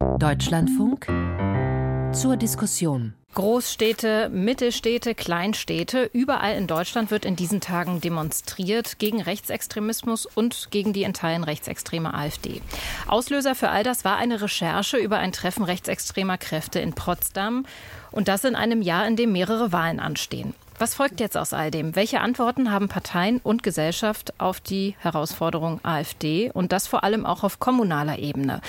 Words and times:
Deutschlandfunk 0.00 1.06
zur 2.14 2.38
Diskussion. 2.38 3.12
Großstädte, 3.34 4.30
Mittelstädte, 4.30 5.14
Kleinstädte, 5.14 6.08
überall 6.12 6.56
in 6.56 6.66
Deutschland 6.66 7.10
wird 7.10 7.26
in 7.26 7.36
diesen 7.36 7.60
Tagen 7.60 8.00
demonstriert 8.00 8.98
gegen 8.98 9.20
Rechtsextremismus 9.20 10.24
und 10.24 10.68
gegen 10.70 10.94
die 10.94 11.02
in 11.02 11.12
Teilen 11.12 11.44
rechtsextreme 11.44 12.14
AfD. 12.14 12.62
Auslöser 13.08 13.54
für 13.54 13.68
all 13.68 13.82
das 13.82 14.04
war 14.04 14.16
eine 14.16 14.40
Recherche 14.40 14.96
über 14.96 15.18
ein 15.18 15.32
Treffen 15.32 15.64
rechtsextremer 15.64 16.38
Kräfte 16.38 16.80
in 16.80 16.94
Potsdam 16.94 17.66
und 18.10 18.28
das 18.28 18.44
in 18.44 18.56
einem 18.56 18.82
Jahr, 18.82 19.06
in 19.06 19.16
dem 19.16 19.32
mehrere 19.32 19.70
Wahlen 19.70 20.00
anstehen. 20.00 20.54
Was 20.80 20.94
folgt 20.94 21.20
jetzt 21.20 21.36
aus 21.36 21.52
all 21.52 21.70
dem? 21.70 21.94
Welche 21.94 22.22
Antworten 22.22 22.72
haben 22.72 22.88
Parteien 22.88 23.38
und 23.42 23.62
Gesellschaft 23.62 24.32
auf 24.40 24.60
die 24.60 24.96
Herausforderung 24.98 25.78
AfD 25.82 26.50
und 26.54 26.72
das 26.72 26.86
vor 26.86 27.04
allem 27.04 27.26
auch 27.26 27.44
auf 27.44 27.60
kommunaler 27.60 28.18
Ebene? 28.18 28.62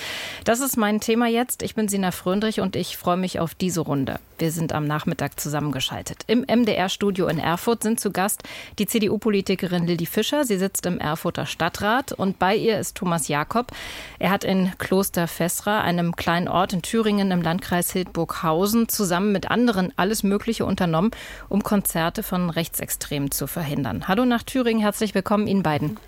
Das 0.44 0.60
ist 0.60 0.76
mein 0.76 1.00
Thema 1.00 1.26
jetzt. 1.26 1.62
Ich 1.62 1.74
bin 1.74 1.88
Sina 1.88 2.10
Fröndrich 2.10 2.60
und 2.60 2.76
ich 2.76 2.98
freue 2.98 3.16
mich 3.16 3.40
auf 3.40 3.54
diese 3.54 3.80
Runde. 3.80 4.20
Wir 4.36 4.50
sind 4.50 4.74
am 4.74 4.84
Nachmittag 4.84 5.40
zusammengeschaltet. 5.40 6.24
Im 6.26 6.40
MDR-Studio 6.40 7.28
in 7.28 7.38
Erfurt 7.38 7.82
sind 7.82 7.98
zu 7.98 8.10
Gast 8.10 8.42
die 8.78 8.86
CDU-Politikerin 8.86 9.86
Lilly 9.86 10.04
Fischer. 10.04 10.44
Sie 10.44 10.58
sitzt 10.58 10.84
im 10.84 10.98
Erfurter 10.98 11.46
Stadtrat 11.46 12.12
und 12.12 12.38
bei 12.38 12.54
ihr 12.54 12.78
ist 12.78 12.94
Thomas 12.96 13.28
Jakob. 13.28 13.72
Er 14.18 14.30
hat 14.30 14.44
in 14.44 14.72
Kloster 14.76 15.28
Fessra, 15.28 15.80
einem 15.80 16.14
kleinen 16.14 16.48
Ort 16.48 16.74
in 16.74 16.82
Thüringen 16.82 17.30
im 17.30 17.40
Landkreis 17.40 17.90
Hildburghausen, 17.92 18.90
zusammen 18.90 19.32
mit 19.32 19.50
anderen 19.50 19.94
alles 19.96 20.24
Mögliche 20.24 20.66
unternommen, 20.66 21.12
um 21.48 21.62
Konzerte 21.62 22.01
Konzerte 22.02 22.24
von 22.24 22.50
Rechtsextremen 22.50 23.30
zu 23.30 23.46
verhindern. 23.46 24.08
Hallo 24.08 24.24
nach 24.24 24.42
Thüringen, 24.42 24.82
herzlich 24.82 25.14
willkommen 25.14 25.46
Ihnen 25.46 25.62
beiden. 25.62 25.98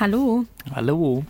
Hallo. 0.00 0.44
Hallo. 0.74 1.24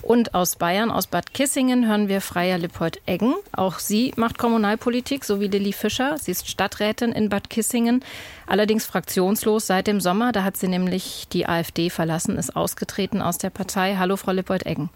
Und 0.00 0.34
aus 0.34 0.56
Bayern, 0.56 0.90
aus 0.90 1.08
Bad 1.08 1.34
Kissingen, 1.34 1.86
hören 1.86 2.08
wir 2.08 2.22
Freier 2.22 2.56
Lippold-Eggen. 2.56 3.34
Auch 3.52 3.80
sie 3.80 4.14
macht 4.16 4.38
Kommunalpolitik, 4.38 5.26
so 5.26 5.40
wie 5.40 5.48
Lilly 5.48 5.74
Fischer. 5.74 6.16
Sie 6.16 6.30
ist 6.30 6.48
Stadträtin 6.48 7.12
in 7.12 7.28
Bad 7.28 7.50
Kissingen, 7.50 8.02
allerdings 8.46 8.86
fraktionslos 8.86 9.66
seit 9.66 9.88
dem 9.88 10.00
Sommer. 10.00 10.32
Da 10.32 10.42
hat 10.42 10.56
sie 10.56 10.68
nämlich 10.68 11.26
die 11.30 11.46
AfD 11.46 11.90
verlassen, 11.90 12.38
ist 12.38 12.56
ausgetreten 12.56 13.20
aus 13.20 13.36
der 13.36 13.50
Partei. 13.50 13.96
Hallo, 13.98 14.16
Frau 14.16 14.32
Lippold-Eggen. 14.32 14.88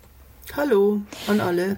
Hallo 0.56 1.02
an 1.26 1.42
alle. 1.42 1.76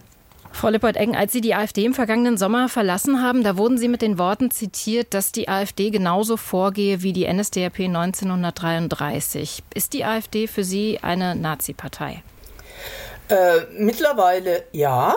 Frau 0.53 0.69
Lippert-Eggen, 0.69 1.17
als 1.17 1.33
Sie 1.33 1.41
die 1.41 1.55
AfD 1.55 1.85
im 1.85 1.95
vergangenen 1.95 2.37
Sommer 2.37 2.69
verlassen 2.69 3.23
haben, 3.23 3.43
da 3.43 3.57
wurden 3.57 3.79
Sie 3.79 3.89
mit 3.89 4.03
den 4.03 4.19
Worten 4.19 4.51
zitiert, 4.51 5.15
dass 5.15 5.33
die 5.33 5.49
AfD 5.49 5.91
genauso 5.91 6.37
vorgehe 6.37 7.03
wie 7.03 7.13
die 7.13 7.33
NSDAP 7.33 7.81
1933. 7.81 9.63
Ist 9.75 9.93
die 9.93 10.05
AfD 10.05 10.47
für 10.47 10.65
Sie 10.65 10.99
eine 11.03 11.35
Nazi-Partei? 11.35 12.23
Äh, 13.29 13.61
mittlerweile 13.79 14.65
ja. 14.73 15.17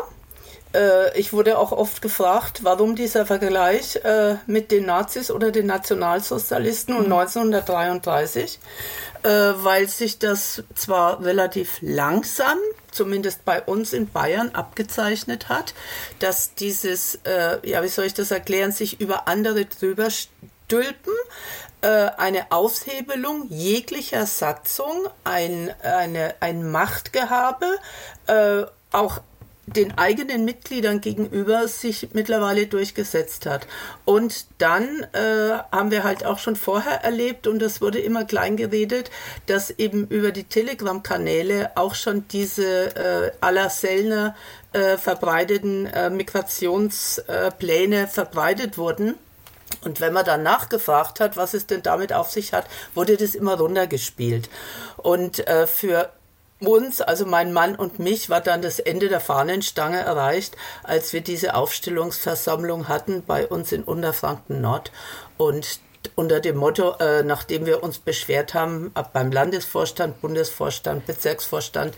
Äh, 0.74 1.18
ich 1.20 1.34
wurde 1.34 1.58
auch 1.58 1.72
oft 1.72 2.02
gefragt, 2.02 2.60
warum 2.64 2.96
dieser 2.96 3.26
Vergleich 3.26 3.98
äh, 3.98 4.36
mit 4.46 4.72
den 4.72 4.86
Nazis 4.86 5.32
oder 5.32 5.52
den 5.52 5.66
Nationalsozialisten 5.66 6.96
und 6.96 7.06
1933, 7.06 8.60
mhm. 9.24 9.30
äh, 9.30 9.64
weil 9.64 9.88
sich 9.88 10.20
das 10.20 10.64
zwar 10.76 11.24
relativ 11.24 11.80
langsam 11.82 12.58
zumindest 12.94 13.46
bei 13.46 13.62
uns 13.62 13.94
in 13.94 14.10
Bayern 14.10 14.52
abgezeichnet 14.54 15.50
hat, 15.50 15.74
dass 16.20 16.56
dieses, 16.56 17.16
äh, 17.26 17.58
ja, 17.68 17.84
wie 17.84 17.88
soll 17.88 18.06
ich 18.06 18.14
das 18.14 18.32
erklären, 18.32 18.72
sich 18.72 19.02
über 19.02 19.28
andere 19.28 19.66
drüber 19.66 20.10
stülpen, 20.10 21.14
äh, 21.82 21.88
eine 22.18 22.52
Aushebelung 22.52 23.48
jeglicher 23.50 24.26
Satzung, 24.26 25.08
ein, 25.24 25.74
eine, 25.82 26.36
ein 26.40 26.72
Machtgehabe, 26.72 27.78
äh, 28.28 28.64
auch 28.92 29.20
den 29.66 29.98
eigenen 29.98 30.44
Mitgliedern 30.46 31.00
gegenüber 31.00 31.68
sich 31.68 32.10
mittlerweile 32.14 32.68
durchgesetzt 32.68 33.46
hat. 33.46 33.66
Und 34.04 34.46
dann 34.58 35.08
äh, 35.14 35.58
haben 35.72 35.92
wir 35.92 36.04
halt 36.04 36.26
auch 36.26 36.40
schon 36.40 36.56
vorher 36.56 37.04
erlebt, 37.04 37.48
und 37.48 37.62
es 37.62 37.80
wurde 37.82 38.00
immer 38.00 38.26
klein 38.26 38.58
geredet, 38.58 39.10
dass 39.46 39.70
eben 39.72 40.08
über 40.08 40.32
die 40.32 40.44
Telegram-Kanäle 40.44 41.72
auch 41.76 41.96
schon 41.96 42.28
diese 42.28 42.96
äh, 42.96 43.32
aller 43.40 43.70
Sellner 43.70 44.36
äh, 44.74 44.98
verbreiteten 44.98 45.86
äh, 45.86 46.10
Migrationspläne 46.10 48.08
verbreitet 48.08 48.78
wurden. 48.78 49.16
Und 49.86 50.02
wenn 50.02 50.14
man 50.14 50.26
dann 50.26 50.44
nachgefragt 50.44 51.20
hat, 51.20 51.36
was 51.38 51.54
es 51.54 51.66
denn 51.68 51.82
damit 51.82 52.14
auf 52.14 52.30
sich 52.30 52.54
hat, 52.54 52.66
wurde 52.94 53.18
das 53.18 53.34
immer 53.34 53.58
runtergespielt. 53.58 54.50
Und 54.98 55.48
äh, 55.48 55.68
für 55.68 56.12
uns, 56.68 57.02
also 57.02 57.26
mein 57.26 57.54
Mann 57.54 57.76
und 57.76 58.00
mich, 58.00 58.30
war 58.30 58.42
dann 58.42 58.62
das 58.62 58.80
Ende 58.80 59.10
der 59.10 59.20
Fahnenstange 59.20 60.00
erreicht, 60.00 60.56
als 60.84 61.14
wir 61.14 61.22
diese 61.22 61.56
Aufstellungsversammlung 61.56 62.88
hatten 62.88 63.24
bei 63.26 63.48
uns 63.48 63.72
in 63.72 63.84
Unterfranken 63.84 64.62
Nord. 64.62 64.92
Und 65.38 65.80
unter 66.16 66.40
dem 66.40 66.58
Motto, 66.58 66.96
äh, 67.00 67.24
nachdem 67.24 67.66
wir 67.66 67.84
uns 67.84 67.98
beschwert 67.98 68.54
haben 68.54 68.92
beim 69.14 69.32
Landesvorstand, 69.32 70.22
Bundesvorstand, 70.22 71.06
Bezirksvorstand 71.06 71.96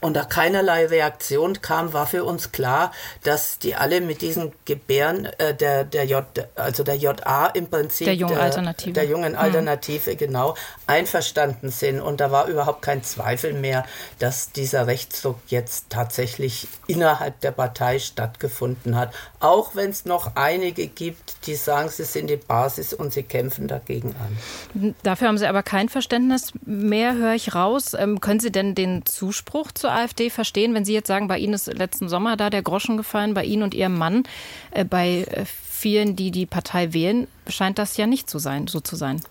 und 0.00 0.14
da 0.14 0.24
keinerlei 0.24 0.86
Reaktion 0.86 1.60
kam, 1.60 1.92
war 1.92 2.06
für 2.06 2.24
uns 2.24 2.52
klar, 2.52 2.92
dass 3.24 3.58
die 3.58 3.74
alle 3.74 4.00
mit 4.00 4.22
diesen 4.22 4.52
Gebären 4.64 5.26
äh, 5.38 5.54
der, 5.54 5.84
der 5.84 6.04
J, 6.04 6.24
also 6.54 6.82
der 6.82 6.96
JA 6.96 7.46
im 7.48 7.68
Prinzip 7.68 8.06
der 8.06 8.14
jungen 8.14 8.38
Alternative, 8.38 8.92
der, 8.92 9.04
jungen 9.04 9.32
mhm. 9.32 9.38
Alternative 9.38 10.12
mhm. 10.12 10.16
genau 10.16 10.54
einverstanden 10.86 11.70
sind 11.70 12.00
und 12.00 12.20
da 12.20 12.30
war 12.30 12.46
überhaupt 12.46 12.82
kein 12.82 13.02
Zweifel 13.02 13.52
mehr, 13.52 13.84
dass 14.18 14.52
dieser 14.52 14.86
Rechtsdruck 14.86 15.38
jetzt 15.48 15.90
tatsächlich 15.90 16.68
innerhalb 16.86 17.40
der 17.40 17.50
Partei 17.50 17.98
stattgefunden 17.98 18.96
hat, 18.96 19.12
auch 19.40 19.74
wenn 19.74 19.90
es 19.90 20.04
noch 20.04 20.36
einige 20.36 20.86
gibt, 20.86 21.46
die 21.46 21.54
sagen, 21.54 21.88
sie 21.88 22.04
sind 22.04 22.28
die 22.28 22.36
Basis 22.36 22.94
und 22.94 23.12
sie 23.12 23.22
kämpfen 23.24 23.47
kämpfen 23.48 23.68
dagegen 23.68 24.14
an. 24.20 24.94
Dafür 25.02 25.28
haben 25.28 25.38
Sie 25.38 25.46
aber 25.46 25.62
kein 25.62 25.88
Verständnis 25.88 26.52
mehr, 26.64 27.14
höre 27.14 27.34
ich 27.34 27.54
raus. 27.54 27.94
Ähm, 27.94 28.20
können 28.20 28.40
Sie 28.40 28.52
denn 28.52 28.74
den 28.74 29.04
Zuspruch 29.06 29.72
zur 29.72 29.92
AfD 29.92 30.30
verstehen, 30.30 30.74
wenn 30.74 30.84
Sie 30.84 30.92
jetzt 30.92 31.08
sagen, 31.08 31.28
bei 31.28 31.38
Ihnen 31.38 31.54
ist 31.54 31.66
letzten 31.66 32.08
Sommer 32.08 32.36
da 32.36 32.50
der 32.50 32.62
Groschen 32.62 32.96
gefallen, 32.96 33.34
bei 33.34 33.44
Ihnen 33.44 33.62
und 33.62 33.74
Ihrem 33.74 33.96
Mann, 33.96 34.24
äh, 34.70 34.84
bei 34.84 35.26
äh, 35.30 35.44
vielen, 35.46 36.16
die 36.16 36.30
die 36.30 36.46
Partei 36.46 36.92
wählen, 36.92 37.26
scheint 37.46 37.78
das 37.78 37.96
ja 37.96 38.06
nicht 38.06 38.28
zu 38.28 38.38
sein, 38.38 38.66
so 38.66 38.80
zu 38.80 38.96
sein. 38.96 39.22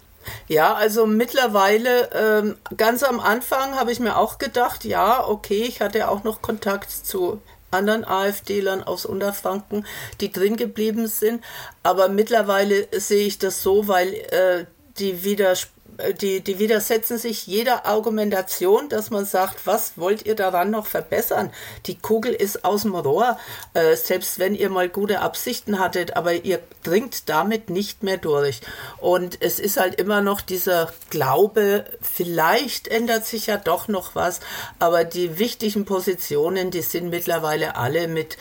Ja, 0.48 0.74
also 0.74 1.06
mittlerweile, 1.06 2.10
ähm, 2.14 2.58
ganz 2.76 3.04
am 3.04 3.22
Anfang 3.22 3.76
habe 3.76 3.94
ich 3.94 4.02
mir 4.02 4.18
auch 4.18 4.40
gedacht, 4.40 4.84
ja, 4.84 5.26
okay, 5.26 5.64
ich 5.64 5.80
hatte 5.80 6.10
auch 6.10 6.26
noch 6.26 6.42
Kontakt 6.42 6.92
zu 6.92 7.42
anderen 7.72 8.06
AfDlern 8.06 8.84
aus 8.84 9.06
Unterfranken, 9.06 9.86
die 10.22 10.32
drin 10.32 10.56
geblieben 10.58 11.08
sind. 11.08 11.44
Aber 11.84 12.10
mittlerweile 12.10 12.88
sehe 12.92 13.28
ich 13.28 13.40
das 13.40 13.62
so, 13.64 13.88
weil 13.88 14.14
äh, 14.14 14.66
die 15.00 15.24
Widersprüche 15.24 15.77
die, 16.22 16.42
die 16.42 16.60
widersetzen 16.60 17.18
sich 17.18 17.48
jeder 17.48 17.86
Argumentation, 17.86 18.90
dass 18.90 19.10
man 19.10 19.26
sagt, 19.26 19.66
was 19.66 19.94
wollt 19.96 20.26
ihr 20.26 20.36
daran 20.36 20.70
noch 20.70 20.86
verbessern? 20.86 21.52
Die 21.86 21.98
Kugel 21.98 22.34
ist 22.34 22.64
aus 22.66 22.84
dem 22.84 22.96
Rohr, 22.96 23.38
äh, 23.74 23.96
selbst 23.96 24.40
wenn 24.40 24.56
ihr 24.56 24.70
mal 24.70 24.90
gute 24.90 25.22
Absichten 25.22 25.80
hattet, 25.80 26.16
aber 26.16 26.34
ihr 26.34 26.60
dringt 26.84 27.30
damit 27.30 27.70
nicht 27.70 28.04
mehr 28.04 28.18
durch. 28.18 28.62
Und 28.98 29.42
es 29.42 29.60
ist 29.60 29.78
halt 29.78 29.96
immer 29.96 30.22
noch 30.22 30.42
dieser 30.42 30.94
Glaube, 31.10 31.86
vielleicht 32.02 32.88
ändert 32.88 33.26
sich 33.26 33.48
ja 33.48 33.58
doch 33.58 33.88
noch 33.88 34.16
was, 34.16 34.40
aber 34.80 35.04
die 35.04 35.40
wichtigen 35.40 35.86
Positionen, 35.86 36.72
die 36.72 36.82
sind 36.82 37.10
mittlerweile 37.10 37.76
alle 37.76 38.08
mit 38.08 38.38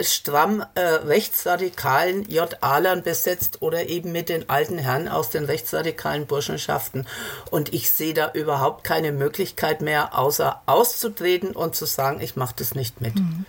stramm 0.00 0.64
äh, 0.74 0.80
rechtsradikalen 0.80 2.24
J-Alern 2.28 3.02
besetzt 3.02 3.62
oder 3.62 3.88
eben 3.88 4.12
mit 4.12 4.28
den 4.28 4.48
alten 4.48 4.78
Herren 4.78 5.08
aus 5.08 5.30
den 5.30 5.44
rechtsradikalen 5.44 6.26
Burschenschaften. 6.26 7.06
Und 7.50 7.72
ich 7.74 7.90
sehe 7.90 8.14
da 8.14 8.32
überhaupt 8.32 8.84
keine 8.84 9.12
Möglichkeit 9.12 9.80
mehr, 9.80 10.18
außer 10.18 10.62
auszutreten 10.66 11.52
und 11.52 11.74
zu 11.74 11.86
sagen, 11.86 12.20
ich 12.20 12.36
mache 12.36 12.54
das 12.58 12.74
nicht 12.74 13.00
mit. 13.00 13.14
Mhm. 13.16 13.44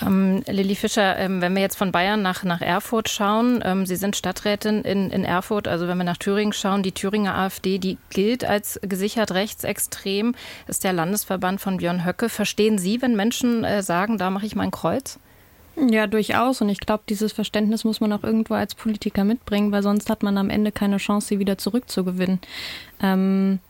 Ähm, 0.00 0.42
Lilly 0.46 0.76
Fischer, 0.76 1.16
ähm, 1.18 1.40
wenn 1.40 1.54
wir 1.54 1.62
jetzt 1.62 1.76
von 1.76 1.92
Bayern 1.92 2.22
nach, 2.22 2.44
nach 2.44 2.60
Erfurt 2.60 3.08
schauen, 3.08 3.60
ähm, 3.64 3.86
Sie 3.86 3.96
sind 3.96 4.16
Stadträtin 4.16 4.82
in, 4.82 5.10
in 5.10 5.24
Erfurt, 5.24 5.66
also 5.66 5.88
wenn 5.88 5.98
wir 5.98 6.04
nach 6.04 6.16
Thüringen 6.16 6.52
schauen, 6.52 6.82
die 6.82 6.92
Thüringer 6.92 7.36
AfD, 7.36 7.78
die 7.78 7.98
gilt 8.10 8.44
als 8.44 8.78
gesichert 8.82 9.32
rechtsextrem, 9.32 10.34
ist 10.68 10.84
der 10.84 10.92
Landesverband 10.92 11.60
von 11.60 11.78
Björn 11.78 12.04
Höcke. 12.04 12.28
Verstehen 12.28 12.78
Sie, 12.78 13.02
wenn 13.02 13.16
Menschen 13.16 13.64
äh, 13.64 13.82
sagen, 13.82 14.18
da 14.18 14.30
mache 14.30 14.46
ich 14.46 14.54
mein 14.54 14.70
Kreuz? 14.70 15.18
Ja, 15.76 16.06
durchaus. 16.06 16.60
Und 16.60 16.68
ich 16.68 16.80
glaube, 16.80 17.04
dieses 17.08 17.32
Verständnis 17.32 17.84
muss 17.84 18.00
man 18.00 18.12
auch 18.12 18.22
irgendwo 18.22 18.54
als 18.54 18.74
Politiker 18.74 19.24
mitbringen, 19.24 19.72
weil 19.72 19.82
sonst 19.82 20.10
hat 20.10 20.22
man 20.22 20.36
am 20.36 20.50
Ende 20.50 20.72
keine 20.72 20.98
Chance, 20.98 21.28
sie 21.28 21.38
wieder 21.38 21.58
zurückzugewinnen. 21.58 22.40
Ähm, 23.02 23.60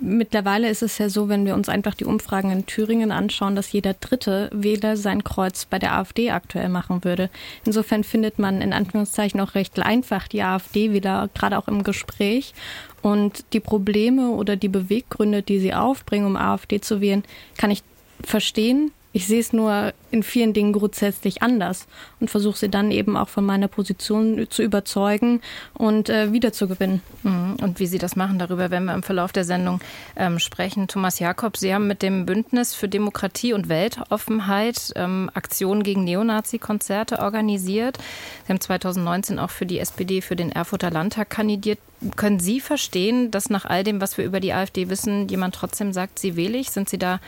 mittlerweile 0.00 0.68
ist 0.68 0.82
es 0.82 0.98
ja 0.98 1.08
so, 1.08 1.28
wenn 1.28 1.46
wir 1.46 1.54
uns 1.54 1.68
einfach 1.68 1.94
die 1.94 2.04
Umfragen 2.04 2.50
in 2.50 2.66
Thüringen 2.66 3.12
anschauen, 3.12 3.56
dass 3.56 3.72
jeder 3.72 3.94
dritte 3.94 4.50
Wähler 4.52 4.96
sein 4.96 5.24
Kreuz 5.24 5.64
bei 5.64 5.78
der 5.78 5.94
AfD 5.94 6.30
aktuell 6.30 6.68
machen 6.68 7.04
würde. 7.04 7.30
Insofern 7.64 8.04
findet 8.04 8.38
man 8.38 8.60
in 8.60 8.72
Anführungszeichen 8.72 9.40
auch 9.40 9.54
recht 9.54 9.78
einfach 9.80 10.28
die 10.28 10.42
AfD-Wähler, 10.42 11.30
gerade 11.34 11.58
auch 11.58 11.68
im 11.68 11.82
Gespräch. 11.82 12.54
Und 13.02 13.44
die 13.52 13.60
Probleme 13.60 14.30
oder 14.30 14.56
die 14.56 14.68
Beweggründe, 14.68 15.42
die 15.42 15.58
sie 15.58 15.74
aufbringen, 15.74 16.26
um 16.26 16.36
AfD 16.36 16.80
zu 16.80 17.00
wählen, 17.00 17.24
kann 17.56 17.70
ich 17.70 17.82
verstehen 18.22 18.92
Ich 19.14 19.28
sehe 19.28 19.38
es 19.38 19.52
nur 19.52 19.94
in 20.10 20.24
vielen 20.24 20.52
Dingen 20.54 20.72
grundsätzlich 20.72 21.40
anders 21.40 21.86
und 22.18 22.30
versuche 22.30 22.58
sie 22.58 22.68
dann 22.68 22.90
eben 22.90 23.16
auch 23.16 23.28
von 23.28 23.46
meiner 23.46 23.68
Position 23.68 24.48
zu 24.50 24.60
überzeugen 24.60 25.40
und 25.72 26.08
äh, 26.08 26.32
wiederzugewinnen. 26.32 27.00
Mhm. 27.22 27.56
Und 27.62 27.78
wie 27.78 27.86
Sie 27.86 27.98
das 27.98 28.16
machen, 28.16 28.40
darüber 28.40 28.72
werden 28.72 28.86
wir 28.86 28.94
im 28.94 29.04
Verlauf 29.04 29.30
der 29.30 29.44
Sendung 29.44 29.80
ähm, 30.16 30.40
sprechen. 30.40 30.88
Thomas 30.88 31.20
Jakob, 31.20 31.56
Sie 31.56 31.72
haben 31.72 31.86
mit 31.86 32.02
dem 32.02 32.26
Bündnis 32.26 32.74
für 32.74 32.88
Demokratie 32.88 33.52
und 33.52 33.68
Weltoffenheit 33.68 34.92
ähm, 34.96 35.30
Aktionen 35.32 35.84
gegen 35.84 36.02
Neonazi-Konzerte 36.02 37.20
organisiert. 37.20 37.98
Sie 38.46 38.52
haben 38.52 38.60
2019 38.60 39.38
auch 39.38 39.50
für 39.50 39.64
die 39.64 39.78
SPD 39.78 40.22
für 40.22 40.34
den 40.34 40.50
Erfurter 40.50 40.90
Landtag 40.90 41.30
kandidiert. 41.30 41.78
Können 42.16 42.40
Sie 42.40 42.60
verstehen, 42.60 43.30
dass 43.30 43.48
nach 43.48 43.64
all 43.64 43.84
dem, 43.84 44.00
was 44.00 44.18
wir 44.18 44.24
über 44.24 44.40
die 44.40 44.52
AfD 44.52 44.88
wissen, 44.90 45.28
jemand 45.28 45.54
trotzdem 45.54 45.92
sagt, 45.92 46.18
sie 46.18 46.34
wähle 46.34 46.58
ich? 46.58 46.70
Sind 46.70 46.88
Sie 46.88 46.98
da 46.98 47.20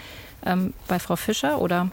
ähm, 0.44 0.74
bei 0.88 0.98
Frau 0.98 1.16
Fischer 1.16 1.60
oder? 1.60 1.90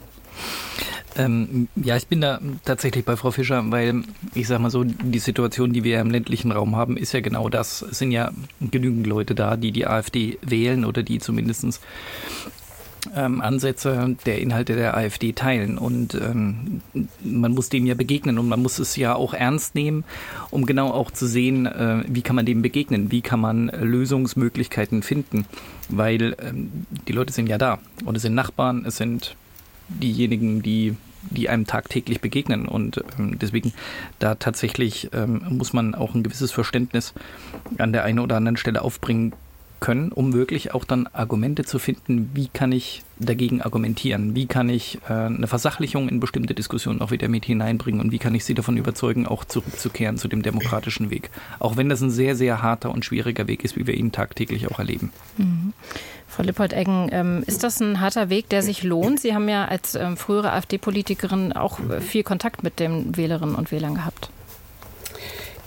Ähm, 1.16 1.68
ja, 1.76 1.96
ich 1.96 2.08
bin 2.08 2.22
da 2.22 2.40
tatsächlich 2.66 3.06
bei 3.06 3.16
Frau 3.16 3.32
Fischer, 3.32 3.64
weil 3.70 4.04
ich 4.34 4.48
sage 4.48 4.62
mal 4.62 4.72
so, 4.72 4.84
die 4.84 5.20
Situation, 5.20 5.72
die 5.72 5.84
wir 5.84 6.00
im 6.00 6.10
ländlichen 6.10 6.52
Raum 6.52 6.76
haben, 6.76 6.98
ist 6.98 7.14
ja 7.14 7.22
genau 7.22 7.50
das. 7.50 7.84
Es 7.84 8.00
sind 8.00 8.12
ja 8.12 8.32
genügend 8.60 9.06
Leute 9.06 9.36
da, 9.36 9.56
die 9.56 9.72
die 9.72 9.86
AfD 9.86 10.40
wählen 10.42 10.86
oder 10.86 11.04
die 11.04 11.20
zumindest 11.20 11.82
ähm, 13.16 13.42
Ansätze 13.42 14.16
der 14.26 14.40
Inhalte 14.40 14.76
der 14.76 14.96
AfD 14.96 15.34
teilen. 15.34 15.78
Und 15.78 16.16
ähm, 16.16 16.82
man 17.24 17.54
muss 17.54 17.70
dem 17.70 17.86
ja 17.86 17.96
begegnen 17.96 18.38
und 18.40 18.48
man 18.48 18.62
muss 18.62 18.80
es 18.80 18.96
ja 18.96 19.16
auch 19.16 19.34
ernst 19.34 19.76
nehmen, 19.76 20.04
um 20.52 20.66
genau 20.66 20.92
auch 20.92 21.12
zu 21.12 21.28
sehen, 21.28 21.66
äh, 21.66 22.04
wie 22.08 22.22
kann 22.22 22.36
man 22.36 22.46
dem 22.46 22.62
begegnen, 22.62 23.12
wie 23.12 23.22
kann 23.22 23.40
man 23.40 23.68
Lösungsmöglichkeiten 23.68 25.04
finden. 25.04 25.46
Weil 25.90 26.36
ähm, 26.42 26.86
die 27.08 27.14
Leute 27.14 27.34
sind 27.34 27.48
ja 27.48 27.58
da 27.58 27.80
und 28.06 28.16
es 28.16 28.22
sind 28.22 28.36
Nachbarn, 28.36 28.86
es 28.86 28.98
sind 28.98 29.36
diejenigen, 29.90 30.62
die 30.62 30.96
die 31.30 31.50
einem 31.50 31.66
tagtäglich 31.66 32.22
begegnen. 32.22 32.68
Und 32.68 33.04
ähm, 33.18 33.40
deswegen 33.40 33.74
da 34.20 34.36
tatsächlich 34.36 35.10
ähm, 35.14 35.42
muss 35.50 35.72
man 35.72 35.96
auch 35.96 36.16
ein 36.16 36.24
gewisses 36.24 36.52
Verständnis 36.52 37.14
an 37.78 37.94
der 37.94 38.04
einen 38.04 38.20
oder 38.20 38.36
anderen 38.36 38.58
Stelle 38.58 38.82
aufbringen 38.82 39.34
können, 39.84 40.14
um 40.14 40.32
wirklich 40.32 40.74
auch 40.74 40.86
dann 40.86 41.08
Argumente 41.08 41.66
zu 41.66 41.78
finden, 41.78 42.32
wie 42.34 42.48
kann 42.48 42.72
ich 42.72 43.04
dagegen 43.20 43.62
argumentieren, 43.62 44.34
wie 44.34 44.46
kann 44.46 44.70
ich 44.70 45.00
äh, 45.10 45.14
eine 45.14 45.46
Versachlichung 45.46 46.08
in 46.08 46.22
bestimmte 46.22 46.54
Diskussionen 46.54 47.02
auch 47.02 47.12
wieder 47.12 47.28
mit 47.28 47.44
hineinbringen 47.44 48.00
und 48.00 48.14
wie 48.14 48.18
kann 48.18 48.34
ich 48.34 48.46
sie 48.46 48.54
davon 48.54 48.78
überzeugen, 48.78 49.28
auch 49.28 49.44
zurückzukehren 49.44 50.18
zu 50.18 50.30
dem 50.30 50.42
demokratischen 50.42 51.10
Weg. 51.10 51.32
Auch 51.60 51.76
wenn 51.76 51.90
das 51.90 52.00
ein 52.00 52.12
sehr, 52.12 52.38
sehr 52.38 52.62
harter 52.62 52.92
und 52.92 53.04
schwieriger 53.04 53.46
Weg 53.48 53.66
ist, 53.66 53.76
wie 53.76 53.86
wir 53.86 53.96
ihn 53.96 54.14
tagtäglich 54.14 54.72
auch 54.72 54.80
erleben. 54.80 55.12
Mhm. 55.38 55.74
Frau 56.30 56.44
Lippold-Eggen, 56.44 57.10
ähm, 57.12 57.44
ist 57.46 57.64
das 57.64 57.82
ein 57.82 58.00
harter 58.00 58.30
Weg, 58.30 58.48
der 58.48 58.64
sich 58.64 58.84
lohnt? 58.84 59.20
Sie 59.20 59.36
haben 59.36 59.50
ja 59.50 59.66
als 59.66 59.96
ähm, 59.96 60.16
frühere 60.16 60.54
AfD-Politikerin 60.54 61.52
auch 61.52 61.82
äh, 61.90 62.00
viel 62.00 62.24
Kontakt 62.24 62.64
mit 62.64 62.80
den 62.80 63.18
Wählerinnen 63.18 63.56
und 63.56 63.74
Wählern 63.74 63.96
gehabt. 63.96 64.30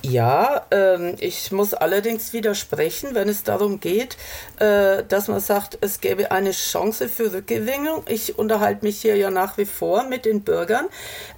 Ja, 0.09 0.67
ähm, 0.71 1.17
ich 1.19 1.51
muss 1.51 1.75
allerdings 1.75 2.33
widersprechen, 2.33 3.15
wenn 3.15 3.29
es 3.29 3.43
darum 3.43 3.81
geht, 3.81 4.17
äh, 4.61 5.03
dass 5.03 5.27
man 5.27 5.41
sagt, 5.41 5.79
es 5.81 6.01
gäbe 6.01 6.31
eine 6.31 6.53
Chance 6.53 7.09
für 7.09 7.33
Rückgewinnung. 7.33 8.05
Ich 8.09 8.39
unterhalte 8.39 8.85
mich 8.85 9.01
hier 9.01 9.17
ja 9.17 9.31
nach 9.31 9.59
wie 9.59 9.65
vor 9.65 10.05
mit 10.05 10.25
den 10.25 10.43
Bürgern. 10.43 10.87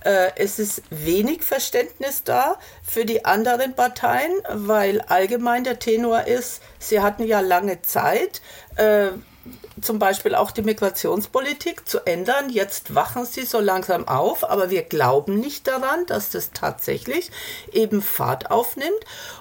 Äh, 0.04 0.32
es 0.36 0.58
ist 0.58 0.82
wenig 0.90 1.42
Verständnis 1.42 2.24
da 2.24 2.58
für 2.82 3.06
die 3.06 3.24
anderen 3.24 3.74
Parteien, 3.74 4.32
weil 4.50 5.00
allgemein 5.00 5.64
der 5.64 5.78
Tenor 5.78 6.26
ist, 6.26 6.60
sie 6.78 7.00
hatten 7.00 7.24
ja 7.24 7.40
lange 7.40 7.80
Zeit. 7.80 8.42
Äh, 8.76 9.12
zum 9.80 9.98
Beispiel 9.98 10.34
auch 10.34 10.50
die 10.50 10.62
Migrationspolitik 10.62 11.88
zu 11.88 12.00
ändern. 12.06 12.50
Jetzt 12.50 12.94
wachen 12.94 13.24
sie 13.24 13.44
so 13.44 13.60
langsam 13.60 14.08
auf, 14.08 14.48
aber 14.48 14.70
wir 14.70 14.82
glauben 14.82 15.38
nicht 15.38 15.66
daran, 15.66 16.06
dass 16.06 16.30
das 16.30 16.50
tatsächlich 16.52 17.30
eben 17.72 18.02
Fahrt 18.02 18.50
aufnimmt. 18.50 18.90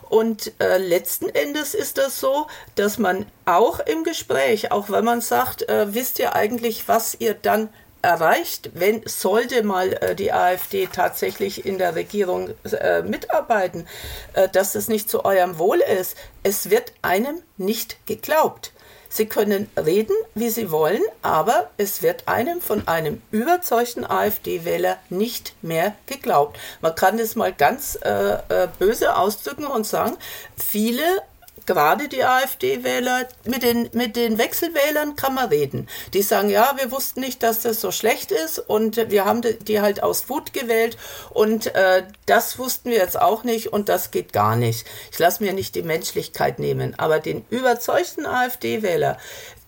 Und 0.09 0.53
äh, 0.59 0.77
letzten 0.77 1.29
Endes 1.29 1.73
ist 1.73 1.97
das 1.97 2.19
so, 2.19 2.47
dass 2.75 2.97
man 2.97 3.25
auch 3.45 3.79
im 3.79 4.03
Gespräch, 4.03 4.71
auch 4.71 4.89
wenn 4.89 5.03
man 5.03 5.21
sagt, 5.21 5.67
äh, 5.69 5.93
wisst 5.93 6.19
ihr 6.19 6.35
eigentlich, 6.35 6.87
was 6.87 7.15
ihr 7.19 7.33
dann 7.33 7.69
erreicht, 8.01 8.71
wenn 8.73 9.01
sollte 9.05 9.63
mal 9.63 9.93
äh, 9.93 10.15
die 10.15 10.31
AfD 10.31 10.87
tatsächlich 10.87 11.65
in 11.65 11.77
der 11.77 11.95
Regierung 11.95 12.51
äh, 12.63 13.01
mitarbeiten, 13.01 13.87
äh, 14.33 14.47
dass 14.47 14.75
es 14.75 14.87
nicht 14.87 15.09
zu 15.09 15.25
eurem 15.25 15.57
Wohl 15.57 15.79
ist. 15.79 16.15
Es 16.43 16.69
wird 16.69 16.93
einem 17.01 17.41
nicht 17.57 18.05
geglaubt. 18.05 18.71
Sie 19.17 19.25
können 19.25 19.67
reden, 19.75 20.15
wie 20.35 20.49
Sie 20.49 20.69
wollen, 20.69 21.01
aber 21.23 21.71
es 21.77 22.03
wird 22.03 22.27
einem 22.27 22.61
von 22.61 22.87
einem 22.87 23.19
überzeugten 23.31 24.05
AfD-Wähler 24.05 24.97
nicht 25.09 25.55
mehr 25.63 25.95
geglaubt. 26.05 26.59
Man 26.81 26.93
kann 26.93 27.17
es 27.17 27.35
mal 27.35 27.51
ganz 27.51 27.97
äh, 28.03 28.09
äh 28.09 28.67
böse 28.77 29.15
ausdrücken 29.15 29.65
und 29.65 29.87
sagen, 29.87 30.15
viele 30.55 31.01
gerade 31.67 32.07
die 32.07 32.23
AfD-Wähler, 32.23 33.27
mit 33.45 33.61
den, 33.61 33.89
mit 33.93 34.15
den 34.15 34.39
Wechselwählern 34.39 35.15
kann 35.15 35.35
man 35.35 35.49
reden. 35.49 35.87
Die 36.13 36.23
sagen, 36.23 36.49
ja, 36.49 36.73
wir 36.77 36.91
wussten 36.91 37.19
nicht, 37.19 37.43
dass 37.43 37.61
das 37.61 37.79
so 37.81 37.91
schlecht 37.91 38.31
ist 38.31 38.57
und 38.57 38.97
wir 39.11 39.25
haben 39.25 39.41
die 39.43 39.81
halt 39.81 40.01
aus 40.01 40.29
Wut 40.29 40.53
gewählt 40.53 40.97
und 41.29 41.75
äh, 41.75 42.03
das 42.25 42.57
wussten 42.57 42.89
wir 42.89 42.97
jetzt 42.97 43.21
auch 43.21 43.43
nicht 43.43 43.67
und 43.67 43.89
das 43.89 44.09
geht 44.09 44.33
gar 44.33 44.55
nicht. 44.55 44.87
Ich 45.11 45.19
lasse 45.19 45.43
mir 45.43 45.53
nicht 45.53 45.75
die 45.75 45.83
Menschlichkeit 45.83 46.57
nehmen, 46.57 46.97
aber 46.97 47.19
den 47.19 47.45
überzeugten 47.49 48.25
AfD-Wähler, 48.25 49.17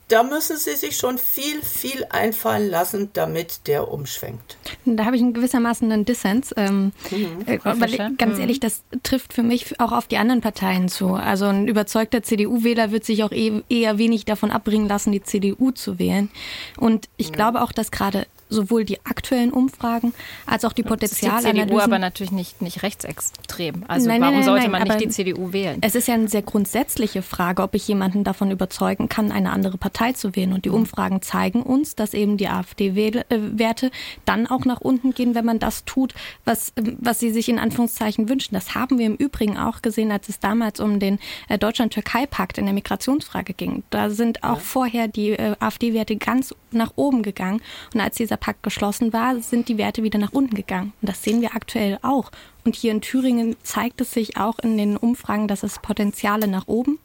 da 0.09 0.23
müssen 0.23 0.57
sie 0.57 0.75
sich 0.75 0.97
schon 0.97 1.17
viel, 1.17 1.61
viel 1.61 2.05
einfallen 2.09 2.69
lassen, 2.69 3.11
damit 3.13 3.67
der 3.67 3.91
umschwenkt. 3.91 4.57
Da 4.85 5.05
habe 5.05 5.15
ich 5.15 5.21
in 5.21 5.33
gewissermaßen 5.33 5.89
einen 5.91 6.03
Dissens. 6.03 6.53
Ähm, 6.57 6.91
mhm. 7.11 7.43
äh, 7.45 7.59
weil, 7.63 8.15
ganz 8.17 8.35
mhm. 8.35 8.41
ehrlich, 8.41 8.59
das 8.59 8.83
trifft 9.03 9.33
für 9.33 9.43
mich 9.43 9.79
auch 9.79 9.91
auf 9.91 10.07
die 10.07 10.17
anderen 10.17 10.41
Parteien 10.41 10.89
zu. 10.89 11.13
Also 11.13 11.45
ein 11.45 11.67
überzeugter 11.67 12.23
CDU-Wähler 12.23 12.91
wird 12.91 13.05
sich 13.05 13.23
auch 13.23 13.31
eh, 13.31 13.61
eher 13.69 13.97
wenig 13.99 14.25
davon 14.25 14.49
abbringen 14.49 14.87
lassen, 14.87 15.11
die 15.11 15.23
CDU 15.23 15.71
zu 15.71 15.99
wählen. 15.99 16.29
Und 16.77 17.07
ich 17.17 17.29
mhm. 17.29 17.35
glaube 17.35 17.61
auch, 17.61 17.71
dass 17.71 17.91
gerade 17.91 18.25
sowohl 18.49 18.83
die 18.83 18.99
aktuellen 19.05 19.51
Umfragen 19.51 20.13
als 20.45 20.65
auch 20.65 20.73
die 20.73 20.83
Potenzialanalysen. 20.83 21.55
Die 21.55 21.61
CDU 21.61 21.79
aber 21.79 21.99
natürlich 21.99 22.31
nicht, 22.31 22.61
nicht 22.61 22.83
rechtsextrem. 22.83 23.85
Also 23.87 24.07
nein, 24.07 24.21
warum 24.21 24.35
nein, 24.35 24.45
nein, 24.45 24.49
sollte 24.49 24.69
man 24.69 24.83
nicht 24.83 25.01
die 25.01 25.09
CDU 25.09 25.53
wählen? 25.53 25.77
Es 25.81 25.95
ist 25.95 26.07
ja 26.07 26.15
eine 26.15 26.27
sehr 26.27 26.41
grundsätzliche 26.41 27.21
Frage, 27.21 27.61
ob 27.61 27.75
ich 27.75 27.87
jemanden 27.87 28.23
davon 28.23 28.49
überzeugen 28.49 29.07
kann, 29.07 29.31
eine 29.31 29.51
andere 29.51 29.77
Partei 29.77 30.13
zu 30.13 30.35
wählen. 30.35 30.53
Und 30.53 30.65
die 30.65 30.69
mhm. 30.69 30.75
Umfragen 30.75 31.21
zeigen 31.21 31.61
uns, 31.61 31.95
dass 31.95 32.13
eben 32.13 32.37
die 32.37 32.47
AfD-Werte 32.47 33.91
dann 34.25 34.47
auch 34.47 34.65
nach 34.65 34.81
unten 34.81 35.13
gehen, 35.13 35.35
wenn 35.35 35.45
man 35.45 35.59
das 35.59 35.85
tut, 35.85 36.15
was, 36.43 36.73
was 36.97 37.19
sie 37.19 37.31
sich 37.31 37.49
in 37.49 37.59
Anführungszeichen 37.59 38.29
wünschen. 38.29 38.55
Das 38.55 38.73
haben 38.73 38.97
wir 38.97 39.05
im 39.05 39.15
Übrigen 39.15 39.57
auch 39.57 39.83
gesehen, 39.83 40.11
als 40.11 40.27
es 40.27 40.39
damals 40.39 40.79
um 40.79 40.99
den 40.99 41.19
äh, 41.49 41.59
Deutschland-Türkei-Pakt 41.59 42.57
in 42.57 42.65
der 42.65 42.73
Migrationsfrage 42.73 43.53
ging. 43.53 43.83
Da 43.91 44.09
sind 44.09 44.43
auch 44.43 44.55
ja. 44.55 44.61
vorher 44.63 45.07
die 45.07 45.31
äh, 45.31 45.55
AfD-Werte 45.59 46.15
ganz 46.15 46.55
nach 46.71 46.93
oben 46.95 47.23
gegangen. 47.23 47.61
Und 47.93 48.01
als 48.01 48.15
dieser 48.15 48.38
Pakt 48.39 48.63
geschlossen 48.63 49.13
war, 49.13 49.39
sind 49.41 49.69
die 49.69 49.77
Werte 49.77 50.03
wieder 50.03 50.19
nach 50.19 50.31
unten 50.31 50.55
gegangen. 50.55 50.93
Und 51.01 51.09
das 51.09 51.23
sehen 51.23 51.41
wir 51.41 51.55
aktuell 51.55 51.99
auch. 52.01 52.31
Und 52.65 52.75
hier 52.75 52.91
in 52.91 53.01
Thüringen 53.01 53.55
zeigt 53.63 54.01
es 54.01 54.11
sich 54.11 54.37
auch 54.37 54.59
in 54.59 54.77
den 54.77 54.97
Umfragen, 54.97 55.47
dass 55.47 55.63
es 55.63 55.79
Potenziale 55.79 56.47
nach 56.47 56.67
oben, 56.67 56.99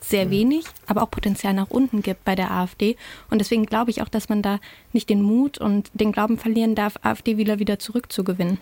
sehr 0.00 0.30
wenig, 0.30 0.64
aber 0.86 1.02
auch 1.02 1.10
Potenzial 1.10 1.54
nach 1.54 1.70
unten 1.70 2.02
gibt 2.02 2.24
bei 2.24 2.34
der 2.34 2.50
AfD. 2.50 2.96
Und 3.30 3.38
deswegen 3.38 3.66
glaube 3.66 3.90
ich 3.90 4.02
auch, 4.02 4.08
dass 4.08 4.28
man 4.28 4.42
da 4.42 4.60
nicht 4.92 5.08
den 5.08 5.22
Mut 5.22 5.58
und 5.58 5.90
den 5.94 6.12
Glauben 6.12 6.38
verlieren 6.38 6.74
darf, 6.74 6.94
AfD-Wähler 7.02 7.58
wieder 7.58 7.78
zurückzugewinnen. 7.78 8.58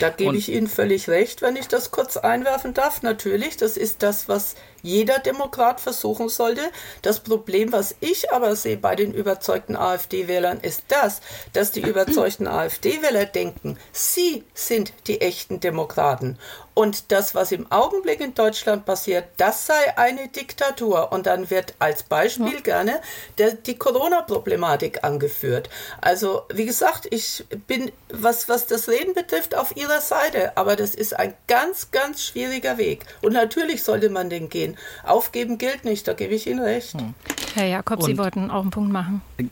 Da 0.00 0.10
gebe 0.10 0.36
ich 0.36 0.50
Ihnen 0.50 0.66
völlig 0.66 1.08
recht, 1.08 1.42
wenn 1.42 1.56
ich 1.56 1.68
das 1.68 1.90
kurz 1.90 2.16
einwerfen 2.16 2.74
darf. 2.74 3.02
Natürlich, 3.02 3.56
das 3.56 3.76
ist 3.76 4.02
das, 4.02 4.28
was 4.28 4.54
jeder 4.84 5.18
Demokrat 5.18 5.80
versuchen 5.80 6.28
sollte. 6.28 6.60
Das 7.00 7.20
Problem, 7.20 7.72
was 7.72 7.94
ich 8.00 8.32
aber 8.32 8.54
sehe 8.54 8.76
bei 8.76 8.94
den 8.94 9.14
überzeugten 9.14 9.76
AfD-Wählern, 9.76 10.60
ist 10.60 10.84
das, 10.88 11.20
dass 11.54 11.72
die 11.72 11.80
überzeugten 11.80 12.46
AfD-Wähler 12.46 13.24
denken, 13.24 13.78
sie 13.92 14.44
sind 14.52 14.92
die 15.06 15.22
echten 15.22 15.58
Demokraten. 15.58 16.38
Und 16.74 17.12
das, 17.12 17.36
was 17.36 17.52
im 17.52 17.70
Augenblick 17.70 18.20
in 18.20 18.34
Deutschland 18.34 18.84
passiert, 18.84 19.26
das 19.36 19.66
sei 19.66 19.96
eine 19.96 20.28
Diktatur. 20.28 21.12
Und 21.12 21.26
dann 21.26 21.48
wird 21.48 21.74
als 21.78 22.02
Beispiel 22.02 22.54
ja. 22.54 22.60
gerne 22.60 23.00
der, 23.38 23.52
die 23.52 23.78
Corona-Problematik 23.78 25.04
angeführt. 25.04 25.70
Also, 26.00 26.42
wie 26.52 26.66
gesagt, 26.66 27.06
ich 27.10 27.44
bin, 27.68 27.92
was, 28.10 28.48
was 28.48 28.66
das 28.66 28.88
Reden 28.88 29.14
betrifft, 29.14 29.54
auf 29.54 29.73
Ihrer 29.74 30.00
Seite. 30.00 30.56
Aber 30.56 30.76
das 30.76 30.94
ist 30.94 31.18
ein 31.18 31.34
ganz, 31.46 31.90
ganz 31.90 32.22
schwieriger 32.24 32.78
Weg. 32.78 33.04
Und 33.22 33.32
natürlich 33.32 33.82
sollte 33.82 34.10
man 34.10 34.30
den 34.30 34.48
gehen. 34.48 34.76
Aufgeben 35.04 35.58
gilt 35.58 35.84
nicht, 35.84 36.06
da 36.08 36.12
gebe 36.12 36.34
ich 36.34 36.46
Ihnen 36.46 36.60
recht. 36.60 36.94
Hm. 36.94 37.14
Herr 37.54 37.66
Jakob, 37.66 38.00
Und 38.00 38.06
Sie 38.06 38.18
wollten 38.18 38.50
auch 38.50 38.62
einen 38.62 38.70
Punkt 38.70 38.92
machen. 38.92 39.22
Äh, 39.38 39.44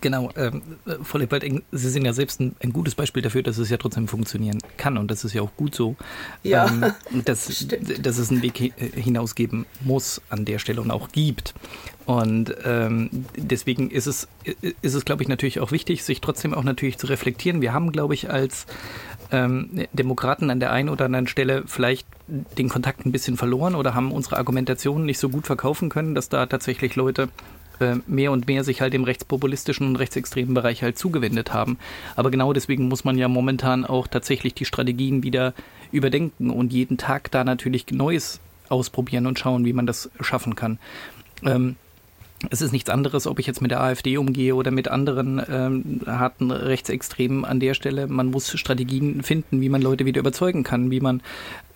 genau, 0.00 0.30
ähm, 0.36 0.62
Frau 1.02 1.18
Leopold, 1.18 1.44
Sie 1.72 1.88
sind 1.88 2.04
ja 2.04 2.12
selbst 2.12 2.40
ein, 2.40 2.54
ein, 2.62 2.72
gutes 2.72 2.94
Beispiel 2.94 3.22
dafür, 3.22 3.42
dass 3.42 3.56
es 3.58 3.70
ja 3.70 3.78
trotzdem 3.78 4.08
funktionieren 4.08 4.58
kann 4.76 4.98
und 4.98 5.10
das 5.10 5.24
ist 5.24 5.32
ja 5.32 5.42
auch 5.42 5.54
gut 5.56 5.74
so. 5.74 5.96
Ja, 6.42 6.66
ähm, 6.66 6.92
dass, 7.24 7.66
dass 8.00 8.18
es 8.18 8.30
einen 8.30 8.42
Weg 8.42 8.74
hinausgeben 8.94 9.64
muss 9.80 10.20
an 10.28 10.44
der 10.44 10.58
Stelle 10.58 10.80
und 10.80 10.90
auch 10.90 11.08
gibt. 11.08 11.54
Und 12.04 12.54
ähm, 12.64 13.10
deswegen 13.36 13.90
ist 13.90 14.06
es, 14.06 14.28
ist 14.80 14.94
es, 14.94 15.04
glaube 15.04 15.24
ich, 15.24 15.28
natürlich 15.28 15.58
auch 15.58 15.72
wichtig, 15.72 16.04
sich 16.04 16.20
trotzdem 16.20 16.54
auch 16.54 16.62
natürlich 16.62 16.98
zu 16.98 17.08
reflektieren. 17.08 17.60
Wir 17.60 17.72
haben, 17.72 17.90
glaube 17.90 18.14
ich, 18.14 18.30
als 18.30 18.66
ähm, 19.32 19.86
Demokraten 19.92 20.50
an 20.50 20.60
der 20.60 20.72
einen 20.72 20.88
oder 20.88 21.06
anderen 21.06 21.26
Stelle 21.26 21.64
vielleicht 21.66 22.06
den 22.26 22.68
Kontakt 22.68 23.06
ein 23.06 23.12
bisschen 23.12 23.36
verloren 23.36 23.74
oder 23.74 23.94
haben 23.94 24.12
unsere 24.12 24.36
Argumentationen 24.36 25.06
nicht 25.06 25.18
so 25.18 25.28
gut 25.28 25.46
verkaufen 25.46 25.88
können, 25.88 26.14
dass 26.14 26.28
da 26.28 26.46
tatsächlich 26.46 26.96
Leute 26.96 27.28
äh, 27.78 27.96
mehr 28.06 28.32
und 28.32 28.46
mehr 28.46 28.64
sich 28.64 28.80
halt 28.80 28.92
dem 28.92 29.04
rechtspopulistischen 29.04 29.86
und 29.86 29.96
rechtsextremen 29.96 30.54
Bereich 30.54 30.82
halt 30.82 30.98
zugewendet 30.98 31.52
haben. 31.52 31.78
Aber 32.14 32.30
genau 32.30 32.52
deswegen 32.52 32.88
muss 32.88 33.04
man 33.04 33.18
ja 33.18 33.28
momentan 33.28 33.84
auch 33.84 34.06
tatsächlich 34.06 34.54
die 34.54 34.64
Strategien 34.64 35.22
wieder 35.22 35.54
überdenken 35.92 36.50
und 36.50 36.72
jeden 36.72 36.96
Tag 36.96 37.30
da 37.30 37.44
natürlich 37.44 37.86
Neues 37.90 38.40
ausprobieren 38.68 39.26
und 39.26 39.38
schauen, 39.38 39.64
wie 39.64 39.72
man 39.72 39.86
das 39.86 40.10
schaffen 40.20 40.56
kann. 40.56 40.78
Ähm, 41.44 41.76
es 42.50 42.60
ist 42.60 42.72
nichts 42.72 42.90
anderes, 42.90 43.26
ob 43.26 43.38
ich 43.38 43.46
jetzt 43.46 43.62
mit 43.62 43.70
der 43.70 43.80
AfD 43.80 44.18
umgehe 44.18 44.54
oder 44.54 44.70
mit 44.70 44.88
anderen 44.88 45.40
ähm, 45.48 46.00
harten 46.06 46.50
Rechtsextremen 46.50 47.44
an 47.44 47.60
der 47.60 47.74
Stelle. 47.74 48.06
Man 48.06 48.30
muss 48.30 48.58
Strategien 48.58 49.22
finden, 49.22 49.60
wie 49.60 49.68
man 49.68 49.80
Leute 49.80 50.04
wieder 50.04 50.20
überzeugen 50.20 50.62
kann, 50.62 50.90
wie 50.90 51.00
man 51.00 51.22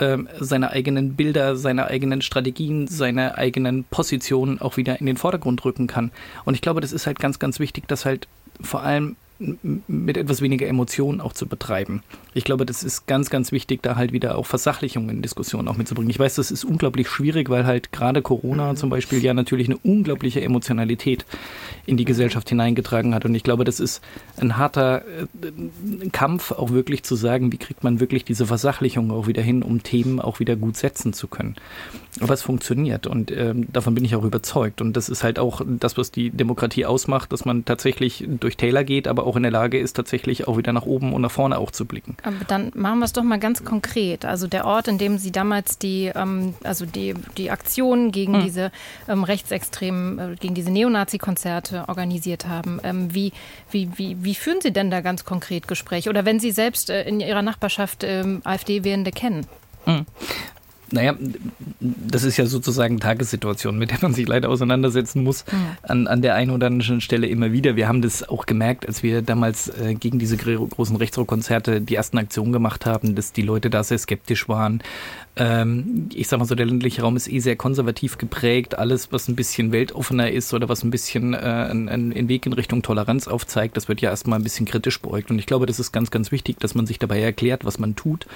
ähm, 0.00 0.28
seine 0.38 0.70
eigenen 0.70 1.14
Bilder, 1.14 1.56
seine 1.56 1.86
eigenen 1.86 2.20
Strategien, 2.20 2.88
seine 2.88 3.38
eigenen 3.38 3.84
Positionen 3.84 4.60
auch 4.60 4.76
wieder 4.76 5.00
in 5.00 5.06
den 5.06 5.16
Vordergrund 5.16 5.64
rücken 5.64 5.86
kann. 5.86 6.10
Und 6.44 6.54
ich 6.54 6.60
glaube, 6.60 6.80
das 6.80 6.92
ist 6.92 7.06
halt 7.06 7.18
ganz, 7.18 7.38
ganz 7.38 7.58
wichtig, 7.58 7.88
dass 7.88 8.04
halt 8.04 8.28
vor 8.60 8.82
allem 8.82 9.16
mit 9.40 10.18
etwas 10.18 10.42
weniger 10.42 10.66
Emotionen 10.66 11.20
auch 11.20 11.32
zu 11.32 11.46
betreiben. 11.46 12.02
Ich 12.34 12.44
glaube, 12.44 12.66
das 12.66 12.82
ist 12.82 13.06
ganz, 13.06 13.30
ganz 13.30 13.52
wichtig, 13.52 13.82
da 13.82 13.96
halt 13.96 14.12
wieder 14.12 14.36
auch 14.36 14.44
Versachlichungen 14.44 15.08
in 15.08 15.22
Diskussionen 15.22 15.66
auch 15.66 15.76
mitzubringen. 15.76 16.10
Ich 16.10 16.18
weiß, 16.18 16.34
das 16.34 16.50
ist 16.50 16.64
unglaublich 16.64 17.08
schwierig, 17.08 17.48
weil 17.48 17.64
halt 17.64 17.90
gerade 17.90 18.20
Corona 18.20 18.74
zum 18.74 18.90
Beispiel 18.90 19.24
ja 19.24 19.32
natürlich 19.32 19.68
eine 19.68 19.78
unglaubliche 19.78 20.42
Emotionalität 20.42 21.24
in 21.86 21.96
die 21.96 22.04
Gesellschaft 22.04 22.50
hineingetragen 22.50 23.14
hat. 23.14 23.24
Und 23.24 23.34
ich 23.34 23.42
glaube, 23.42 23.64
das 23.64 23.80
ist 23.80 24.02
ein 24.36 24.58
harter 24.58 25.04
äh, 25.06 26.08
Kampf, 26.12 26.52
auch 26.52 26.70
wirklich 26.70 27.02
zu 27.02 27.16
sagen, 27.16 27.50
wie 27.50 27.58
kriegt 27.58 27.82
man 27.82 27.98
wirklich 27.98 28.24
diese 28.24 28.46
Versachlichung 28.46 29.10
auch 29.10 29.26
wieder 29.26 29.42
hin, 29.42 29.62
um 29.62 29.82
Themen 29.82 30.20
auch 30.20 30.38
wieder 30.38 30.56
gut 30.56 30.76
setzen 30.76 31.14
zu 31.14 31.28
können. 31.28 31.56
Aber 32.20 32.34
es 32.34 32.42
funktioniert 32.42 33.06
und 33.06 33.30
äh, 33.30 33.54
davon 33.72 33.94
bin 33.94 34.04
ich 34.04 34.14
auch 34.16 34.24
überzeugt. 34.24 34.80
Und 34.80 34.96
das 34.96 35.08
ist 35.08 35.24
halt 35.24 35.38
auch 35.38 35.62
das, 35.66 35.96
was 35.96 36.10
die 36.10 36.30
Demokratie 36.30 36.84
ausmacht, 36.84 37.32
dass 37.32 37.44
man 37.44 37.64
tatsächlich 37.64 38.26
durch 38.28 38.56
Täler 38.56 38.84
geht, 38.84 39.08
aber 39.08 39.26
auch 39.26 39.29
in 39.36 39.42
der 39.42 39.52
Lage 39.52 39.78
ist, 39.78 39.94
tatsächlich 39.94 40.48
auch 40.48 40.56
wieder 40.56 40.72
nach 40.72 40.86
oben 40.86 41.12
und 41.12 41.22
nach 41.22 41.30
vorne 41.30 41.58
auch 41.58 41.70
zu 41.70 41.84
blicken. 41.84 42.16
Aber 42.22 42.44
dann 42.46 42.72
machen 42.74 42.98
wir 43.00 43.04
es 43.04 43.12
doch 43.12 43.22
mal 43.22 43.38
ganz 43.38 43.64
konkret. 43.64 44.24
Also 44.24 44.46
der 44.46 44.64
Ort, 44.64 44.88
in 44.88 44.98
dem 44.98 45.18
Sie 45.18 45.32
damals 45.32 45.78
die, 45.78 46.10
ähm, 46.14 46.54
also 46.62 46.86
die, 46.86 47.14
die 47.36 47.50
Aktionen 47.50 48.12
gegen 48.12 48.34
hm. 48.34 48.42
diese 48.42 48.72
ähm, 49.08 49.24
rechtsextremen, 49.24 50.18
äh, 50.18 50.36
gegen 50.38 50.54
diese 50.54 50.70
Neonazi-Konzerte 50.70 51.84
organisiert 51.88 52.46
haben. 52.46 52.80
Ähm, 52.82 53.14
wie, 53.14 53.32
wie, 53.70 53.90
wie, 53.96 54.16
wie 54.22 54.34
führen 54.34 54.60
Sie 54.60 54.72
denn 54.72 54.90
da 54.90 55.00
ganz 55.00 55.24
konkret 55.24 55.68
Gespräche? 55.68 56.10
Oder 56.10 56.24
wenn 56.24 56.40
Sie 56.40 56.50
selbst 56.50 56.90
äh, 56.90 57.02
in 57.04 57.20
Ihrer 57.20 57.42
Nachbarschaft 57.42 58.04
ähm, 58.04 58.40
AfD-Wählende 58.44 59.10
kennen? 59.10 59.46
Hm. 59.84 60.06
Naja, 60.92 61.14
das 61.80 62.24
ist 62.24 62.36
ja 62.36 62.46
sozusagen 62.46 62.98
Tagessituation, 62.98 63.78
mit 63.78 63.90
der 63.90 63.98
man 64.02 64.12
sich 64.12 64.26
leider 64.26 64.48
auseinandersetzen 64.48 65.22
muss, 65.22 65.44
an, 65.82 66.06
an 66.06 66.20
der 66.20 66.34
einen 66.34 66.50
oder 66.50 66.66
anderen 66.66 67.00
Stelle 67.00 67.26
immer 67.26 67.52
wieder. 67.52 67.76
Wir 67.76 67.86
haben 67.86 68.02
das 68.02 68.28
auch 68.28 68.46
gemerkt, 68.46 68.86
als 68.86 69.02
wir 69.02 69.22
damals 69.22 69.68
äh, 69.68 69.94
gegen 69.94 70.18
diese 70.18 70.36
großen 70.36 70.96
Rechtsrockkonzerte 70.96 71.80
die 71.80 71.94
ersten 71.94 72.18
Aktionen 72.18 72.52
gemacht 72.52 72.86
haben, 72.86 73.14
dass 73.14 73.32
die 73.32 73.42
Leute 73.42 73.70
da 73.70 73.84
sehr 73.84 73.98
skeptisch 73.98 74.48
waren, 74.48 74.82
ähm, 75.36 76.08
ich 76.12 76.28
sag 76.28 76.38
mal 76.38 76.44
so, 76.44 76.54
der 76.54 76.66
ländliche 76.66 77.02
Raum 77.02 77.16
ist 77.16 77.30
eh 77.30 77.38
sehr 77.38 77.56
konservativ 77.56 78.18
geprägt. 78.18 78.78
Alles, 78.78 79.12
was 79.12 79.28
ein 79.28 79.36
bisschen 79.36 79.72
weltoffener 79.72 80.30
ist 80.30 80.52
oder 80.52 80.68
was 80.68 80.82
ein 80.82 80.90
bisschen 80.90 81.34
äh, 81.34 81.38
einen, 81.38 82.28
Weg 82.28 82.46
in 82.46 82.52
Richtung 82.52 82.82
Toleranz 82.82 83.26
aufzeigt, 83.26 83.76
das 83.76 83.88
wird 83.88 84.00
ja 84.00 84.10
erstmal 84.10 84.38
ein 84.38 84.42
bisschen 84.42 84.66
kritisch 84.66 85.00
beäugt. 85.00 85.30
Und 85.30 85.38
ich 85.38 85.46
glaube, 85.46 85.66
das 85.66 85.80
ist 85.80 85.92
ganz, 85.92 86.10
ganz 86.10 86.30
wichtig, 86.30 86.58
dass 86.58 86.74
man 86.74 86.86
sich 86.86 86.98
dabei 86.98 87.20
erklärt, 87.20 87.64
was 87.64 87.78
man 87.78 87.96
tut. 87.96 88.26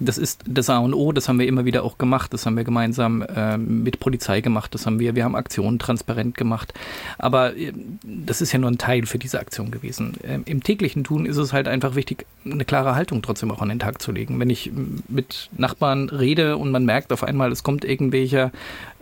Das 0.00 0.16
ist 0.16 0.42
das 0.46 0.70
A 0.70 0.78
und 0.78 0.94
O, 0.94 1.12
das 1.12 1.28
haben 1.28 1.38
wir 1.38 1.46
immer 1.46 1.64
wieder 1.64 1.84
auch 1.84 1.98
gemacht. 1.98 2.32
Das 2.32 2.46
haben 2.46 2.56
wir 2.56 2.64
gemeinsam 2.64 3.22
äh, 3.22 3.58
mit 3.58 4.00
Polizei 4.00 4.40
gemacht. 4.40 4.74
Das 4.74 4.86
haben 4.86 5.00
wir, 5.00 5.16
wir 5.16 5.24
haben 5.24 5.36
Aktionen 5.36 5.78
transparent 5.78 6.36
gemacht. 6.36 6.72
Aber 7.18 7.56
äh, 7.56 7.72
das 8.02 8.40
ist 8.40 8.52
ja 8.52 8.58
nur 8.58 8.70
ein 8.70 8.78
Teil 8.78 9.06
für 9.06 9.18
diese 9.18 9.40
Aktion 9.40 9.70
gewesen. 9.70 10.14
Ähm, 10.22 10.44
Im 10.46 10.62
täglichen 10.62 11.04
Tun 11.04 11.26
ist 11.26 11.36
es 11.36 11.52
halt 11.52 11.68
einfach 11.68 11.94
wichtig, 11.94 12.26
eine 12.44 12.64
klare 12.64 12.94
Haltung 12.94 13.22
trotzdem 13.22 13.50
auch 13.50 13.60
an 13.60 13.68
den 13.68 13.80
Tag 13.80 14.00
zu 14.00 14.12
legen. 14.12 14.40
Wenn 14.40 14.50
ich 14.50 14.70
mit 15.08 15.50
Nachbarn 15.56 16.08
rede, 16.08 16.27
rede 16.28 16.56
und 16.56 16.70
man 16.70 16.84
merkt 16.84 17.12
auf 17.12 17.24
einmal, 17.24 17.50
es 17.52 17.62
kommt 17.62 17.84
irgendwelcher 17.84 18.52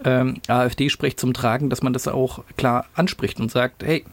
ähm, 0.05 0.41
AfD-Sprech 0.47 1.17
zum 1.17 1.35
Tragen, 1.35 1.71
dass 1.71 1.83
man 1.83 1.93
das 1.93 2.09
auch 2.09 2.45
klar 2.57 2.87
anspricht 2.95 3.41
und 3.41 3.51
sagt, 3.51 3.83
hey, 3.83 4.05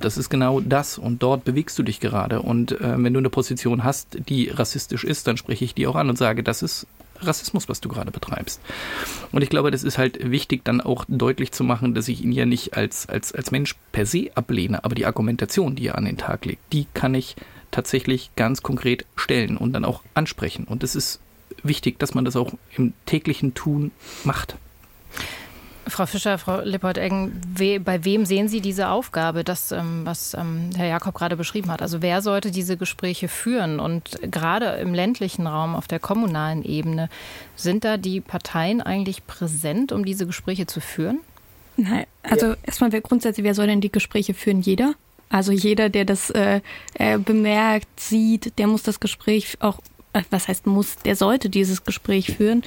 das 0.00 0.16
ist 0.16 0.30
genau 0.30 0.60
das 0.60 0.98
und 0.98 1.22
dort 1.22 1.44
bewegst 1.44 1.78
du 1.78 1.82
dich 1.82 1.98
gerade. 1.98 2.42
Und 2.42 2.80
äh, 2.80 3.02
wenn 3.02 3.12
du 3.12 3.18
eine 3.18 3.30
Position 3.30 3.82
hast, 3.82 4.18
die 4.28 4.48
rassistisch 4.48 5.04
ist, 5.04 5.26
dann 5.26 5.36
spreche 5.36 5.64
ich 5.64 5.74
die 5.74 5.86
auch 5.86 5.96
an 5.96 6.08
und 6.08 6.16
sage, 6.16 6.44
das 6.44 6.62
ist 6.62 6.86
Rassismus, 7.22 7.68
was 7.68 7.80
du 7.80 7.88
gerade 7.88 8.12
betreibst. 8.12 8.60
Und 9.32 9.42
ich 9.42 9.50
glaube, 9.50 9.70
das 9.70 9.82
ist 9.82 9.98
halt 9.98 10.30
wichtig, 10.30 10.64
dann 10.64 10.80
auch 10.80 11.04
deutlich 11.08 11.52
zu 11.52 11.64
machen, 11.64 11.92
dass 11.92 12.08
ich 12.08 12.22
ihn 12.22 12.32
ja 12.32 12.46
nicht 12.46 12.76
als, 12.76 13.08
als, 13.08 13.32
als 13.32 13.50
Mensch 13.50 13.74
per 13.92 14.06
se 14.06 14.30
ablehne, 14.34 14.84
aber 14.84 14.94
die 14.94 15.06
Argumentation, 15.06 15.74
die 15.74 15.88
er 15.88 15.98
an 15.98 16.06
den 16.06 16.16
Tag 16.16 16.46
legt, 16.46 16.62
die 16.72 16.86
kann 16.94 17.14
ich 17.14 17.36
tatsächlich 17.72 18.30
ganz 18.36 18.62
konkret 18.62 19.04
stellen 19.16 19.56
und 19.56 19.72
dann 19.72 19.84
auch 19.84 20.02
ansprechen. 20.14 20.64
Und 20.64 20.82
das 20.82 20.94
ist 20.94 21.20
wichtig, 21.62 21.98
dass 21.98 22.14
man 22.14 22.24
das 22.24 22.36
auch 22.36 22.52
im 22.76 22.92
täglichen 23.06 23.54
Tun 23.54 23.90
macht. 24.24 24.56
Frau 25.90 26.06
Fischer, 26.06 26.38
Frau 26.38 26.60
Lippert-Eggen, 26.60 27.40
we, 27.54 27.80
bei 27.80 28.04
wem 28.04 28.24
sehen 28.24 28.48
Sie 28.48 28.60
diese 28.60 28.88
Aufgabe, 28.88 29.44
das, 29.44 29.72
ähm, 29.72 30.02
was 30.04 30.34
ähm, 30.34 30.70
Herr 30.76 30.86
Jakob 30.86 31.14
gerade 31.14 31.36
beschrieben 31.36 31.70
hat? 31.70 31.82
Also 31.82 32.00
wer 32.00 32.22
sollte 32.22 32.50
diese 32.50 32.76
Gespräche 32.76 33.28
führen? 33.28 33.80
Und 33.80 34.18
gerade 34.22 34.66
im 34.76 34.94
ländlichen 34.94 35.46
Raum, 35.46 35.74
auf 35.74 35.88
der 35.88 35.98
kommunalen 35.98 36.62
Ebene, 36.64 37.08
sind 37.56 37.84
da 37.84 37.96
die 37.96 38.20
Parteien 38.20 38.80
eigentlich 38.80 39.26
präsent, 39.26 39.92
um 39.92 40.04
diese 40.04 40.26
Gespräche 40.26 40.66
zu 40.66 40.80
führen? 40.80 41.20
Nein, 41.76 42.04
also 42.22 42.48
ja. 42.48 42.56
erstmal 42.62 42.92
wer 42.92 43.00
grundsätzlich, 43.00 43.44
wer 43.44 43.54
soll 43.54 43.66
denn 43.66 43.80
die 43.80 43.92
Gespräche 43.92 44.34
führen? 44.34 44.60
Jeder? 44.60 44.94
Also 45.28 45.52
jeder, 45.52 45.88
der 45.88 46.04
das 46.04 46.30
äh, 46.30 46.60
äh 46.94 47.18
bemerkt, 47.18 47.88
sieht, 47.98 48.58
der 48.58 48.66
muss 48.66 48.82
das 48.82 49.00
Gespräch 49.00 49.56
auch 49.60 49.78
was 50.30 50.48
heißt 50.48 50.66
muss, 50.66 50.96
der 51.04 51.16
sollte 51.16 51.48
dieses 51.48 51.84
Gespräch 51.84 52.32
führen. 52.36 52.62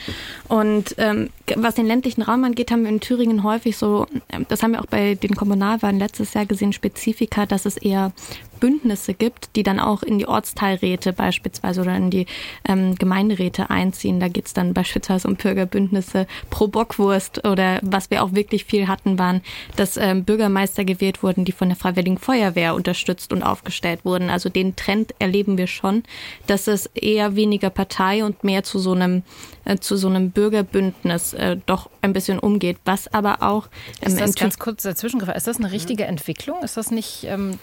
Und 0.48 0.96
ähm, 0.98 1.30
was 1.56 1.76
den 1.76 1.86
ländlichen 1.86 2.22
Raum 2.22 2.44
angeht, 2.44 2.72
haben 2.72 2.84
wir 2.84 2.90
in 2.90 3.00
Thüringen 3.00 3.44
häufig 3.44 3.78
so, 3.78 4.08
ähm, 4.30 4.46
das 4.50 4.64
haben 4.64 4.72
wir 4.72 4.82
auch 4.82 4.88
bei 4.88 5.16
den 5.16 5.36
Kommunalwahlen 5.36 6.00
letztes 6.00 6.34
Jahr 6.34 6.46
gesehen, 6.46 6.74
Spezifika, 6.74 7.46
dass 7.46 7.66
es 7.66 7.78
eher 7.78 8.12
Bündnisse 8.60 9.14
gibt, 9.14 9.56
die 9.56 9.64
dann 9.64 9.80
auch 9.80 10.04
in 10.04 10.20
die 10.20 10.28
Ortsteilräte 10.28 11.14
beispielsweise 11.14 11.82
oder 11.82 11.96
in 11.96 12.10
die 12.10 12.26
ähm, 12.68 12.96
Gemeinderäte 12.96 13.70
einziehen. 13.70 14.20
Da 14.20 14.28
geht 14.28 14.48
es 14.48 14.54
dann 14.54 14.74
beispielsweise 14.74 15.28
um 15.28 15.36
Bürgerbündnisse 15.36 16.28
pro 16.50 16.68
Bockwurst 16.68 17.46
oder 17.46 17.80
was 17.82 18.10
wir 18.10 18.24
auch 18.24 18.34
wirklich 18.34 18.66
viel 18.66 18.88
hatten, 18.88 19.20
waren, 19.20 19.42
dass 19.76 19.98
ähm, 19.98 20.24
Bürgermeister 20.24 20.86
gewählt 20.86 21.24
wurden, 21.24 21.46
die 21.46 21.52
von 21.52 21.70
der 21.70 21.78
Freiwilligen 21.78 22.18
Feuerwehr 22.18 22.76
unterstützt 22.76 23.34
und 23.34 23.44
aufgestellt 23.44 24.06
wurden. 24.06 24.30
Also 24.30 24.50
den 24.50 24.76
Trend 24.76 25.14
erleben 25.20 25.58
wir 25.58 25.68
schon, 25.68 26.04
dass 26.48 26.68
es 26.68 26.88
eher 26.88 27.36
weniger 27.36 27.70
Partei 27.70 28.24
und 28.24 28.44
mehr 28.44 28.64
zu 28.64 28.80
so 28.80 28.94
einem 28.94 29.24
äh, 29.66 29.78
zu 29.78 29.98
so 29.98 30.08
einem 30.08 30.32
Bürgerbündnis 30.32 31.34
äh, 31.34 31.58
doch 31.66 31.90
ein 32.04 32.14
bisschen 32.14 32.40
umgeht, 32.40 32.78
was 32.86 33.14
aber 33.14 33.42
auch 33.42 33.68
ähm, 34.02 34.10
ist 34.10 34.20
das 34.20 34.36
ganz 34.36 34.60
kurz 34.60 34.84
dazwischen 34.84 35.20
ist 35.22 35.48
das 35.48 35.58
eine 35.58 35.72
richtige 35.72 36.06
Entwicklung? 36.06 36.62
Ist 36.64 36.78
das 36.78 36.92
nicht 36.92 37.26
ähm, 37.26 37.58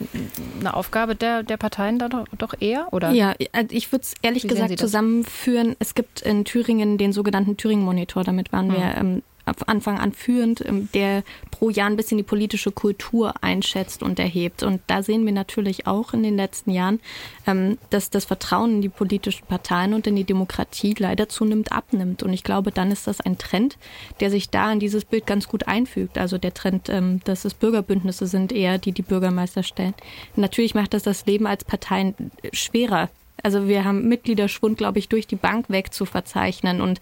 eine 0.58 0.74
Aufgabe? 0.74 1.14
Der, 1.14 1.42
der 1.42 1.56
Parteien 1.56 1.98
da 1.98 2.08
doch, 2.08 2.24
doch 2.36 2.54
eher? 2.58 2.88
Oder? 2.92 3.10
Ja, 3.10 3.34
also 3.52 3.68
ich 3.70 3.92
würde 3.92 4.04
es 4.04 4.14
ehrlich 4.22 4.44
Wie 4.44 4.48
gesagt 4.48 4.78
zusammenführen. 4.78 5.76
Es 5.78 5.94
gibt 5.94 6.22
in 6.22 6.44
Thüringen 6.44 6.98
den 6.98 7.12
sogenannten 7.12 7.56
Thüringen-Monitor. 7.56 8.24
Damit 8.24 8.52
waren 8.52 8.68
hm. 8.68 8.76
wir 8.76 8.94
ähm, 8.96 9.22
Anfang 9.66 9.98
an 9.98 10.12
führend, 10.12 10.64
ähm, 10.66 10.88
der 10.94 11.22
pro 11.50 11.70
Jahr 11.70 11.88
ein 11.88 11.96
bisschen 11.96 12.18
die 12.18 12.24
politische 12.24 12.70
Kultur 12.70 13.34
einschätzt 13.42 14.02
und 14.02 14.18
erhebt. 14.18 14.62
Und 14.62 14.80
da 14.86 15.02
sehen 15.02 15.24
wir 15.26 15.32
natürlich 15.32 15.86
auch 15.86 16.12
in 16.12 16.22
den 16.22 16.36
letzten 16.36 16.70
Jahren, 16.70 17.00
ähm, 17.46 17.78
dass 17.90 18.10
das 18.10 18.24
Vertrauen 18.24 18.76
in 18.76 18.82
die 18.82 18.88
politischen 18.88 19.46
Parteien 19.46 19.94
und 19.94 20.06
in 20.06 20.16
die 20.16 20.24
Demokratie 20.24 20.94
leider 20.98 21.28
zunimmt, 21.28 21.72
abnimmt. 21.72 22.22
Und 22.22 22.32
ich 22.32 22.44
glaube, 22.44 22.70
dann 22.70 22.90
ist 22.90 23.06
das 23.06 23.20
ein 23.20 23.38
Trend, 23.38 23.78
der 24.20 24.30
sich 24.30 24.50
da 24.50 24.72
in 24.72 24.80
dieses 24.80 25.04
Bild 25.04 25.26
ganz 25.26 25.48
gut 25.48 25.68
einfügt. 25.68 26.18
Also 26.18 26.38
der 26.38 26.54
Trend, 26.54 26.88
ähm, 26.88 27.20
dass 27.24 27.44
es 27.44 27.54
Bürgerbündnisse 27.54 28.26
sind 28.26 28.52
eher, 28.52 28.78
die 28.78 28.92
die 28.92 29.02
Bürgermeister 29.02 29.62
stellen. 29.62 29.94
Natürlich 30.36 30.74
macht 30.74 30.94
das 30.94 31.02
das 31.02 31.26
Leben 31.26 31.46
als 31.46 31.64
Parteien 31.64 32.14
schwerer, 32.52 33.10
also 33.42 33.68
wir 33.68 33.84
haben 33.84 34.08
Mitgliederschwund, 34.08 34.78
glaube 34.78 34.98
ich, 34.98 35.08
durch 35.08 35.26
die 35.26 35.36
Bank 35.36 35.70
weg 35.70 35.94
zu 35.94 36.04
verzeichnen 36.04 36.80
und 36.80 37.00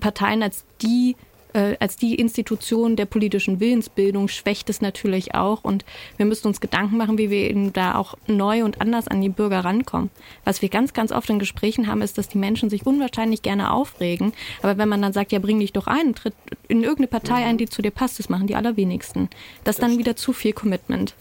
Parteien 0.00 0.42
als 0.42 0.64
die 0.80 1.16
äh, 1.52 1.76
als 1.80 1.96
die 1.96 2.14
Institution 2.14 2.96
der 2.96 3.06
politischen 3.06 3.60
Willensbildung 3.60 4.28
schwächt 4.28 4.70
es 4.70 4.80
natürlich 4.80 5.34
auch. 5.34 5.64
Und 5.64 5.84
wir 6.16 6.26
müssen 6.26 6.46
uns 6.48 6.60
Gedanken 6.60 6.96
machen, 6.96 7.18
wie 7.18 7.30
wir 7.30 7.50
eben 7.50 7.72
da 7.72 7.96
auch 7.96 8.14
neu 8.26 8.64
und 8.64 8.80
anders 8.80 9.08
an 9.08 9.20
die 9.20 9.28
Bürger 9.28 9.64
rankommen. 9.64 10.10
Was 10.44 10.62
wir 10.62 10.68
ganz, 10.68 10.92
ganz 10.92 11.12
oft 11.12 11.28
in 11.30 11.38
Gesprächen 11.38 11.86
haben, 11.86 12.02
ist, 12.02 12.18
dass 12.18 12.28
die 12.28 12.38
Menschen 12.38 12.70
sich 12.70 12.86
unwahrscheinlich 12.86 13.42
gerne 13.42 13.72
aufregen. 13.72 14.32
Aber 14.62 14.78
wenn 14.78 14.88
man 14.88 15.02
dann 15.02 15.12
sagt, 15.12 15.32
ja, 15.32 15.38
bring 15.38 15.58
dich 15.58 15.72
doch 15.72 15.86
ein, 15.86 16.14
tritt 16.14 16.34
in 16.68 16.82
irgendeine 16.82 17.08
Partei 17.08 17.44
ein, 17.44 17.58
die 17.58 17.68
zu 17.68 17.82
dir 17.82 17.90
passt, 17.90 18.18
das 18.18 18.28
machen 18.28 18.46
die 18.46 18.56
allerwenigsten. 18.56 19.28
Das 19.64 19.76
ist 19.76 19.82
dann 19.82 19.98
wieder 19.98 20.16
zu 20.16 20.32
viel 20.32 20.52
Commitment. 20.52 21.14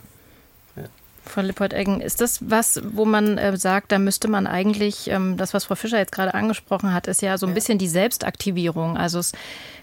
Frau 1.31 1.41
Lippold-Eggen, 1.41 2.01
ist 2.01 2.21
das 2.21 2.50
was, 2.50 2.81
wo 2.83 3.05
man 3.05 3.38
äh, 3.38 3.55
sagt, 3.57 3.91
da 3.91 4.00
müsste 4.00 4.27
man 4.27 4.47
eigentlich, 4.47 5.09
ähm, 5.09 5.38
das, 5.38 5.53
was 5.53 5.65
Frau 5.65 5.75
Fischer 5.75 5.97
jetzt 5.97 6.11
gerade 6.11 6.33
angesprochen 6.33 6.93
hat, 6.93 7.07
ist 7.07 7.21
ja 7.21 7.38
so 7.38 7.47
ein 7.47 7.53
bisschen 7.53 7.77
die 7.77 7.88
Selbstaktivierung. 7.88 8.97
Also 8.97 9.19
es 9.19 9.31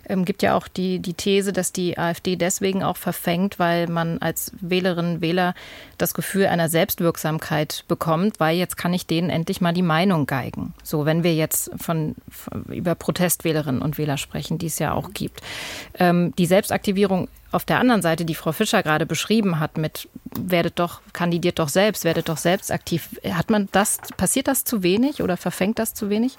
ähm, 0.09 0.25
gibt 0.25 0.43
ja 0.43 0.55
auch 0.55 0.69
die, 0.69 0.99
die 0.99 1.15
These, 1.15 1.53
dass 1.53 1.73
die 1.73 1.99
AfD 1.99 2.37
deswegen 2.37 2.83
auch 2.83 2.97
verfängt, 2.97 3.59
weil 3.59 3.87
man 3.89 4.19
als 4.19 4.53
Wählerinnen 4.61 5.17
und 5.17 5.21
Wähler 5.21 5.55
das 5.97 6.15
Gefühl 6.15 6.47
einer 6.47 6.69
Selbstwirksamkeit 6.69 7.85
bekommt, 7.89 8.41
weil 8.41 8.57
jetzt 8.57 8.77
kann 8.77 8.95
ich 8.95 9.07
denen 9.07 9.31
endlich 9.31 9.61
mal 9.61 9.73
die 9.73 9.83
Meinung 9.83 10.27
geigen. 10.27 10.75
So, 10.83 11.07
wenn 11.07 11.23
wir 11.23 11.35
jetzt 11.35 11.71
von, 11.77 12.15
von 12.31 12.65
über 12.65 12.95
Protestwählerinnen 12.95 13.83
und 13.83 13.99
Wähler 13.99 14.17
sprechen, 14.17 14.59
die 14.59 14.67
es 14.67 14.79
ja 14.79 14.93
auch 14.93 15.13
gibt. 15.13 15.41
Ähm, 15.99 16.35
die 16.39 16.47
Selbstaktivierung 16.47 17.29
auf 17.51 17.65
der 17.65 17.79
anderen 17.79 18.03
Seite, 18.03 18.25
die 18.25 18.35
Frau 18.35 18.53
Fischer 18.53 18.83
gerade 18.83 19.07
beschrieben 19.07 19.59
hat, 19.59 19.79
mit 19.79 20.09
werdet 20.39 20.79
doch, 20.79 21.01
kandidiert 21.13 21.59
doch 21.59 21.69
selbst, 21.69 22.05
werdet 22.05 22.29
doch 22.29 22.37
selbst 22.37 22.71
aktiv. 22.71 23.09
Hat 23.31 23.51
man 23.51 23.69
das, 23.73 23.99
passiert 24.17 24.49
das 24.49 24.65
zu 24.65 24.83
wenig 24.83 25.23
oder 25.23 25.37
verfängt 25.37 25.79
das 25.79 25.95
zu 25.95 26.11
wenig? 26.11 26.37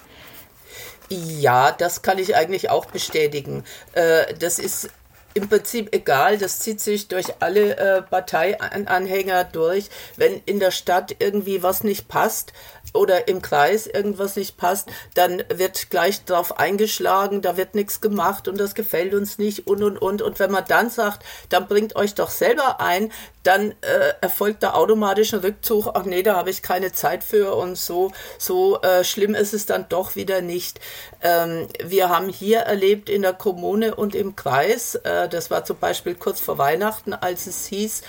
Ja, 1.08 1.72
das 1.72 2.02
kann 2.02 2.18
ich 2.18 2.36
eigentlich 2.36 2.70
auch 2.70 2.86
bestätigen. 2.86 3.64
Äh, 3.92 4.34
das 4.34 4.58
ist 4.58 4.90
im 5.34 5.48
Prinzip 5.48 5.94
egal, 5.94 6.38
das 6.38 6.60
zieht 6.60 6.80
sich 6.80 7.08
durch 7.08 7.26
alle 7.40 7.76
äh, 7.76 8.02
Parteianhänger 8.02 9.44
durch. 9.44 9.90
Wenn 10.16 10.40
in 10.46 10.60
der 10.60 10.70
Stadt 10.70 11.16
irgendwie 11.18 11.62
was 11.62 11.84
nicht 11.84 12.08
passt, 12.08 12.52
oder 12.92 13.28
im 13.28 13.42
Kreis 13.42 13.86
irgendwas 13.86 14.36
nicht 14.36 14.56
passt, 14.56 14.88
dann 15.14 15.42
wird 15.48 15.90
gleich 15.90 16.24
drauf 16.24 16.58
eingeschlagen, 16.58 17.42
da 17.42 17.56
wird 17.56 17.74
nichts 17.74 18.00
gemacht 18.00 18.48
und 18.48 18.58
das 18.58 18.74
gefällt 18.74 19.14
uns 19.14 19.38
nicht 19.38 19.66
und 19.66 19.82
und 19.82 19.98
und. 19.98 20.22
Und 20.22 20.38
wenn 20.38 20.50
man 20.50 20.64
dann 20.66 20.90
sagt, 20.90 21.24
dann 21.48 21.68
bringt 21.68 21.96
euch 21.96 22.14
doch 22.14 22.30
selber 22.30 22.80
ein, 22.80 23.12
dann 23.42 23.70
äh, 23.80 24.14
erfolgt 24.20 24.62
da 24.62 24.74
automatisch 24.74 25.32
ein 25.32 25.40
Rückzug, 25.40 25.90
ach 25.94 26.04
nee, 26.04 26.22
da 26.22 26.34
habe 26.34 26.50
ich 26.50 26.62
keine 26.62 26.92
Zeit 26.92 27.24
für 27.24 27.54
und 27.54 27.78
so, 27.78 28.12
so 28.38 28.80
äh, 28.82 29.02
schlimm 29.02 29.34
ist 29.34 29.54
es 29.54 29.66
dann 29.66 29.86
doch 29.88 30.14
wieder 30.14 30.42
nicht. 30.42 30.80
Ähm, 31.22 31.66
wir 31.82 32.08
haben 32.08 32.28
hier 32.28 32.60
erlebt 32.60 33.08
in 33.08 33.22
der 33.22 33.32
Kommune 33.32 33.94
und 33.94 34.14
im 34.14 34.36
Kreis, 34.36 34.94
äh, 34.96 35.19
das 35.28 35.50
war 35.50 35.64
zum 35.64 35.78
Beispiel 35.78 36.14
kurz 36.14 36.40
vor 36.40 36.58
Weihnachten, 36.58 37.12
als 37.12 37.46
es 37.46 37.66
hieß, 37.66 38.02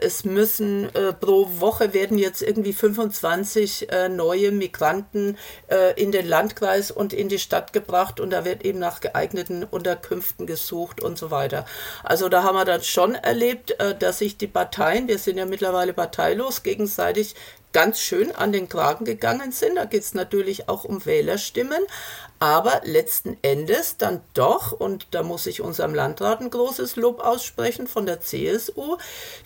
es 0.00 0.24
müssen 0.24 0.94
äh, 0.94 1.12
pro 1.12 1.48
Woche 1.60 1.94
werden 1.94 2.18
jetzt 2.18 2.42
irgendwie 2.42 2.72
25 2.72 3.90
äh, 3.90 4.08
neue 4.08 4.52
Migranten 4.52 5.36
in 5.96 6.10
den 6.12 6.26
Landkreis 6.26 6.90
und 6.90 7.12
in 7.12 7.28
die 7.28 7.38
Stadt 7.38 7.72
gebracht 7.72 8.18
und 8.18 8.30
da 8.30 8.44
wird 8.44 8.64
eben 8.64 8.78
nach 8.78 9.00
geeigneten 9.00 9.64
Unterkünften 9.64 10.46
gesucht 10.46 11.02
und 11.02 11.16
so 11.16 11.30
weiter. 11.30 11.64
Also 12.02 12.28
da 12.28 12.42
haben 12.42 12.56
wir 12.56 12.64
dann 12.64 12.82
schon 12.82 13.14
erlebt, 13.14 13.76
dass 14.00 14.18
sich 14.18 14.36
die 14.36 14.46
Parteien, 14.46 15.08
wir 15.08 15.18
sind 15.18 15.38
ja 15.38 15.46
mittlerweile 15.46 15.92
parteilos, 15.92 16.62
gegenseitig 16.62 17.34
ganz 17.72 18.00
schön 18.00 18.34
an 18.34 18.52
den 18.52 18.68
Kragen 18.68 19.04
gegangen 19.04 19.52
sind. 19.52 19.76
Da 19.76 19.84
geht 19.84 20.02
es 20.02 20.14
natürlich 20.14 20.68
auch 20.68 20.84
um 20.84 21.04
Wählerstimmen, 21.04 21.82
aber 22.38 22.80
letzten 22.84 23.36
Endes 23.42 23.96
dann 23.96 24.22
doch, 24.34 24.72
und 24.72 25.08
da 25.10 25.22
muss 25.22 25.46
ich 25.46 25.60
unserem 25.60 25.94
Landrat 25.94 26.40
ein 26.40 26.50
großes 26.50 26.96
Lob 26.96 27.20
aussprechen 27.20 27.86
von 27.86 28.06
der 28.06 28.20
CSU, 28.20 28.96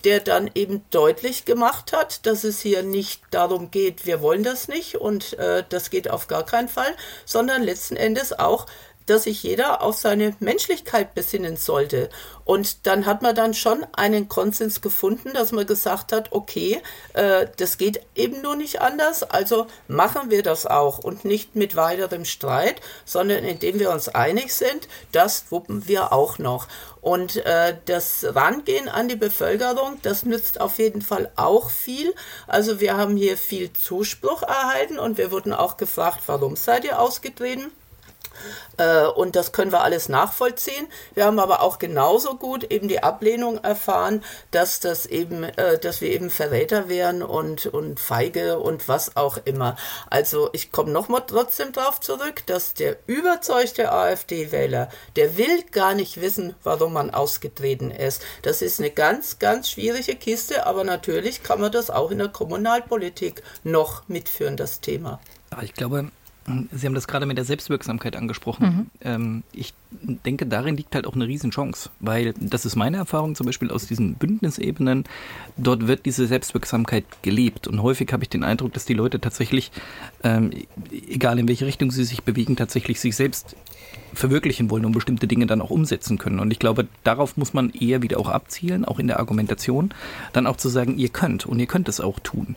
der 0.04 0.13
dann 0.20 0.50
eben 0.54 0.84
deutlich 0.90 1.44
gemacht 1.44 1.92
hat, 1.92 2.26
dass 2.26 2.44
es 2.44 2.60
hier 2.60 2.82
nicht 2.82 3.22
darum 3.30 3.70
geht, 3.70 4.06
wir 4.06 4.20
wollen 4.20 4.42
das 4.42 4.68
nicht 4.68 4.96
und 4.96 5.38
äh, 5.38 5.64
das 5.68 5.90
geht 5.90 6.10
auf 6.10 6.26
gar 6.26 6.44
keinen 6.44 6.68
Fall, 6.68 6.94
sondern 7.24 7.62
letzten 7.62 7.96
Endes 7.96 8.38
auch 8.38 8.66
dass 9.06 9.24
sich 9.24 9.42
jeder 9.42 9.82
auf 9.82 9.96
seine 9.96 10.34
Menschlichkeit 10.40 11.14
besinnen 11.14 11.56
sollte. 11.56 12.08
Und 12.44 12.86
dann 12.86 13.06
hat 13.06 13.22
man 13.22 13.34
dann 13.34 13.54
schon 13.54 13.86
einen 13.92 14.28
Konsens 14.28 14.80
gefunden, 14.80 15.32
dass 15.32 15.52
man 15.52 15.66
gesagt 15.66 16.12
hat, 16.12 16.32
okay, 16.32 16.80
äh, 17.14 17.46
das 17.56 17.78
geht 17.78 18.00
eben 18.14 18.42
nur 18.42 18.56
nicht 18.56 18.80
anders, 18.80 19.22
also 19.22 19.66
machen 19.88 20.30
wir 20.30 20.42
das 20.42 20.66
auch 20.66 20.98
und 20.98 21.24
nicht 21.24 21.56
mit 21.56 21.74
weiterem 21.74 22.24
Streit, 22.24 22.80
sondern 23.04 23.44
indem 23.44 23.78
wir 23.78 23.90
uns 23.90 24.08
einig 24.08 24.52
sind, 24.54 24.88
das 25.12 25.46
wuppen 25.50 25.88
wir 25.88 26.12
auch 26.12 26.38
noch. 26.38 26.68
Und 27.00 27.36
äh, 27.44 27.76
das 27.84 28.24
Rangehen 28.34 28.88
an 28.88 29.08
die 29.08 29.16
Bevölkerung, 29.16 29.98
das 30.02 30.24
nützt 30.24 30.60
auf 30.60 30.78
jeden 30.78 31.02
Fall 31.02 31.30
auch 31.36 31.68
viel. 31.68 32.14
Also 32.46 32.80
wir 32.80 32.96
haben 32.96 33.16
hier 33.16 33.36
viel 33.36 33.72
Zuspruch 33.72 34.42
erhalten 34.42 34.98
und 34.98 35.18
wir 35.18 35.30
wurden 35.30 35.52
auch 35.52 35.76
gefragt, 35.76 36.22
warum 36.26 36.56
seid 36.56 36.84
ihr 36.84 36.98
ausgetreten? 36.98 37.70
Äh, 38.76 39.06
und 39.06 39.36
das 39.36 39.52
können 39.52 39.72
wir 39.72 39.82
alles 39.82 40.08
nachvollziehen. 40.08 40.86
Wir 41.14 41.26
haben 41.26 41.38
aber 41.38 41.62
auch 41.62 41.78
genauso 41.78 42.36
gut 42.36 42.64
eben 42.64 42.88
die 42.88 43.02
Ablehnung 43.02 43.58
erfahren, 43.58 44.22
dass 44.50 44.80
das 44.80 45.06
eben, 45.06 45.44
äh, 45.44 45.78
dass 45.78 46.00
wir 46.00 46.10
eben 46.10 46.30
Verräter 46.30 46.88
wären 46.88 47.22
und, 47.22 47.66
und 47.66 48.00
feige 48.00 48.58
und 48.58 48.88
was 48.88 49.16
auch 49.16 49.38
immer. 49.44 49.76
Also 50.10 50.50
ich 50.52 50.72
komme 50.72 50.90
nochmal 50.90 51.24
trotzdem 51.26 51.72
darauf 51.72 52.00
zurück, 52.00 52.42
dass 52.46 52.74
der 52.74 52.96
überzeugte 53.06 53.92
AfD-Wähler, 53.92 54.88
der 55.16 55.36
will 55.36 55.62
gar 55.70 55.94
nicht 55.94 56.20
wissen, 56.20 56.54
warum 56.62 56.92
man 56.92 57.10
ausgetreten 57.10 57.90
ist. 57.90 58.22
Das 58.42 58.62
ist 58.62 58.80
eine 58.80 58.90
ganz, 58.90 59.38
ganz 59.38 59.70
schwierige 59.70 60.16
Kiste, 60.16 60.66
aber 60.66 60.84
natürlich 60.84 61.42
kann 61.42 61.60
man 61.60 61.72
das 61.72 61.90
auch 61.90 62.10
in 62.10 62.18
der 62.18 62.28
Kommunalpolitik 62.28 63.42
noch 63.62 64.08
mitführen, 64.08 64.56
das 64.56 64.80
Thema. 64.80 65.20
Ich 65.62 65.74
glaube, 65.74 66.10
Sie 66.72 66.86
haben 66.86 66.94
das 66.94 67.08
gerade 67.08 67.24
mit 67.24 67.38
der 67.38 67.44
Selbstwirksamkeit 67.44 68.16
angesprochen. 68.16 68.66
Mhm. 68.66 68.86
Ähm, 69.00 69.42
ich 69.52 69.72
denke, 69.90 70.44
darin 70.44 70.76
liegt 70.76 70.94
halt 70.94 71.06
auch 71.06 71.14
eine 71.14 71.26
Riesenchance, 71.26 71.88
weil 72.00 72.34
das 72.38 72.66
ist 72.66 72.76
meine 72.76 72.98
Erfahrung 72.98 73.34
zum 73.34 73.46
Beispiel 73.46 73.70
aus 73.70 73.86
diesen 73.86 74.14
Bündnisebenen. 74.14 75.04
Dort 75.56 75.86
wird 75.86 76.04
diese 76.04 76.26
Selbstwirksamkeit 76.26 77.04
gelebt 77.22 77.66
und 77.66 77.82
häufig 77.82 78.12
habe 78.12 78.24
ich 78.24 78.28
den 78.28 78.44
Eindruck, 78.44 78.74
dass 78.74 78.84
die 78.84 78.94
Leute 78.94 79.20
tatsächlich, 79.20 79.72
ähm, 80.22 80.50
egal 81.08 81.38
in 81.38 81.48
welche 81.48 81.64
Richtung 81.64 81.90
sie 81.90 82.04
sich 82.04 82.24
bewegen, 82.24 82.56
tatsächlich 82.56 83.00
sich 83.00 83.16
selbst 83.16 83.56
verwirklichen 84.12 84.70
wollen 84.70 84.84
und 84.84 84.92
bestimmte 84.92 85.26
Dinge 85.26 85.46
dann 85.46 85.62
auch 85.62 85.70
umsetzen 85.70 86.18
können. 86.18 86.40
Und 86.40 86.50
ich 86.50 86.58
glaube, 86.58 86.86
darauf 87.04 87.36
muss 87.36 87.54
man 87.54 87.70
eher 87.70 88.02
wieder 88.02 88.18
auch 88.18 88.28
abzielen, 88.28 88.84
auch 88.84 88.98
in 88.98 89.06
der 89.06 89.18
Argumentation, 89.18 89.94
dann 90.32 90.46
auch 90.46 90.56
zu 90.56 90.68
sagen, 90.68 90.98
ihr 90.98 91.08
könnt 91.08 91.46
und 91.46 91.58
ihr 91.58 91.66
könnt 91.66 91.88
es 91.88 92.00
auch 92.00 92.20
tun. 92.20 92.56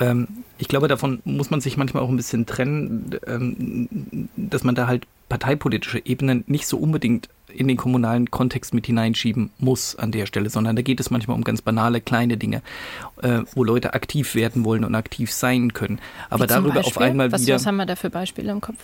Ähm, 0.00 0.28
ich 0.58 0.68
glaube, 0.68 0.88
davon 0.88 1.20
muss 1.24 1.50
man 1.50 1.60
sich 1.60 1.76
manchmal 1.76 2.02
auch 2.02 2.08
ein 2.08 2.16
bisschen 2.16 2.46
trennen, 2.46 3.18
ähm, 3.26 4.28
dass 4.36 4.64
man 4.64 4.74
da 4.74 4.86
halt 4.86 5.06
parteipolitische 5.28 6.00
Ebenen 6.04 6.44
nicht 6.46 6.66
so 6.66 6.78
unbedingt 6.78 7.28
in 7.48 7.68
den 7.68 7.76
kommunalen 7.76 8.30
Kontext 8.30 8.74
mit 8.74 8.86
hineinschieben 8.86 9.50
muss 9.58 9.96
an 9.96 10.12
der 10.12 10.26
Stelle, 10.26 10.50
sondern 10.50 10.76
da 10.76 10.82
geht 10.82 11.00
es 11.00 11.10
manchmal 11.10 11.36
um 11.36 11.44
ganz 11.44 11.62
banale 11.62 12.00
kleine 12.00 12.36
Dinge, 12.36 12.62
äh, 13.22 13.40
wo 13.54 13.64
Leute 13.64 13.94
aktiv 13.94 14.34
werden 14.34 14.64
wollen 14.64 14.84
und 14.84 14.94
aktiv 14.94 15.32
sein 15.32 15.72
können. 15.72 16.00
Aber 16.30 16.46
darüber 16.46 16.74
Beispiel? 16.74 16.92
auf 16.92 16.98
einmal 16.98 17.32
was, 17.32 17.42
wieder. 17.42 17.54
Was 17.54 17.66
haben 17.66 17.76
wir 17.76 17.86
da 17.86 17.96
für 17.96 18.10
Beispiele 18.10 18.52
im 18.52 18.60
Kopf? 18.60 18.78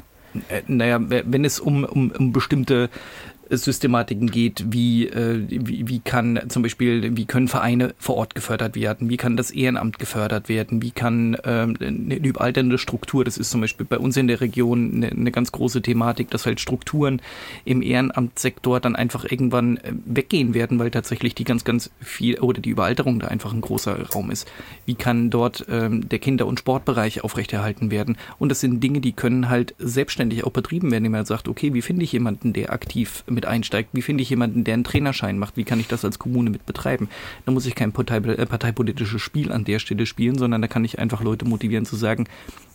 Äh, 0.48 0.62
naja, 0.66 0.98
wenn 1.00 1.44
es 1.44 1.61
um, 1.61 1.85
um, 1.85 2.11
um 2.11 2.33
bestimmte 2.33 2.90
Systematiken 3.50 4.30
geht, 4.30 4.64
wie, 4.70 5.09
äh, 5.09 5.44
wie, 5.48 5.88
wie 5.88 6.00
kann 6.00 6.40
zum 6.48 6.62
Beispiel, 6.62 7.16
wie 7.16 7.24
können 7.24 7.48
Vereine 7.48 7.94
vor 7.98 8.16
Ort 8.16 8.35
gefördert 8.35 8.74
werden, 8.74 9.11
wie 9.11 9.16
kann 9.16 9.37
das 9.37 9.50
Ehrenamt 9.50 9.98
gefördert 9.98 10.48
werden, 10.48 10.83
wie 10.83 10.90
kann 10.90 11.37
ähm, 11.44 11.76
eine 11.80 12.16
überalternde 12.16 12.78
Struktur, 12.78 13.24
das 13.24 13.38
ist 13.38 13.50
zum 13.50 13.61
Beispiel 13.61 13.87
bei 13.87 13.98
uns 13.98 14.16
in 14.16 14.28
der 14.28 14.40
Region 14.40 14.94
eine, 14.94 15.11
eine 15.11 15.30
ganz 15.30 15.52
große 15.52 15.83
Thematik, 15.83 16.30
dass 16.30 16.46
halt 16.46 16.61
Strukturen 16.61 17.20
im 17.64 17.83
Ehrenamtssektor 17.83 18.80
dann 18.80 18.96
einfach 18.96 19.24
irgendwann 19.30 19.76
äh, 19.78 19.92
weggehen 20.04 20.54
werden, 20.54 20.78
weil 20.78 20.90
tatsächlich 20.90 21.35
die 21.35 21.44
ganz, 21.44 21.64
ganz 21.64 21.90
viel 22.00 22.38
oder 22.40 22.61
die 22.61 22.70
Überalterung 22.70 23.18
da 23.20 23.28
einfach 23.28 23.52
ein 23.52 23.61
großer 23.61 24.11
Raum 24.11 24.30
ist. 24.30 24.50
Wie 24.87 24.94
kann 24.94 25.30
dort 25.30 25.66
ähm, 25.68 26.09
der 26.09 26.18
Kinder- 26.18 26.46
und 26.46 26.59
Sportbereich 26.59 27.24
aufrechterhalten 27.24 27.90
werden? 27.90 28.16
Und 28.38 28.48
das 28.48 28.61
sind 28.61 28.83
Dinge, 28.83 29.00
die 29.00 29.12
können 29.12 29.48
halt 29.48 29.74
selbstständig 29.78 30.44
auch 30.44 30.50
betrieben 30.50 30.90
werden, 30.90 31.04
indem 31.04 31.12
man 31.12 31.24
sagt, 31.24 31.48
okay, 31.48 31.74
wie 31.74 31.83
finde 31.83 32.04
ich 32.04 32.12
jemanden, 32.12 32.52
der 32.52 32.72
aktiv 32.72 33.24
mit 33.35 33.47
einsteigt. 33.47 33.90
Wie 33.92 34.03
finde 34.03 34.23
ich 34.23 34.31
jemanden, 34.31 34.64
der 34.64 34.75
einen 34.75 34.85
Trainerschein 34.85 35.38
macht? 35.38 35.57
Wie 35.57 35.64
kann 35.64 35.81
ich 35.81 35.88
das 35.88 36.05
als 36.05 36.18
Kommune 36.18 36.51
mit 36.51 36.66
betreiben? 36.66 37.09
Da 37.47 37.53
muss 37.53 37.66
ich 37.66 37.75
kein 37.75 37.92
Partei, 37.92 38.16
äh, 38.16 38.47
parteipolitisches 38.47 39.20
Spiel 39.20 39.53
an 39.53 39.64
der 39.64 39.79
Stelle 39.79 40.07
spielen, 40.07 40.38
sondern 40.38 40.62
da 40.62 40.68
kann 40.68 40.85
ich 40.85 40.99
einfach 40.99 41.23
Leute 41.23 41.44
motivieren 41.44 41.87
zu 41.87 41.97
sagen, 41.97 42.27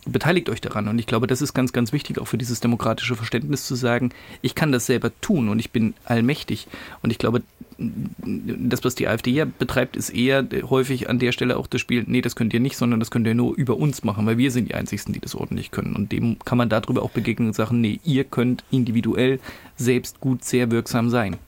beteiligt 0.06 0.48
euch 0.48 0.60
daran. 0.60 0.88
Und 0.88 0.98
ich 0.98 1.06
glaube, 1.06 1.26
das 1.26 1.42
ist 1.42 1.54
ganz, 1.54 1.72
ganz 1.72 1.92
wichtig, 1.92 2.18
auch 2.18 2.26
für 2.26 2.38
dieses 2.38 2.60
demokratische 2.60 3.16
Verständnis 3.16 3.66
zu 3.66 3.74
sagen, 3.74 4.10
ich 4.42 4.54
kann 4.54 4.72
das 4.72 4.86
selber 4.86 5.10
tun 5.20 5.48
und 5.48 5.58
ich 5.58 5.70
bin 5.70 5.94
allmächtig. 6.04 6.68
Und 7.02 7.10
ich 7.10 7.18
glaube, 7.18 7.42
das, 7.78 8.84
was 8.84 8.94
die 8.94 9.08
AfD 9.08 9.30
ja 9.30 9.46
betreibt, 9.46 9.96
ist 9.96 10.10
eher 10.10 10.46
häufig 10.68 11.08
an 11.08 11.18
der 11.18 11.32
Stelle 11.32 11.56
auch 11.56 11.66
das 11.66 11.80
Spiel, 11.80 12.04
nee, 12.06 12.20
das 12.20 12.36
könnt 12.36 12.52
ihr 12.52 12.60
nicht, 12.60 12.76
sondern 12.76 13.00
das 13.00 13.10
könnt 13.10 13.26
ihr 13.26 13.34
nur 13.34 13.56
über 13.56 13.76
uns 13.76 14.04
machen, 14.04 14.26
weil 14.26 14.38
wir 14.38 14.50
sind 14.50 14.68
die 14.68 14.74
Einzigen, 14.74 15.12
die 15.12 15.20
das 15.20 15.34
ordentlich 15.34 15.70
können. 15.70 15.96
Und 15.96 16.12
dem 16.12 16.38
kann 16.44 16.58
man 16.58 16.68
darüber 16.68 17.02
auch 17.02 17.10
begegnen 17.10 17.48
und 17.48 17.54
sagen, 17.54 17.80
nee, 17.80 18.00
ihr 18.04 18.24
könnt 18.24 18.64
individuell 18.70 19.40
selbst 19.80 20.20
gut 20.20 20.44
sehr 20.44 20.70
wirksam 20.70 21.10
sein. 21.10 21.38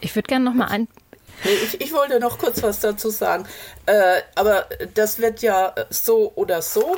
Ich 0.00 0.14
würde 0.16 0.26
gerne 0.26 0.44
noch 0.44 0.54
mal 0.54 0.66
ein 0.66 0.88
Nee, 1.44 1.50
ich, 1.50 1.80
ich 1.80 1.92
wollte 1.92 2.20
noch 2.20 2.38
kurz 2.38 2.62
was 2.62 2.80
dazu 2.80 3.10
sagen. 3.10 3.44
Äh, 3.86 4.22
aber 4.34 4.66
das 4.94 5.18
wird 5.18 5.42
ja 5.42 5.74
so 5.90 6.32
oder 6.36 6.62
so 6.62 6.96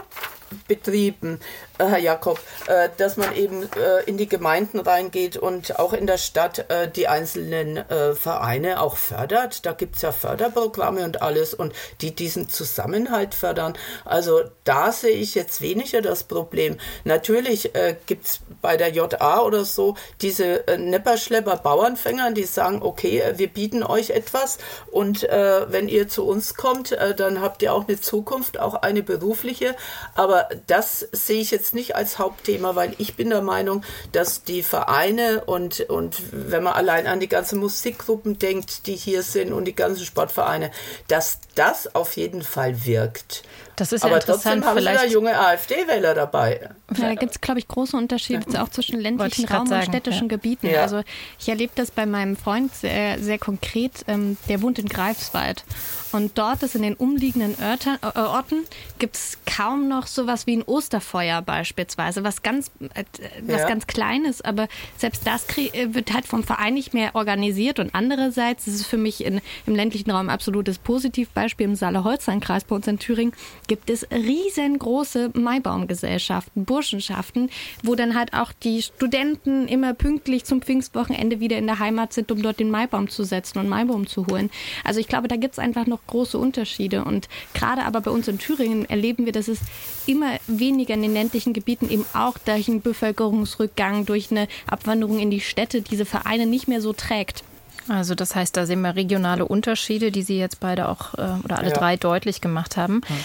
betrieben. 0.68 1.40
Äh, 1.78 1.86
Herr 1.86 1.98
Jakob, 1.98 2.40
äh, 2.66 2.88
dass 2.96 3.16
man 3.16 3.34
eben 3.34 3.62
äh, 3.62 4.02
in 4.06 4.16
die 4.16 4.28
Gemeinden 4.28 4.80
reingeht 4.80 5.36
und 5.36 5.78
auch 5.78 5.92
in 5.92 6.06
der 6.06 6.18
Stadt 6.18 6.66
die 6.96 7.08
einzelnen 7.08 7.84
Vereine 8.14 8.80
auch 8.80 8.96
fördert. 8.96 9.66
Da 9.66 9.72
gibt 9.72 9.96
es 9.96 10.02
ja 10.02 10.12
Förderprogramme 10.12 11.04
und 11.04 11.22
alles 11.22 11.54
und 11.54 11.72
die 12.00 12.14
diesen 12.14 12.48
Zusammenhalt 12.48 13.34
fördern. 13.34 13.74
Also 14.04 14.42
da 14.64 14.92
sehe 14.92 15.16
ich 15.16 15.34
jetzt 15.34 15.60
weniger 15.60 16.02
das 16.02 16.24
Problem. 16.24 16.78
Natürlich 17.04 17.72
gibt 18.06 18.26
es 18.26 18.40
bei 18.62 18.76
der 18.76 18.90
JA 18.90 19.40
oder 19.42 19.64
so 19.64 19.96
diese 20.20 20.64
Nepperschlepper 20.78 21.56
Bauernfänger, 21.56 22.32
die 22.32 22.44
sagen, 22.44 22.82
okay, 22.82 23.22
wir 23.36 23.48
bieten 23.48 23.82
euch 23.82 24.10
etwas 24.10 24.58
und 24.90 25.22
wenn 25.22 25.88
ihr 25.88 26.08
zu 26.08 26.26
uns 26.26 26.54
kommt, 26.54 26.96
dann 27.16 27.40
habt 27.40 27.62
ihr 27.62 27.72
auch 27.72 27.86
eine 27.88 28.00
Zukunft, 28.00 28.58
auch 28.58 28.74
eine 28.74 29.02
berufliche. 29.02 29.76
Aber 30.14 30.35
das 30.66 31.06
sehe 31.12 31.40
ich 31.40 31.50
jetzt 31.50 31.74
nicht 31.74 31.96
als 31.96 32.18
Hauptthema, 32.18 32.74
weil 32.74 32.94
ich 32.98 33.16
bin 33.16 33.30
der 33.30 33.42
Meinung, 33.42 33.84
dass 34.12 34.42
die 34.42 34.62
Vereine 34.62 35.44
und, 35.44 35.80
und 35.80 36.16
wenn 36.32 36.62
man 36.62 36.74
allein 36.74 37.06
an 37.06 37.20
die 37.20 37.28
ganzen 37.28 37.58
Musikgruppen 37.58 38.38
denkt, 38.38 38.86
die 38.86 38.96
hier 38.96 39.22
sind 39.22 39.52
und 39.52 39.64
die 39.64 39.74
ganzen 39.74 40.04
Sportvereine, 40.04 40.70
dass 41.08 41.38
das 41.54 41.94
auf 41.94 42.16
jeden 42.16 42.42
Fall 42.42 42.84
wirkt. 42.84 43.42
Das 43.76 43.92
ist 43.92 44.02
ja 44.02 44.10
Aber 44.10 44.20
trotzdem 44.20 44.64
haben 44.64 44.76
vielleicht 44.76 45.00
Sie 45.00 45.06
da 45.06 45.12
junge 45.12 45.38
AfD-Wähler 45.38 46.14
dabei. 46.14 46.70
Ja, 46.96 47.08
da 47.08 47.14
gibt 47.14 47.32
es, 47.32 47.40
glaube 47.40 47.60
ich, 47.60 47.68
große 47.68 47.96
Unterschiede 47.96 48.44
ja. 48.50 48.62
auch 48.62 48.68
zwischen 48.68 49.00
ländlichen 49.00 49.46
Raum 49.46 49.66
sagen, 49.66 49.86
und 49.86 49.92
städtischen 49.92 50.28
ja. 50.28 50.36
Gebieten. 50.36 50.68
Ja. 50.68 50.82
Also 50.82 51.02
ich 51.38 51.48
erlebe 51.48 51.72
das 51.74 51.90
bei 51.90 52.06
meinem 52.06 52.36
Freund 52.36 52.74
sehr, 52.74 53.18
sehr 53.18 53.38
konkret. 53.38 54.04
Ähm, 54.08 54.36
der 54.48 54.62
wohnt 54.62 54.78
in 54.78 54.88
Greifswald. 54.88 55.64
Und 56.12 56.38
dort 56.38 56.62
ist 56.62 56.74
in 56.74 56.82
den 56.82 56.94
umliegenden 56.94 57.60
Örtern, 57.60 57.98
äh, 58.02 58.18
Orten 58.18 58.64
gibt 58.98 59.16
es 59.16 59.38
kaum 59.44 59.88
noch 59.88 60.06
sowas 60.06 60.46
wie 60.46 60.56
ein 60.56 60.62
Osterfeuer 60.62 61.42
beispielsweise, 61.42 62.24
was 62.24 62.42
ganz, 62.42 62.70
äh, 62.94 63.04
was 63.42 63.62
ja. 63.62 63.68
ganz 63.68 63.86
Kleines, 63.86 64.40
aber 64.40 64.68
selbst 64.96 65.26
das 65.26 65.46
äh, 65.58 65.94
wird 65.94 66.14
halt 66.14 66.26
vom 66.26 66.44
Verein 66.44 66.74
nicht 66.74 66.94
mehr 66.94 67.14
organisiert. 67.14 67.78
Und 67.78 67.94
andererseits 67.94 68.66
das 68.66 68.74
ist 68.74 68.80
es 68.80 68.86
für 68.86 68.96
mich 68.96 69.24
in, 69.24 69.40
im 69.66 69.74
ländlichen 69.74 70.10
Raum 70.10 70.28
ein 70.28 70.30
absolutes 70.30 70.78
Positivbeispiel. 70.78 71.66
Im 71.66 71.76
Saale-Holstein-Kreis 71.76 72.64
bei 72.64 72.74
uns 72.74 72.86
in 72.86 72.98
Thüringen 72.98 73.32
gibt 73.66 73.90
es 73.90 74.06
riesengroße 74.10 75.30
Maibaumgesellschaften, 75.34 76.64
Burschenschaften, 76.64 77.50
wo 77.82 77.94
dann 77.94 78.14
halt 78.14 78.34
auch 78.34 78.52
die 78.52 78.82
Studenten 78.82 79.68
immer 79.68 79.94
pünktlich 79.94 80.44
zum 80.44 80.62
Pfingstwochenende 80.62 81.40
wieder 81.40 81.58
in 81.58 81.66
der 81.66 81.78
Heimat 81.78 82.12
sind, 82.12 82.30
um 82.30 82.42
dort 82.42 82.60
den 82.60 82.70
Maibaum 82.70 83.08
zu 83.08 83.24
setzen 83.24 83.58
und 83.58 83.68
Maibaum 83.68 84.06
zu 84.06 84.26
holen. 84.26 84.50
Also 84.84 85.00
ich 85.00 85.08
glaube, 85.08 85.28
da 85.28 85.36
gibt 85.36 85.54
es 85.54 85.58
einfach 85.58 85.86
noch 85.86 86.00
große 86.06 86.38
Unterschiede. 86.38 87.04
Und 87.04 87.28
gerade 87.54 87.84
aber 87.84 88.00
bei 88.00 88.10
uns 88.10 88.28
in 88.28 88.38
Thüringen 88.38 88.88
erleben 88.88 89.26
wir, 89.26 89.32
dass 89.32 89.48
es 89.48 89.60
immer 90.06 90.38
weniger 90.46 90.94
in 90.94 91.02
den 91.02 91.12
ländlichen 91.12 91.52
Gebieten 91.52 91.90
eben 91.90 92.06
auch 92.12 92.38
durch 92.38 92.68
einen 92.68 92.82
Bevölkerungsrückgang, 92.82 94.06
durch 94.06 94.30
eine 94.30 94.48
Abwanderung 94.66 95.18
in 95.18 95.30
die 95.30 95.40
Städte 95.40 95.82
diese 95.82 96.04
Vereine 96.04 96.46
nicht 96.46 96.68
mehr 96.68 96.80
so 96.80 96.92
trägt. 96.92 97.44
Also 97.88 98.14
das 98.14 98.34
heißt, 98.34 98.56
da 98.56 98.66
sehen 98.66 98.80
wir 98.82 98.96
regionale 98.96 99.44
Unterschiede, 99.44 100.10
die 100.10 100.22
Sie 100.22 100.38
jetzt 100.38 100.60
beide 100.60 100.88
auch 100.88 101.14
äh, 101.14 101.44
oder 101.44 101.58
alle 101.58 101.70
ja. 101.70 101.76
drei 101.76 101.96
deutlich 101.96 102.40
gemacht 102.40 102.76
haben. 102.76 103.00
Ja. 103.08 103.16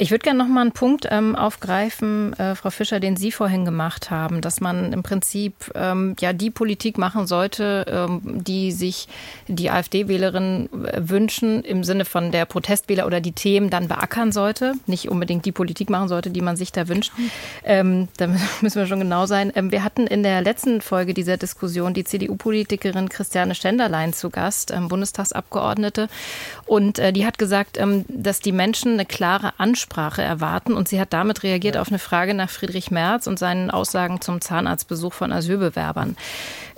Ich 0.00 0.12
würde 0.12 0.22
gerne 0.22 0.38
noch 0.38 0.48
mal 0.48 0.60
einen 0.60 0.72
Punkt 0.72 1.08
ähm, 1.10 1.34
aufgreifen, 1.34 2.32
äh, 2.34 2.54
Frau 2.54 2.70
Fischer, 2.70 3.00
den 3.00 3.16
Sie 3.16 3.32
vorhin 3.32 3.64
gemacht 3.64 4.10
haben, 4.10 4.40
dass 4.40 4.60
man 4.60 4.92
im 4.92 5.02
Prinzip 5.02 5.72
ähm, 5.74 6.14
ja 6.20 6.32
die 6.32 6.50
Politik 6.50 6.98
machen 6.98 7.26
sollte, 7.26 7.84
ähm, 7.88 8.20
die 8.24 8.70
sich 8.70 9.08
die 9.48 9.70
AfD-Wählerinnen 9.70 10.68
äh, 10.84 11.08
wünschen, 11.08 11.64
im 11.64 11.82
Sinne 11.82 12.04
von 12.04 12.30
der 12.30 12.44
Protestwähler 12.44 13.06
oder 13.06 13.20
die 13.20 13.32
Themen 13.32 13.70
dann 13.70 13.88
beackern 13.88 14.30
sollte, 14.30 14.74
nicht 14.86 15.08
unbedingt 15.08 15.44
die 15.44 15.52
Politik 15.52 15.90
machen 15.90 16.08
sollte, 16.08 16.30
die 16.30 16.42
man 16.42 16.56
sich 16.56 16.70
da 16.70 16.86
wünscht. 16.86 17.12
Ähm, 17.64 18.06
da 18.18 18.28
müssen 18.60 18.80
wir 18.80 18.86
schon 18.86 19.00
genau 19.00 19.26
sein. 19.26 19.52
Ähm, 19.56 19.72
wir 19.72 19.82
hatten 19.82 20.06
in 20.06 20.22
der 20.22 20.42
letzten 20.42 20.80
Folge 20.80 21.12
dieser 21.12 21.36
Diskussion 21.36 21.92
die 21.92 22.04
CDU-Politikerin 22.04 23.08
Christiane 23.08 23.56
Ständerlein 24.08 24.12
zu 24.12 24.30
Gast, 24.30 24.70
ähm, 24.70 24.88
Bundestagsabgeordnete, 24.88 26.08
und 26.66 26.98
äh, 26.98 27.12
die 27.12 27.26
hat 27.26 27.38
gesagt, 27.38 27.78
ähm, 27.78 28.04
dass 28.08 28.40
die 28.40 28.52
Menschen 28.52 28.94
eine 28.94 29.06
klare 29.06 29.52
Ansprache 29.58 29.78
Ansprache 29.88 30.22
erwarten. 30.22 30.74
Und 30.74 30.88
sie 30.88 31.00
hat 31.00 31.12
damit 31.12 31.42
reagiert 31.42 31.74
ja. 31.74 31.80
auf 31.80 31.88
eine 31.88 31.98
Frage 31.98 32.34
nach 32.34 32.50
Friedrich 32.50 32.90
Merz 32.90 33.26
und 33.26 33.38
seinen 33.38 33.70
Aussagen 33.70 34.20
zum 34.20 34.40
Zahnarztbesuch 34.40 35.12
von 35.12 35.32
Asylbewerbern. 35.32 36.16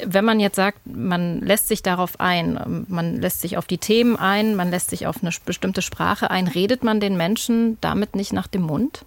Wenn 0.05 0.25
man 0.25 0.41
jetzt 0.41 0.57
sagt, 0.57 0.79
man 0.85 1.41
lässt 1.41 1.69
sich 1.69 1.83
darauf 1.83 2.19
ein, 2.21 2.85
man 2.89 3.21
lässt 3.21 3.41
sich 3.41 3.57
auf 3.57 3.67
die 3.67 3.79
Themen 3.79 4.17
ein, 4.17 4.57
man 4.57 4.71
lässt 4.71 4.91
sich 4.91 5.07
auf 5.07 5.23
eine 5.23 5.31
bestimmte 5.45 5.83
Sprache 5.83 6.31
ein, 6.31 6.49
redet 6.49 6.85
man 6.85 7.01
den 7.01 7.17
Menschen 7.17 7.79
damit 7.81 8.17
nicht 8.17 8.33
nach 8.33 8.47
dem 8.47 8.63
Mund? 8.63 9.05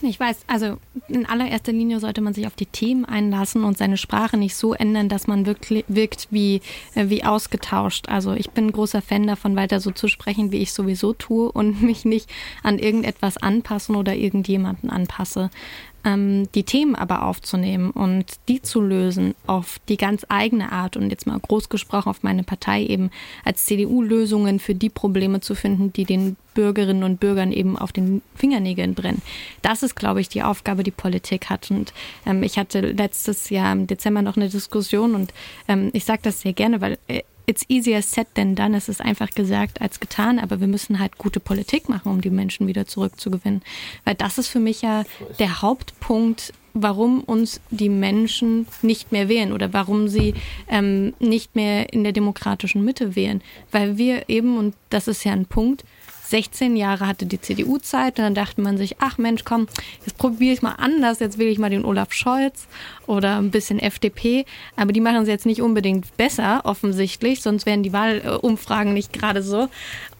Ich 0.00 0.18
weiß, 0.18 0.38
also 0.46 0.76
in 1.08 1.26
allererster 1.26 1.72
Linie 1.72 2.00
sollte 2.00 2.20
man 2.20 2.34
sich 2.34 2.46
auf 2.46 2.54
die 2.54 2.66
Themen 2.66 3.04
einlassen 3.04 3.64
und 3.64 3.76
seine 3.76 3.96
Sprache 3.96 4.36
nicht 4.36 4.54
so 4.54 4.74
ändern, 4.74 5.08
dass 5.08 5.26
man 5.26 5.46
wirklich 5.46 5.84
wirkt 5.88 6.28
wie, 6.30 6.60
äh, 6.94 7.08
wie 7.08 7.24
ausgetauscht. 7.24 8.08
Also 8.08 8.32
ich 8.32 8.50
bin 8.50 8.66
ein 8.66 8.72
großer 8.72 9.02
Fan 9.02 9.26
davon, 9.26 9.56
weiter 9.56 9.80
so 9.80 9.90
zu 9.90 10.08
sprechen, 10.08 10.52
wie 10.52 10.58
ich 10.58 10.72
sowieso 10.72 11.12
tue 11.12 11.50
und 11.50 11.82
mich 11.88 12.04
nicht 12.04 12.30
an 12.62 12.78
irgendetwas 12.78 13.36
anpassen 13.36 13.96
oder 13.96 14.14
irgendjemanden 14.14 14.90
anpasse 14.90 15.50
ähm, 16.04 16.50
die 16.54 16.64
Themen 16.64 16.94
aber 16.94 17.24
aufzunehmen 17.24 17.90
und 17.90 18.26
die 18.48 18.62
zu 18.62 18.80
lösen 18.80 19.34
auf 19.46 19.78
die 19.88 19.96
ganz 19.96 20.24
eigene 20.28 20.72
Art 20.72 20.96
und 20.96 21.10
jetzt 21.10 21.26
mal 21.26 21.38
groß 21.38 21.68
gesprochen 21.68 22.08
auf 22.08 22.22
meine 22.22 22.44
Partei 22.44 22.84
eben 22.84 23.10
als 23.44 23.66
CDU 23.66 24.02
Lösungen 24.02 24.60
für 24.60 24.74
die 24.74 24.90
Probleme 24.90 25.40
zu 25.40 25.54
finden, 25.54 25.92
die 25.92 26.04
den 26.04 26.36
Bürgerinnen 26.54 27.04
und 27.04 27.20
Bürgern 27.20 27.52
eben 27.52 27.78
auf 27.78 27.92
den 27.92 28.22
Fingernägeln 28.34 28.94
brennen. 28.94 29.22
Das 29.62 29.82
ist, 29.82 29.94
glaube 29.94 30.20
ich, 30.20 30.28
die 30.28 30.42
Aufgabe, 30.42 30.82
die 30.82 30.90
Politik 30.90 31.50
hat. 31.50 31.70
Und 31.70 31.92
ähm, 32.26 32.42
ich 32.42 32.58
hatte 32.58 32.80
letztes 32.80 33.50
Jahr 33.50 33.72
im 33.72 33.86
Dezember 33.86 34.22
noch 34.22 34.36
eine 34.36 34.48
Diskussion 34.48 35.14
und 35.14 35.32
ähm, 35.68 35.90
ich 35.92 36.04
sage 36.04 36.20
das 36.22 36.40
sehr 36.40 36.52
gerne, 36.52 36.80
weil 36.80 36.98
äh, 37.06 37.22
it's 37.48 37.64
easier 37.68 38.02
said 38.02 38.26
than 38.34 38.54
done. 38.54 38.76
Es 38.76 38.88
ist 38.88 39.00
einfach 39.00 39.30
gesagt 39.30 39.80
als 39.80 39.98
getan, 39.98 40.38
aber 40.38 40.60
wir 40.60 40.68
müssen 40.68 40.98
halt 40.98 41.18
gute 41.18 41.40
Politik 41.40 41.88
machen, 41.88 42.12
um 42.12 42.20
die 42.20 42.30
Menschen 42.30 42.66
wieder 42.66 42.86
zurückzugewinnen. 42.86 43.62
Weil 44.04 44.14
das 44.14 44.38
ist 44.38 44.48
für 44.48 44.60
mich 44.60 44.82
ja 44.82 45.04
der 45.38 45.62
Hauptpunkt, 45.62 46.52
warum 46.74 47.22
uns 47.24 47.60
die 47.70 47.88
Menschen 47.88 48.66
nicht 48.82 49.10
mehr 49.10 49.28
wählen 49.28 49.52
oder 49.52 49.72
warum 49.72 50.08
sie 50.08 50.34
ähm, 50.68 51.14
nicht 51.18 51.56
mehr 51.56 51.92
in 51.92 52.04
der 52.04 52.12
demokratischen 52.12 52.84
Mitte 52.84 53.16
wählen. 53.16 53.42
Weil 53.72 53.96
wir 53.96 54.28
eben, 54.28 54.58
und 54.58 54.74
das 54.90 55.08
ist 55.08 55.24
ja 55.24 55.32
ein 55.32 55.46
Punkt, 55.46 55.84
16 56.30 56.76
Jahre 56.76 57.06
hatte 57.06 57.26
die 57.26 57.40
CDU 57.40 57.78
Zeit 57.78 58.18
und 58.18 58.24
dann 58.24 58.34
dachte 58.34 58.60
man 58.60 58.76
sich, 58.76 58.96
ach 59.00 59.18
Mensch, 59.18 59.44
komm, 59.44 59.66
jetzt 60.04 60.18
probiere 60.18 60.52
ich 60.52 60.62
mal 60.62 60.74
anders, 60.78 61.20
jetzt 61.20 61.38
wähle 61.38 61.50
ich 61.50 61.58
mal 61.58 61.70
den 61.70 61.84
Olaf 61.84 62.12
Scholz 62.12 62.66
oder 63.06 63.38
ein 63.38 63.50
bisschen 63.50 63.78
FDP, 63.78 64.44
aber 64.76 64.92
die 64.92 65.00
machen 65.00 65.22
es 65.22 65.28
jetzt 65.28 65.46
nicht 65.46 65.62
unbedingt 65.62 66.16
besser, 66.16 66.62
offensichtlich, 66.64 67.42
sonst 67.42 67.66
wären 67.66 67.82
die 67.82 67.92
Wahlumfragen 67.92 68.92
nicht 68.92 69.12
gerade 69.12 69.42
so. 69.42 69.68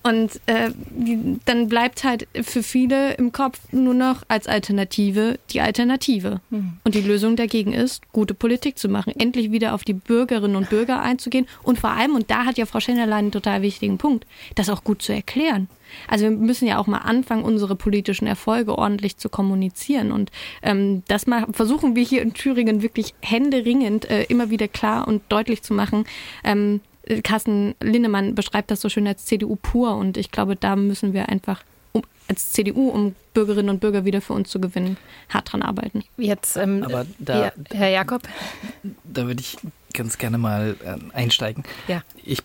Und 0.08 0.40
äh, 0.46 0.70
die, 0.90 1.38
dann 1.44 1.68
bleibt 1.68 2.02
halt 2.02 2.26
für 2.42 2.62
viele 2.62 3.14
im 3.14 3.30
Kopf 3.32 3.60
nur 3.72 3.92
noch 3.92 4.22
als 4.28 4.46
Alternative 4.46 5.38
die 5.50 5.60
Alternative. 5.60 6.40
Mhm. 6.48 6.78
Und 6.84 6.94
die 6.94 7.02
Lösung 7.02 7.36
dagegen 7.36 7.74
ist, 7.74 8.10
gute 8.12 8.32
Politik 8.32 8.78
zu 8.78 8.88
machen, 8.88 9.12
endlich 9.18 9.52
wieder 9.52 9.74
auf 9.74 9.84
die 9.84 9.92
Bürgerinnen 9.92 10.56
und 10.56 10.70
Bürger 10.70 11.02
einzugehen 11.02 11.46
und 11.62 11.78
vor 11.78 11.90
allem, 11.90 12.14
und 12.14 12.30
da 12.30 12.46
hat 12.46 12.56
ja 12.56 12.64
Frau 12.64 12.80
Schenderlein 12.80 13.18
einen 13.18 13.32
total 13.32 13.60
wichtigen 13.60 13.98
Punkt, 13.98 14.26
das 14.54 14.70
auch 14.70 14.82
gut 14.82 15.02
zu 15.02 15.12
erklären. 15.12 15.68
Also 16.06 16.24
wir 16.24 16.30
müssen 16.30 16.66
ja 16.66 16.78
auch 16.78 16.86
mal 16.86 16.98
anfangen, 16.98 17.44
unsere 17.44 17.76
politischen 17.76 18.26
Erfolge 18.26 18.76
ordentlich 18.76 19.16
zu 19.16 19.28
kommunizieren. 19.28 20.12
Und 20.12 20.30
ähm, 20.62 21.02
das 21.08 21.26
mal 21.26 21.46
versuchen 21.52 21.96
wir 21.96 22.04
hier 22.04 22.22
in 22.22 22.34
Thüringen 22.34 22.82
wirklich 22.82 23.14
händeringend 23.20 24.08
äh, 24.10 24.24
immer 24.24 24.50
wieder 24.50 24.68
klar 24.68 25.08
und 25.08 25.22
deutlich 25.28 25.62
zu 25.62 25.74
machen. 25.74 26.04
Ähm, 26.44 26.80
Carsten 27.22 27.74
Linnemann 27.80 28.34
beschreibt 28.34 28.70
das 28.70 28.80
so 28.80 28.88
schön 28.88 29.06
als 29.06 29.24
CDU 29.24 29.56
pur 29.56 29.96
und 29.96 30.16
ich 30.16 30.30
glaube, 30.30 30.56
da 30.56 30.76
müssen 30.76 31.12
wir 31.12 31.28
einfach 31.28 31.62
um, 31.92 32.02
als 32.28 32.52
CDU, 32.52 32.88
um 32.88 33.14
Bürgerinnen 33.34 33.70
und 33.70 33.80
Bürger 33.80 34.04
wieder 34.04 34.20
für 34.20 34.34
uns 34.34 34.50
zu 34.50 34.60
gewinnen, 34.60 34.96
hart 35.28 35.52
dran 35.52 35.62
arbeiten. 35.62 36.04
Jetzt, 36.16 36.56
ähm, 36.56 36.82
Aber 36.82 37.06
da, 37.18 37.46
ja, 37.46 37.52
Herr 37.72 37.90
Jakob? 37.90 38.22
Da 39.04 39.26
würde 39.26 39.40
ich 39.40 39.56
ganz 39.94 40.18
gerne 40.18 40.38
mal 40.38 40.76
äh, 40.84 41.16
einsteigen. 41.16 41.64
Ja. 41.88 42.02
Ich 42.24 42.42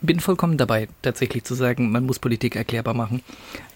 bin 0.00 0.20
vollkommen 0.20 0.58
dabei, 0.58 0.88
tatsächlich 1.02 1.44
zu 1.44 1.54
sagen, 1.54 1.90
man 1.90 2.04
muss 2.06 2.18
Politik 2.18 2.56
erklärbar 2.56 2.94
machen. 2.94 3.22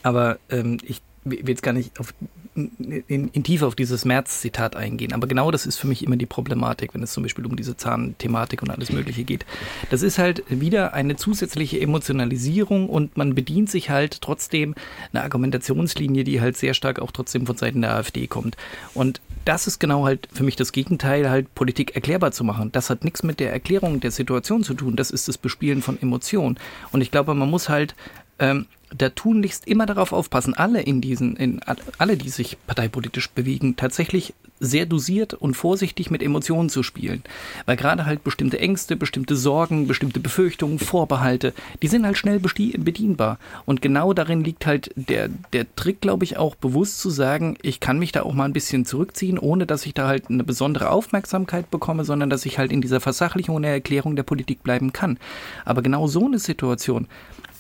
Aber 0.03 0.39
ähm, 0.51 0.79
ich 0.83 1.01
will 1.25 1.49
jetzt 1.49 1.63
gar 1.63 1.73
nicht 1.73 1.99
auf 1.99 2.15
in, 2.55 3.29
in 3.29 3.43
Tiefe 3.43 3.67
auf 3.67 3.75
dieses 3.75 4.05
März-Zitat 4.05 4.77
eingehen. 4.77 5.13
Aber 5.13 5.27
genau 5.27 5.51
das 5.51 5.65
ist 5.65 5.79
für 5.79 5.87
mich 5.87 6.05
immer 6.05 6.17
die 6.17 6.27
Problematik, 6.27 6.95
wenn 6.95 7.03
es 7.03 7.13
zum 7.13 7.23
Beispiel 7.23 7.47
um 7.47 7.57
diese 7.57 7.77
Zahnthematik 7.77 8.63
und 8.63 8.71
alles 8.71 8.93
Mögliche 8.93 9.25
geht. 9.25 9.47
Das 9.91 10.03
ist 10.03 10.19
halt 10.19 10.45
wieder 10.49 10.93
eine 10.93 11.17
zusätzliche 11.17 11.81
Emotionalisierung 11.81 12.89
und 12.89 13.17
man 13.17 13.35
bedient 13.35 13.71
sich 13.71 13.91
halt 13.91 14.21
trotzdem 14.21 14.75
eine 15.13 15.23
Argumentationslinie, 15.23 16.25
die 16.25 16.41
halt 16.41 16.57
sehr 16.57 16.75
stark 16.75 17.01
auch 17.01 17.11
trotzdem 17.11 17.47
von 17.47 17.57
Seiten 17.57 17.81
der 17.81 17.95
AfD 17.95 18.27
kommt. 18.27 18.57
Und 18.93 19.21
das 19.45 19.67
ist 19.67 19.79
genau 19.81 20.05
halt 20.05 20.29
für 20.33 20.45
mich 20.45 20.57
das 20.57 20.73
Gegenteil, 20.73 21.29
halt 21.29 21.55
Politik 21.55 21.95
erklärbar 21.95 22.33
zu 22.33 22.45
machen. 22.45 22.71
Das 22.73 22.91
hat 22.91 23.03
nichts 23.03 23.23
mit 23.23 23.41
der 23.41 23.53
Erklärung 23.53 24.01
der 24.01 24.11
Situation 24.11 24.63
zu 24.63 24.75
tun. 24.75 24.95
Das 24.95 25.11
ist 25.11 25.27
das 25.27 25.39
Bespielen 25.39 25.83
von 25.83 26.01
Emotionen. 26.01 26.59
Und 26.93 27.01
ich 27.01 27.11
glaube, 27.11 27.35
man 27.35 27.51
muss 27.51 27.69
halt 27.69 27.95
ähm, 28.39 28.67
da 28.97 29.09
tunlichst 29.09 29.67
immer 29.67 29.87
darauf 29.87 30.13
aufpassen, 30.13 30.55
alle 30.55 30.83
in 30.83 31.01
diesen, 31.01 31.37
in, 31.37 31.61
alle, 31.99 32.17
die 32.17 32.29
sich 32.29 32.57
parteipolitisch 32.67 33.31
bewegen, 33.31 33.77
tatsächlich 33.77 34.35
sehr 34.61 34.87
dosiert 34.87 35.35
und 35.35 35.55
vorsichtig 35.55 36.11
mit 36.11 36.23
Emotionen 36.23 36.69
zu 36.69 36.85
spielen. 36.85 37.25
Weil 37.67 37.77
gerade 37.77 38.07
halt 38.07 38.23
bestimmte 38.23 38.61
Ängste, 38.61 38.95
bestimmte 38.95 39.35
Sorgen, 39.35 39.89
bestimmte 39.89 40.21
Befürchtungen, 40.21 40.79
Vorbehalte, 40.79 41.53
die 41.83 41.89
sind 41.89 42.07
halt 42.07 42.17
schnell 42.17 42.39
bedienbar. 42.39 43.39
Und 43.67 43.83
genau 43.83 44.13
darin 44.13 44.45
liegt 44.45 44.65
halt 44.65 44.93
der, 44.95 45.29
der 45.53 45.75
Trick, 45.75 46.01
glaube 46.01 46.25
ich, 46.25 46.37
auch 46.37 46.55
bewusst 46.55 47.01
zu 47.01 47.11
sagen, 47.11 47.57
ich 47.63 47.81
kann 47.81 47.99
mich 47.99 48.13
da 48.13 48.23
auch 48.23 48.35
mal 48.35 48.45
ein 48.45 48.53
bisschen 48.53 48.85
zurückziehen, 48.85 49.39
ohne 49.39 49.67
dass 49.67 49.85
ich 49.85 49.95
da 49.95 50.07
halt 50.07 50.31
eine 50.31 50.45
besondere 50.45 50.91
Aufmerksamkeit 50.91 51.69
bekomme, 51.73 52.05
sondern 52.05 52.31
dass 52.31 52.47
ich 52.47 52.59
halt 52.59 52.71
in 52.71 52.81
dieser 52.81 53.01
Versachlichung 53.01 53.57
und 53.57 53.65
Erklärung 53.65 54.15
der 54.15 54.23
Politik 54.23 54.63
bleiben 54.63 54.93
kann. 54.93 55.19
Aber 55.65 55.83
genau 55.83 56.07
so 56.07 56.25
eine 56.27 56.39
Situation, 56.39 57.09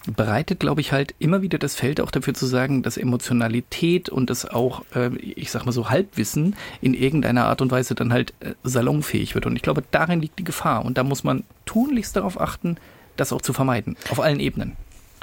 bereitet, 0.06 0.60
glaube 0.60 0.80
ich, 0.80 0.92
halt 0.92 1.14
immer 1.18 1.42
wieder 1.42 1.58
das 1.58 1.74
Feld 1.74 2.00
auch 2.00 2.10
dafür 2.10 2.34
zu 2.34 2.46
sagen, 2.46 2.82
dass 2.82 2.96
Emotionalität 2.96 4.08
und 4.08 4.30
das 4.30 4.44
auch, 4.44 4.84
äh, 4.94 5.14
ich 5.18 5.50
sag 5.50 5.64
mal 5.64 5.72
so, 5.72 5.90
Halbwissen 5.90 6.56
in 6.80 6.94
irgendeiner 6.94 7.46
Art 7.46 7.60
und 7.60 7.70
Weise 7.70 7.94
dann 7.94 8.12
halt 8.12 8.34
äh, 8.40 8.54
salonfähig 8.64 9.34
wird. 9.34 9.46
Und 9.46 9.56
ich 9.56 9.62
glaube, 9.62 9.84
darin 9.90 10.20
liegt 10.20 10.38
die 10.38 10.44
Gefahr. 10.44 10.84
Und 10.84 10.98
da 10.98 11.04
muss 11.04 11.24
man 11.24 11.44
tunlichst 11.66 12.16
darauf 12.16 12.40
achten, 12.40 12.76
das 13.16 13.32
auch 13.32 13.42
zu 13.42 13.52
vermeiden, 13.52 13.96
auf 14.10 14.20
allen 14.20 14.40
Ebenen. 14.40 14.76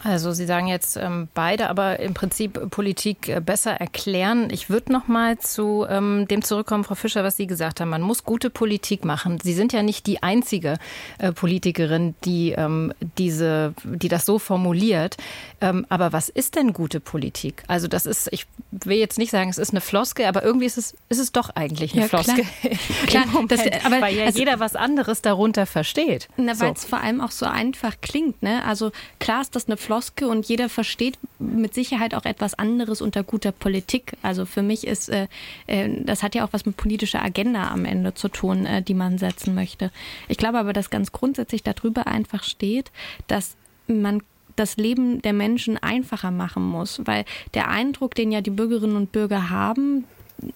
Also 0.04 0.32
Sie 0.32 0.46
sagen 0.46 0.68
jetzt 0.68 0.98
ähm, 0.98 1.28
beide, 1.34 1.70
aber 1.70 2.00
im 2.00 2.14
Prinzip 2.14 2.70
Politik 2.70 3.28
äh, 3.28 3.42
besser 3.42 3.72
erklären. 3.72 4.50
Ich 4.52 4.70
würde 4.70 4.92
noch 4.94 5.08
mal 5.08 5.38
zu 5.40 5.86
ähm, 5.90 6.28
dem 6.28 6.42
zurückkommen, 6.42 6.84
Frau 6.84 6.96
Fischer, 6.96 7.24
was 7.24 7.36
Sie 7.36 7.48
gesagt 7.48 7.82
haben. 7.82 7.90
Man 7.90 8.02
muss 8.02 8.24
gute 8.24 8.50
Politik 8.50 9.04
machen. 9.04 9.40
Sie 9.42 9.54
sind 9.54 9.74
ja 9.74 9.84
nicht 9.84 10.08
die 10.08 10.24
einzige 10.24 10.78
äh, 11.18 11.32
Politikerin, 11.32 12.16
die 12.24 12.52
ähm, 12.52 12.94
diese, 13.18 13.74
die 13.84 14.08
das 14.08 14.26
so 14.26 14.40
formuliert. 14.40 15.18
Ähm, 15.62 15.86
aber 15.90 16.14
was 16.14 16.30
ist 16.30 16.56
denn 16.56 16.74
gute 16.74 17.00
Politik? 17.00 17.64
Also 17.68 17.88
das 17.88 18.06
ist, 18.06 18.30
ich 18.32 18.46
will 18.72 18.98
jetzt 18.98 19.18
nicht 19.18 19.32
sagen, 19.32 19.50
es 19.50 19.58
ist 19.58 19.72
eine 19.72 19.82
Floske, 19.82 20.28
aber 20.28 20.44
irgendwie 20.44 20.66
ist 20.66 20.78
es, 20.78 20.96
ist 21.10 21.20
es 21.20 21.32
doch 21.32 21.50
eigentlich 21.52 21.94
eine 21.94 22.04
ja, 22.04 22.08
Floske. 22.08 22.44
Klar, 23.08 23.26
klar 23.26 23.46
das, 23.48 23.62
aber 23.84 24.02
weil 24.02 24.16
ja 24.16 24.26
also, 24.26 24.40
jeder 24.40 24.60
was 24.60 24.76
anderes 24.76 25.22
darunter 25.22 25.66
versteht. 25.66 26.30
Na, 26.38 26.58
weil 26.60 26.74
es 26.74 26.86
vor 26.86 27.02
allem 27.02 27.22
auch 27.22 27.32
so 27.32 27.46
einfach 27.46 27.96
klingt. 28.02 28.42
Ne? 28.42 28.64
Also 28.66 28.92
klar 29.20 29.42
ist 29.42 29.56
das 29.56 29.68
eine 29.68 29.78
Floske. 29.78 29.88
Floske 29.89 30.28
und 30.28 30.45
jeder 30.45 30.69
versteht 30.69 31.17
mit 31.39 31.73
Sicherheit 31.73 32.13
auch 32.13 32.25
etwas 32.25 32.54
anderes 32.54 33.02
unter 33.02 33.23
guter 33.23 33.52
Politik. 33.52 34.13
Also 34.21 34.45
für 34.45 34.62
mich 34.62 34.86
ist, 34.86 35.10
äh, 35.10 35.25
äh, 35.65 35.89
das 36.04 36.21
hat 36.21 36.36
ja 36.36 36.45
auch 36.45 36.54
was 36.54 36.67
mit 36.67 36.78
politischer 36.78 37.25
Agenda 37.25 37.69
am 37.69 37.86
Ende 37.86 38.13
zu 38.13 38.28
tun, 38.30 38.67
äh, 38.67 38.84
die 38.84 38.93
man 38.93 39.17
setzen 39.17 39.56
möchte. 39.56 39.89
Ich 40.28 40.38
glaube 40.38 40.60
aber, 40.60 40.73
dass 40.73 40.91
ganz 40.91 41.12
grundsätzlich 41.12 41.63
darüber 41.63 42.06
einfach 42.06 42.43
steht, 42.43 42.91
dass 43.25 43.56
man 43.88 44.21
das 44.56 44.78
Leben 44.78 45.23
der 45.23 45.34
Menschen 45.34 45.75
einfacher 45.80 46.30
machen 46.30 46.62
muss, 46.62 47.02
weil 47.06 47.25
der 47.56 47.69
Eindruck, 47.69 48.13
den 48.13 48.32
ja 48.32 48.41
die 48.41 48.52
Bürgerinnen 48.52 48.95
und 48.95 49.12
Bürger 49.12 49.49
haben, 49.49 50.04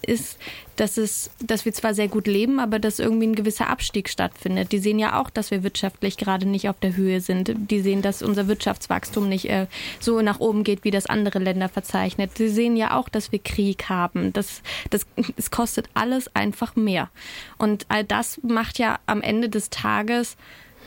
ist, 0.01 0.37
dass 0.75 0.97
es, 0.97 1.29
dass 1.39 1.65
wir 1.65 1.73
zwar 1.73 1.93
sehr 1.93 2.07
gut 2.07 2.27
leben, 2.27 2.59
aber 2.59 2.79
dass 2.79 2.99
irgendwie 2.99 3.27
ein 3.27 3.35
gewisser 3.35 3.69
Abstieg 3.69 4.09
stattfindet. 4.09 4.71
Die 4.71 4.79
sehen 4.79 4.99
ja 4.99 5.19
auch, 5.19 5.29
dass 5.29 5.51
wir 5.51 5.63
wirtschaftlich 5.63 6.17
gerade 6.17 6.45
nicht 6.47 6.69
auf 6.69 6.79
der 6.79 6.95
Höhe 6.95 7.21
sind. 7.21 7.53
Die 7.69 7.81
sehen, 7.81 8.01
dass 8.01 8.23
unser 8.23 8.47
Wirtschaftswachstum 8.47 9.29
nicht 9.29 9.49
äh, 9.49 9.67
so 9.99 10.21
nach 10.21 10.39
oben 10.39 10.63
geht, 10.63 10.83
wie 10.83 10.91
das 10.91 11.05
andere 11.05 11.39
Länder 11.39 11.69
verzeichnet. 11.69 12.31
Sie 12.37 12.49
sehen 12.49 12.75
ja 12.75 12.97
auch, 12.97 13.09
dass 13.09 13.31
wir 13.31 13.39
Krieg 13.39 13.89
haben. 13.89 14.33
Das, 14.33 14.61
das, 14.89 15.05
es 15.37 15.51
kostet 15.51 15.87
alles 15.93 16.33
einfach 16.35 16.75
mehr. 16.75 17.09
Und 17.57 17.85
all 17.89 18.03
das 18.03 18.39
macht 18.43 18.79
ja 18.79 18.99
am 19.05 19.21
Ende 19.21 19.49
des 19.49 19.69
Tages 19.69 20.37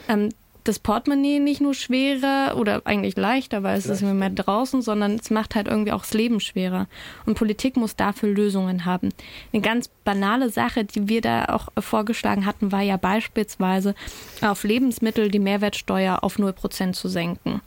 ähm, 0.09 0.31
das 0.69 0.79
Portemonnaie 0.79 1.39
nicht 1.39 1.61
nur 1.61 1.75
schwerer 1.75 2.57
oder 2.57 2.83
eigentlich 2.85 3.17
leichter, 3.17 3.63
weil 3.63 3.79
es 3.79 3.87
ist 3.87 4.03
immer 4.03 4.15
mehr 4.15 4.31
draußen, 4.31 4.83
sondern 4.83 5.17
es 5.17 5.31
macht 5.31 5.55
halt 5.55 5.69
irgendwie 5.69 5.93
auch 5.93 6.03
das 6.03 6.15
Leben 6.15 6.41
schwerer. 6.41 6.87
Und 7.25 7.37
Politik 7.37 7.77
muss 7.77 7.97
dafür 7.97 8.29
Lösungen 8.29 8.85
haben. 8.85 9.11
Eine 9.53 9.63
ganz 9.63 9.89
banale 10.05 10.51
Sache, 10.51 10.85
die 10.85 11.09
wir 11.09 11.21
da 11.21 11.47
auch 11.47 11.69
vorgeschlagen 11.79 12.47
hatten, 12.47 12.73
war 12.73 12.83
ja 12.83 12.97
beispielsweise 12.97 13.95
auf 14.41 14.65
Lebensmittel 14.65 15.31
die 15.31 15.39
Mehrwertsteuer 15.39 16.23
auf 16.23 16.39
0% 16.39 16.93
zu 16.93 17.09
senken. 17.09 17.61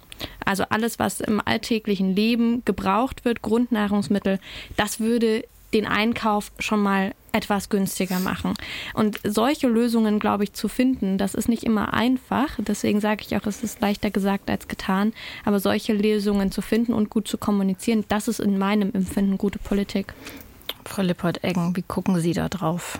Also 0.43 0.63
alles, 0.69 0.99
was 0.99 1.21
im 1.21 1.41
alltäglichen 1.43 2.15
Leben 2.15 2.63
gebraucht 2.65 3.23
wird, 3.23 3.41
Grundnahrungsmittel, 3.41 4.39
das 4.75 4.99
würde 4.99 5.43
den 5.73 5.85
Einkauf 5.85 6.51
schon 6.59 6.81
mal 6.81 7.13
etwas 7.31 7.69
günstiger 7.69 8.19
machen. 8.19 8.53
Und 8.93 9.19
solche 9.23 9.67
Lösungen, 9.67 10.19
glaube 10.19 10.43
ich, 10.43 10.53
zu 10.53 10.67
finden, 10.67 11.17
das 11.17 11.35
ist 11.35 11.47
nicht 11.47 11.63
immer 11.63 11.93
einfach. 11.93 12.57
Deswegen 12.57 13.01
sage 13.01 13.23
ich 13.25 13.35
auch, 13.35 13.45
es 13.45 13.63
ist 13.63 13.81
leichter 13.81 14.09
gesagt 14.09 14.49
als 14.49 14.67
getan. 14.67 15.13
Aber 15.45 15.59
solche 15.59 15.93
Lösungen 15.93 16.51
zu 16.51 16.61
finden 16.61 16.93
und 16.93 17.09
gut 17.09 17.27
zu 17.27 17.37
kommunizieren, 17.37 18.05
das 18.07 18.27
ist 18.27 18.39
in 18.39 18.57
meinem 18.57 18.91
Empfinden 18.93 19.37
gute 19.37 19.59
Politik. 19.59 20.13
Frau 20.85 21.03
Lippert-Eggen, 21.03 21.75
wie 21.75 21.83
gucken 21.83 22.19
Sie 22.19 22.33
da 22.33 22.49
drauf? 22.49 22.99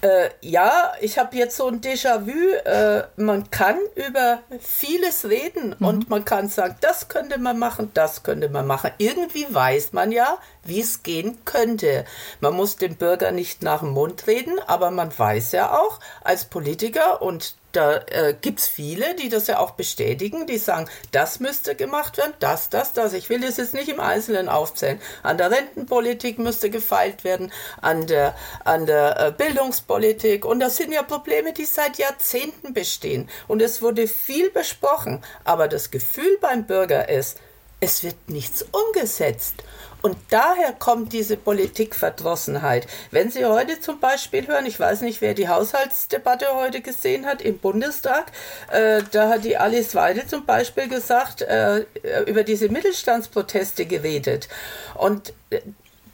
Äh, 0.00 0.30
ja, 0.42 0.92
ich 1.00 1.18
habe 1.18 1.36
jetzt 1.36 1.56
so 1.56 1.66
ein 1.66 1.80
Déjà-vu. 1.80 2.54
Äh, 2.64 3.04
man 3.16 3.50
kann 3.50 3.76
über 3.96 4.40
vieles 4.60 5.28
reden 5.28 5.74
mhm. 5.78 5.86
und 5.86 6.10
man 6.10 6.24
kann 6.24 6.48
sagen, 6.48 6.76
das 6.80 7.08
könnte 7.08 7.38
man 7.38 7.58
machen, 7.58 7.90
das 7.94 8.22
könnte 8.22 8.48
man 8.48 8.66
machen. 8.66 8.92
Irgendwie 8.98 9.46
weiß 9.52 9.92
man 9.92 10.12
ja, 10.12 10.38
wie 10.62 10.80
es 10.80 11.02
gehen 11.02 11.38
könnte. 11.44 12.04
Man 12.40 12.54
muss 12.54 12.76
dem 12.76 12.94
Bürger 12.94 13.32
nicht 13.32 13.62
nach 13.62 13.80
dem 13.80 13.90
Mund 13.90 14.26
reden, 14.28 14.60
aber 14.66 14.92
man 14.92 15.16
weiß 15.16 15.52
ja 15.52 15.76
auch 15.76 15.98
als 16.22 16.44
Politiker 16.44 17.20
und 17.20 17.56
da 17.78 17.98
äh, 18.08 18.34
gibt 18.40 18.58
es 18.58 18.66
viele, 18.66 19.14
die 19.14 19.28
das 19.28 19.46
ja 19.46 19.60
auch 19.60 19.70
bestätigen, 19.70 20.48
die 20.48 20.58
sagen, 20.58 20.88
das 21.12 21.38
müsste 21.38 21.76
gemacht 21.76 22.18
werden, 22.18 22.34
das, 22.40 22.70
das, 22.70 22.92
das. 22.92 23.12
Ich 23.12 23.30
will 23.30 23.40
das 23.40 23.56
jetzt 23.56 23.72
nicht 23.72 23.88
im 23.88 24.00
Einzelnen 24.00 24.48
aufzählen. 24.48 25.00
An 25.22 25.38
der 25.38 25.52
Rentenpolitik 25.52 26.40
müsste 26.40 26.70
gefeilt 26.70 27.22
werden, 27.22 27.52
an 27.80 28.08
der, 28.08 28.34
an 28.64 28.86
der 28.86 29.20
äh, 29.20 29.30
Bildungspolitik. 29.30 30.44
Und 30.44 30.58
das 30.58 30.76
sind 30.76 30.90
ja 30.90 31.04
Probleme, 31.04 31.52
die 31.52 31.66
seit 31.66 31.98
Jahrzehnten 31.98 32.74
bestehen. 32.74 33.30
Und 33.46 33.62
es 33.62 33.80
wurde 33.80 34.08
viel 34.08 34.50
besprochen. 34.50 35.22
Aber 35.44 35.68
das 35.68 35.92
Gefühl 35.92 36.36
beim 36.40 36.66
Bürger 36.66 37.08
ist, 37.08 37.38
es 37.78 38.02
wird 38.02 38.28
nichts 38.28 38.66
umgesetzt. 38.72 39.62
Und 40.02 40.16
daher 40.30 40.72
kommt 40.72 41.12
diese 41.12 41.36
Politikverdrossenheit. 41.36 42.86
Wenn 43.10 43.30
Sie 43.30 43.44
heute 43.44 43.80
zum 43.80 43.98
Beispiel 44.00 44.46
hören, 44.46 44.66
ich 44.66 44.78
weiß 44.78 45.00
nicht, 45.00 45.20
wer 45.20 45.34
die 45.34 45.48
Haushaltsdebatte 45.48 46.46
heute 46.54 46.80
gesehen 46.80 47.26
hat 47.26 47.42
im 47.42 47.58
Bundestag, 47.58 48.32
äh, 48.70 49.02
da 49.10 49.28
hat 49.28 49.44
die 49.44 49.56
Alice 49.56 49.94
Weide 49.94 50.26
zum 50.26 50.46
Beispiel 50.46 50.88
gesagt, 50.88 51.42
äh, 51.42 51.84
über 52.26 52.44
diese 52.44 52.68
Mittelstandsproteste 52.68 53.86
geredet. 53.86 54.48
Und 54.94 55.32
äh, 55.50 55.60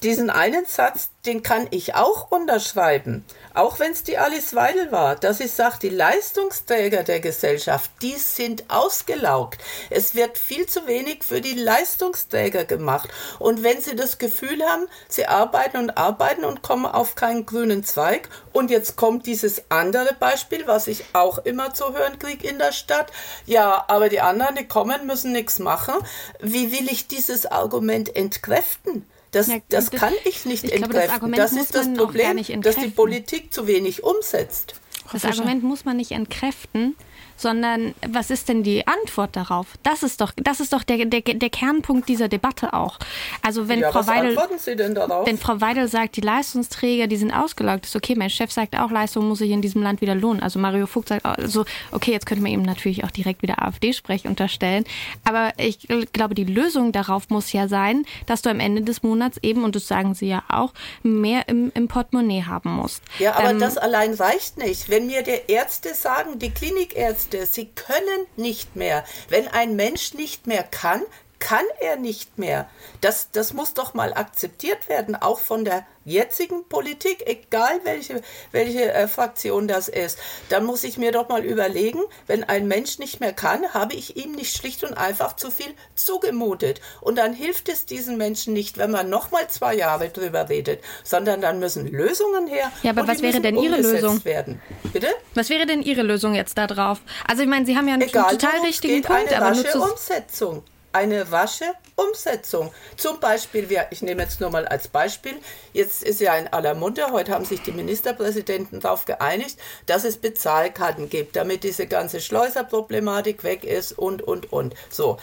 diesen 0.04 0.28
einen 0.28 0.66
Satz, 0.66 1.08
den 1.24 1.42
kann 1.42 1.66
ich 1.70 1.94
auch 1.94 2.30
unterschreiben, 2.30 3.24
auch 3.54 3.78
wenn 3.78 3.92
es 3.92 4.02
die 4.02 4.18
Alice 4.18 4.54
Weidel 4.54 4.92
war, 4.92 5.16
dass 5.16 5.38
sie 5.38 5.48
sagt, 5.48 5.82
die 5.82 5.88
Leistungsträger 5.88 7.02
der 7.02 7.20
Gesellschaft, 7.20 7.90
die 8.02 8.16
sind 8.16 8.64
ausgelaugt. 8.68 9.58
Es 9.88 10.14
wird 10.14 10.36
viel 10.36 10.66
zu 10.66 10.86
wenig 10.86 11.24
für 11.24 11.40
die 11.40 11.54
Leistungsträger 11.54 12.66
gemacht. 12.66 13.08
Und 13.38 13.62
wenn 13.62 13.80
sie 13.80 13.96
das 13.96 14.18
Gefühl 14.18 14.62
haben, 14.62 14.86
sie 15.08 15.26
arbeiten 15.26 15.78
und 15.78 15.96
arbeiten 15.96 16.44
und 16.44 16.60
kommen 16.60 16.86
auf 16.86 17.14
keinen 17.14 17.46
grünen 17.46 17.82
Zweig, 17.84 18.28
und 18.52 18.70
jetzt 18.70 18.96
kommt 18.96 19.26
dieses 19.26 19.70
andere 19.70 20.14
Beispiel, 20.14 20.66
was 20.66 20.86
ich 20.86 21.04
auch 21.14 21.38
immer 21.38 21.72
zu 21.72 21.94
hören 21.94 22.18
kriege 22.18 22.46
in 22.46 22.58
der 22.58 22.72
Stadt, 22.72 23.10
ja, 23.46 23.84
aber 23.88 24.10
die 24.10 24.20
anderen, 24.20 24.54
die 24.54 24.68
kommen, 24.68 25.06
müssen 25.06 25.32
nichts 25.32 25.58
machen. 25.58 25.94
Wie 26.40 26.70
will 26.70 26.90
ich 26.90 27.08
dieses 27.08 27.46
Argument 27.46 28.14
entkräften? 28.14 29.06
Das, 29.34 29.48
ja, 29.48 29.56
das, 29.68 29.90
kann 29.90 30.12
ich 30.24 30.44
nicht 30.44 30.64
ich 30.64 30.72
entkräften. 30.72 31.18
Glaube, 31.18 31.36
das, 31.36 31.50
das 31.52 31.62
ist 31.62 31.74
das 31.74 31.92
Problem, 31.92 32.36
dass 32.62 32.76
die 32.76 32.88
Politik 32.88 33.52
zu 33.52 33.66
wenig 33.66 34.04
umsetzt. 34.04 34.74
Das 35.12 35.24
Argument 35.24 35.62
muss 35.62 35.84
man 35.84 35.96
nicht 35.96 36.12
entkräften, 36.12 36.96
sondern 37.36 37.94
was 38.06 38.30
ist 38.30 38.48
denn 38.48 38.62
die 38.62 38.86
Antwort 38.86 39.36
darauf? 39.36 39.66
Das 39.82 40.02
ist 40.02 40.20
doch, 40.20 40.32
das 40.36 40.60
ist 40.60 40.72
doch 40.72 40.82
der, 40.82 41.04
der, 41.04 41.20
der 41.20 41.50
Kernpunkt 41.50 42.08
dieser 42.08 42.28
Debatte 42.28 42.72
auch. 42.74 42.98
Also 43.42 43.68
wenn 43.68 43.80
ja, 43.80 43.90
Frau 43.90 44.00
was 44.00 44.06
Weidel, 44.08 44.38
Sie 44.58 44.76
denn 44.76 44.94
darauf? 44.94 45.26
wenn 45.26 45.38
Frau 45.38 45.60
Weidel 45.60 45.88
sagt, 45.88 46.16
die 46.16 46.20
Leistungsträger, 46.20 47.06
die 47.06 47.16
sind 47.16 47.32
ausgelaugt, 47.32 47.86
ist 47.86 47.96
okay. 47.96 48.14
Mein 48.16 48.30
Chef 48.30 48.52
sagt 48.52 48.76
auch, 48.76 48.90
Leistung 48.90 49.28
muss 49.28 49.38
sich 49.38 49.50
in 49.50 49.62
diesem 49.62 49.82
Land 49.82 50.00
wieder 50.00 50.14
lohnen. 50.14 50.42
Also 50.42 50.58
Mario 50.58 50.86
Vogt 50.86 51.08
sagt, 51.08 51.24
also 51.24 51.64
okay, 51.92 52.12
jetzt 52.12 52.26
könnte 52.26 52.42
man 52.42 52.52
ihm 52.52 52.62
natürlich 52.62 53.04
auch 53.04 53.10
direkt 53.10 53.42
wieder 53.42 53.62
AfD-Sprech 53.62 54.26
unterstellen. 54.26 54.84
Aber 55.24 55.52
ich 55.58 55.88
glaube, 56.12 56.34
die 56.34 56.44
Lösung 56.44 56.92
darauf 56.92 57.30
muss 57.30 57.52
ja 57.52 57.68
sein, 57.68 58.04
dass 58.26 58.42
du 58.42 58.50
am 58.50 58.60
Ende 58.60 58.82
des 58.82 59.02
Monats 59.02 59.38
eben, 59.42 59.64
und 59.64 59.76
das 59.76 59.88
sagen 59.88 60.14
Sie 60.14 60.28
ja 60.28 60.42
auch, 60.48 60.72
mehr 61.02 61.48
im, 61.48 61.72
im 61.74 61.88
Portemonnaie 61.88 62.44
haben 62.44 62.70
musst. 62.70 63.02
Ja, 63.18 63.34
aber 63.34 63.50
ähm, 63.50 63.60
das 63.60 63.76
allein 63.76 64.14
reicht 64.14 64.58
nicht. 64.58 64.88
Wenn 64.88 65.06
mir 65.06 65.22
die 65.22 65.40
Ärzte 65.48 65.94
sagen, 65.94 66.38
die 66.38 66.50
Klinikärzte, 66.50 67.23
sie 67.32 67.66
können 67.66 68.26
nicht 68.36 68.76
mehr. 68.76 69.04
Wenn 69.28 69.48
ein 69.48 69.76
Mensch 69.76 70.14
nicht 70.14 70.46
mehr 70.46 70.62
kann, 70.62 71.02
kann 71.38 71.64
er 71.80 71.96
nicht 71.96 72.38
mehr. 72.38 72.68
Das, 73.00 73.30
das 73.30 73.52
muss 73.52 73.74
doch 73.74 73.94
mal 73.94 74.14
akzeptiert 74.14 74.88
werden, 74.88 75.14
auch 75.14 75.38
von 75.38 75.64
der 75.64 75.86
jetzigen 76.04 76.68
Politik, 76.68 77.24
egal 77.26 77.80
welche, 77.84 78.22
welche 78.52 78.92
äh, 78.92 79.08
Fraktion 79.08 79.68
das 79.68 79.88
ist. 79.88 80.18
Dann 80.48 80.64
muss 80.64 80.84
ich 80.84 80.98
mir 80.98 81.12
doch 81.12 81.28
mal 81.28 81.44
überlegen, 81.44 82.00
wenn 82.26 82.44
ein 82.44 82.68
Mensch 82.68 82.98
nicht 82.98 83.20
mehr 83.20 83.32
kann, 83.32 83.72
habe 83.72 83.94
ich 83.94 84.16
ihm 84.16 84.32
nicht 84.32 84.56
schlicht 84.56 84.84
und 84.84 84.94
einfach 84.94 85.36
zu 85.36 85.50
viel 85.50 85.74
zugemutet. 85.94 86.80
Und 87.00 87.16
dann 87.16 87.32
hilft 87.32 87.68
es 87.68 87.86
diesen 87.86 88.16
Menschen 88.16 88.52
nicht, 88.52 88.78
wenn 88.78 88.90
man 88.90 89.08
noch 89.08 89.30
mal 89.30 89.48
zwei 89.48 89.74
Jahre 89.74 90.10
drüber 90.10 90.48
redet, 90.48 90.82
sondern 91.02 91.40
dann 91.40 91.58
müssen 91.58 91.86
Lösungen 91.86 92.46
her. 92.46 92.70
Ja, 92.82 92.90
aber 92.90 93.08
was 93.08 93.22
wäre 93.22 93.40
denn 93.40 93.56
Ihre 93.56 93.80
Lösung? 93.80 94.24
Werden. 94.24 94.60
Bitte? 94.92 95.08
Was 95.34 95.50
wäre 95.50 95.66
denn 95.66 95.82
Ihre 95.82 96.02
Lösung 96.02 96.34
jetzt 96.34 96.58
da 96.58 96.66
drauf? 96.66 97.00
Also 97.26 97.42
ich 97.42 97.48
meine, 97.48 97.66
Sie 97.66 97.76
haben 97.76 97.88
ja 97.88 97.94
einen 97.94 98.02
Egal, 98.02 98.36
total 98.36 98.60
richtigen 98.60 99.02
Punkt, 99.02 99.32
aber 99.32 99.54
nur 99.54 99.66
zur 99.66 99.90
Umsetzung 99.92 100.62
eine 100.94 101.32
rasche 101.32 101.66
Umsetzung. 101.96 102.72
Zum 102.96 103.20
Beispiel, 103.20 103.68
ich 103.90 104.02
nehme 104.02 104.22
jetzt 104.22 104.40
nur 104.40 104.50
mal 104.50 104.66
als 104.66 104.88
Beispiel, 104.88 105.34
jetzt 105.72 106.02
ist 106.02 106.20
ja 106.20 106.36
in 106.36 106.48
aller 106.48 106.74
Munde, 106.74 107.10
heute 107.10 107.32
haben 107.32 107.44
sich 107.44 107.62
die 107.62 107.72
Ministerpräsidenten 107.72 108.80
darauf 108.80 109.04
geeinigt, 109.04 109.58
dass 109.86 110.04
es 110.04 110.16
Bezahlkarten 110.16 111.10
gibt, 111.10 111.36
damit 111.36 111.64
diese 111.64 111.86
ganze 111.86 112.20
Schleuserproblematik 112.20 113.44
weg 113.44 113.64
ist 113.64 113.92
und, 113.92 114.22
und, 114.22 114.52
und. 114.52 114.74
So, 114.88 115.18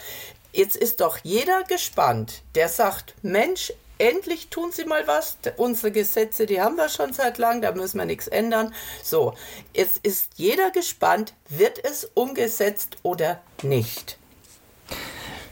jetzt 0.52 0.76
ist 0.76 1.00
doch 1.00 1.18
jeder 1.22 1.64
gespannt, 1.64 2.42
der 2.54 2.68
sagt, 2.68 3.14
Mensch, 3.22 3.72
endlich 3.96 4.48
tun 4.48 4.72
sie 4.72 4.84
mal 4.84 5.06
was. 5.06 5.38
Unsere 5.56 5.90
Gesetze, 5.90 6.44
die 6.44 6.60
haben 6.60 6.76
wir 6.76 6.88
schon 6.88 7.12
seit 7.12 7.38
langem, 7.38 7.62
da 7.62 7.72
müssen 7.72 7.98
wir 7.98 8.04
nichts 8.04 8.26
ändern. 8.26 8.74
So, 9.02 9.34
jetzt 9.74 9.98
ist 10.02 10.32
jeder 10.36 10.70
gespannt, 10.70 11.32
wird 11.48 11.82
es 11.82 12.10
umgesetzt 12.14 12.98
oder 13.02 13.40
nicht. 13.62 14.18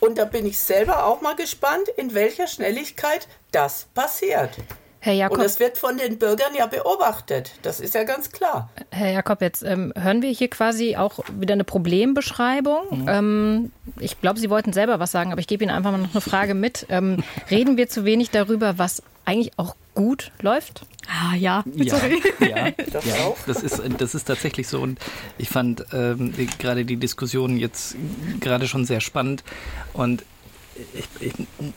Und 0.00 0.18
da 0.18 0.24
bin 0.24 0.46
ich 0.46 0.58
selber 0.58 1.04
auch 1.04 1.20
mal 1.20 1.36
gespannt, 1.36 1.88
in 1.96 2.14
welcher 2.14 2.46
Schnelligkeit 2.46 3.28
das 3.52 3.86
passiert. 3.94 4.56
Herr 5.02 5.14
Jakob, 5.14 5.38
und 5.38 5.44
es 5.44 5.58
wird 5.58 5.78
von 5.78 5.96
den 5.96 6.18
Bürgern 6.18 6.54
ja 6.54 6.66
beobachtet. 6.66 7.52
Das 7.62 7.80
ist 7.80 7.94
ja 7.94 8.04
ganz 8.04 8.30
klar. 8.30 8.68
Herr 8.90 9.10
Jakob, 9.10 9.40
jetzt 9.40 9.62
ähm, 9.62 9.94
hören 9.98 10.20
wir 10.20 10.28
hier 10.30 10.48
quasi 10.48 10.96
auch 10.96 11.20
wieder 11.38 11.54
eine 11.54 11.64
Problembeschreibung. 11.64 13.02
Mhm. 13.02 13.08
Ähm, 13.08 13.72
ich 13.98 14.20
glaube, 14.20 14.38
Sie 14.38 14.50
wollten 14.50 14.74
selber 14.74 15.00
was 15.00 15.10
sagen, 15.10 15.32
aber 15.32 15.40
ich 15.40 15.46
gebe 15.46 15.64
Ihnen 15.64 15.74
einfach 15.74 15.90
mal 15.90 15.98
noch 15.98 16.10
eine 16.10 16.20
Frage 16.20 16.52
mit. 16.52 16.86
Ähm, 16.90 17.24
reden 17.50 17.78
wir 17.78 17.88
zu 17.88 18.04
wenig 18.04 18.30
darüber, 18.30 18.76
was 18.76 19.02
eigentlich 19.24 19.52
auch 19.56 19.74
gut 19.94 20.32
läuft? 20.40 20.86
Ah 21.08 21.34
ja, 21.34 21.64
ja, 21.74 22.00
ja, 22.40 22.70
das, 22.70 23.04
ja 23.04 23.34
das, 23.46 23.62
ist, 23.62 23.82
das 23.98 24.14
ist 24.14 24.24
tatsächlich 24.24 24.68
so. 24.68 24.80
Und 24.80 24.98
ich 25.38 25.48
fand 25.48 25.84
ähm, 25.92 26.32
gerade 26.58 26.84
die 26.84 26.96
Diskussion 26.96 27.56
jetzt 27.56 27.96
gerade 28.40 28.68
schon 28.68 28.84
sehr 28.84 29.00
spannend. 29.00 29.42
Und 29.92 30.24
ich, 30.94 31.08
ich, 31.20 31.32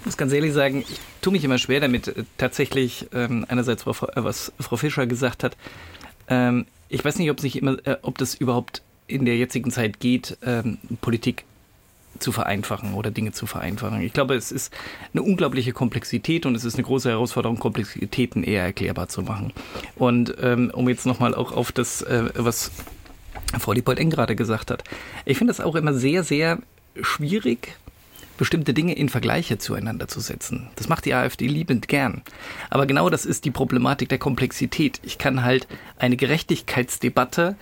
muss 0.05 0.17
ganz 0.17 0.33
ehrlich 0.33 0.53
sagen, 0.53 0.85
ich 0.87 0.99
tue 1.21 1.33
mich 1.33 1.43
immer 1.43 1.57
schwer 1.57 1.79
damit, 1.79 2.07
äh, 2.07 2.23
tatsächlich 2.37 3.07
ähm, 3.13 3.45
einerseits, 3.47 3.83
Frau, 3.83 3.91
äh, 3.91 4.23
was 4.23 4.51
Frau 4.59 4.77
Fischer 4.77 5.07
gesagt 5.07 5.43
hat. 5.43 5.57
Ähm, 6.27 6.65
ich 6.89 7.03
weiß 7.03 7.17
nicht, 7.17 7.31
ob, 7.31 7.39
sich 7.39 7.57
immer, 7.57 7.77
äh, 7.85 7.97
ob 8.01 8.17
das 8.17 8.35
überhaupt 8.35 8.81
in 9.07 9.25
der 9.25 9.37
jetzigen 9.37 9.71
Zeit 9.71 9.99
geht, 9.99 10.37
ähm, 10.45 10.77
Politik 11.01 11.45
zu 12.19 12.31
vereinfachen 12.31 12.93
oder 12.93 13.11
Dinge 13.11 13.31
zu 13.31 13.45
vereinfachen. 13.45 14.01
Ich 14.01 14.13
glaube, 14.13 14.35
es 14.35 14.51
ist 14.51 14.73
eine 15.13 15.23
unglaubliche 15.23 15.73
Komplexität 15.73 16.45
und 16.45 16.55
es 16.55 16.63
ist 16.63 16.75
eine 16.75 16.83
große 16.83 17.09
Herausforderung, 17.09 17.59
Komplexitäten 17.59 18.43
eher 18.43 18.63
erklärbar 18.63 19.07
zu 19.07 19.21
machen. 19.21 19.53
Und 19.95 20.35
ähm, 20.41 20.71
um 20.73 20.87
jetzt 20.89 21.05
nochmal 21.05 21.35
auch 21.35 21.51
auf 21.51 21.71
das, 21.71 22.01
äh, 22.01 22.29
was 22.35 22.71
Frau 23.59 23.73
Diepold-Eng 23.73 24.09
gerade 24.09 24.35
gesagt 24.35 24.71
hat. 24.71 24.83
Ich 25.25 25.37
finde 25.37 25.51
es 25.51 25.59
auch 25.59 25.75
immer 25.75 25.93
sehr, 25.93 26.23
sehr 26.23 26.59
schwierig, 27.01 27.77
bestimmte 28.37 28.73
Dinge 28.73 28.95
in 28.95 29.09
Vergleiche 29.09 29.57
zueinander 29.57 30.07
zu 30.07 30.19
setzen. 30.19 30.69
Das 30.75 30.89
macht 30.89 31.05
die 31.05 31.13
AfD 31.13 31.47
liebend 31.47 31.87
gern. 31.87 32.23
Aber 32.69 32.85
genau 32.85 33.09
das 33.09 33.25
ist 33.25 33.45
die 33.45 33.51
Problematik 33.51 34.09
der 34.09 34.17
Komplexität. 34.17 34.99
Ich 35.03 35.17
kann 35.17 35.43
halt 35.43 35.67
eine 35.97 36.17
Gerechtigkeitsdebatte 36.17 37.55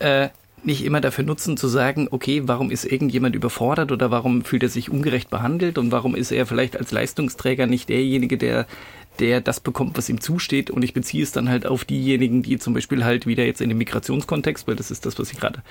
äh, 0.00 0.28
nicht 0.64 0.84
immer 0.84 1.00
dafür 1.00 1.24
nutzen 1.24 1.56
zu 1.56 1.68
sagen, 1.68 2.08
okay, 2.10 2.42
warum 2.46 2.70
ist 2.70 2.84
irgendjemand 2.84 3.34
überfordert 3.34 3.92
oder 3.92 4.10
warum 4.10 4.44
fühlt 4.44 4.62
er 4.62 4.68
sich 4.68 4.90
ungerecht 4.90 5.30
behandelt 5.30 5.78
und 5.78 5.92
warum 5.92 6.14
ist 6.14 6.30
er 6.30 6.46
vielleicht 6.46 6.76
als 6.76 6.92
Leistungsträger 6.92 7.66
nicht 7.66 7.88
derjenige, 7.88 8.38
der 8.38 8.66
der 9.18 9.40
das 9.40 9.60
bekommt, 9.60 9.98
was 9.98 10.08
ihm 10.08 10.20
zusteht. 10.20 10.70
Und 10.70 10.84
ich 10.84 10.94
beziehe 10.94 11.22
es 11.22 11.32
dann 11.32 11.48
halt 11.48 11.66
auf 11.66 11.84
diejenigen, 11.84 12.42
die 12.42 12.58
zum 12.58 12.74
Beispiel 12.74 13.04
halt 13.04 13.26
wieder 13.26 13.44
jetzt 13.44 13.60
in 13.60 13.68
dem 13.68 13.78
Migrationskontext, 13.78 14.68
weil 14.68 14.76
das 14.76 14.90
ist 14.90 15.06
das, 15.06 15.18
was 15.18 15.30
Sie 15.30 15.36
gerade 15.36 15.62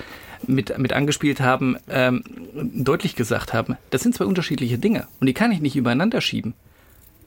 mit, 0.46 0.76
mit 0.78 0.92
angespielt 0.92 1.40
haben, 1.40 1.76
ähm, 1.88 2.22
deutlich 2.54 3.16
gesagt 3.16 3.54
haben, 3.54 3.76
das 3.90 4.02
sind 4.02 4.14
zwei 4.14 4.26
unterschiedliche 4.26 4.78
Dinge 4.78 5.06
und 5.20 5.26
die 5.26 5.34
kann 5.34 5.52
ich 5.52 5.60
nicht 5.60 5.76
übereinander 5.76 6.20
schieben. 6.20 6.54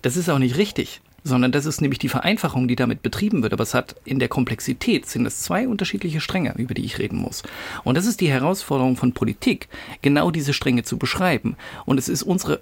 Das 0.02 0.18
ist 0.18 0.30
auch 0.30 0.40
nicht 0.40 0.58
richtig 0.58 1.02
sondern 1.24 1.52
das 1.52 1.66
ist 1.66 1.82
nämlich 1.82 2.00
die 2.00 2.10
Vereinfachung, 2.10 2.68
die 2.68 2.76
damit 2.76 3.02
betrieben 3.02 3.44
wird. 3.44 3.54
Aber 3.54 3.64
es 3.64 3.74
hat 3.74 3.96
in 4.06 4.20
der 4.20 4.28
Komplexität 4.28 5.06
sind 5.06 5.26
es 5.26 5.42
zwei 5.42 5.68
unterschiedliche 5.68 6.22
Stränge, 6.22 6.54
über 6.58 6.74
die 6.74 6.86
ich 6.86 7.00
reden 7.00 7.18
muss. 7.18 7.44
Und 7.84 7.96
das 7.96 8.06
ist 8.06 8.22
die 8.22 8.30
Herausforderung 8.30 8.98
von 8.98 9.14
Politik, 9.14 9.68
genau 10.02 10.32
diese 10.32 10.54
Stränge 10.54 10.84
zu 10.84 10.98
beschreiben. 10.98 11.56
Und 11.86 11.98
es 11.98 12.10
ist 12.10 12.24
unsere 12.24 12.62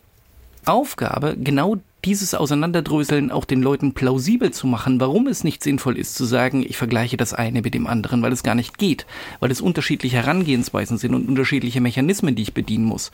Aufgabe, 0.66 1.38
genau 1.38 1.78
dieses 2.06 2.34
Auseinanderdröseln 2.34 3.32
auch 3.32 3.46
den 3.46 3.62
Leuten 3.62 3.94
plausibel 3.94 4.52
zu 4.52 4.68
machen, 4.68 5.00
warum 5.00 5.28
es 5.28 5.44
nicht 5.44 5.64
sinnvoll 5.64 5.98
ist 5.98 6.16
zu 6.16 6.26
sagen, 6.26 6.66
ich 6.68 6.78
vergleiche 6.78 7.18
das 7.18 7.34
eine 7.34 7.62
mit 7.62 7.74
dem 7.74 7.88
anderen, 7.88 8.22
weil 8.22 8.32
es 8.32 8.44
gar 8.44 8.56
nicht 8.56 8.78
geht, 8.78 9.06
weil 9.40 9.52
es 9.52 9.60
unterschiedliche 9.60 10.18
Herangehensweisen 10.18 10.98
sind 10.98 11.14
und 11.14 11.28
unterschiedliche 11.28 11.82
Mechanismen, 11.82 12.36
die 12.36 12.44
ich 12.44 12.54
bedienen 12.54 12.86
muss. 12.86 13.12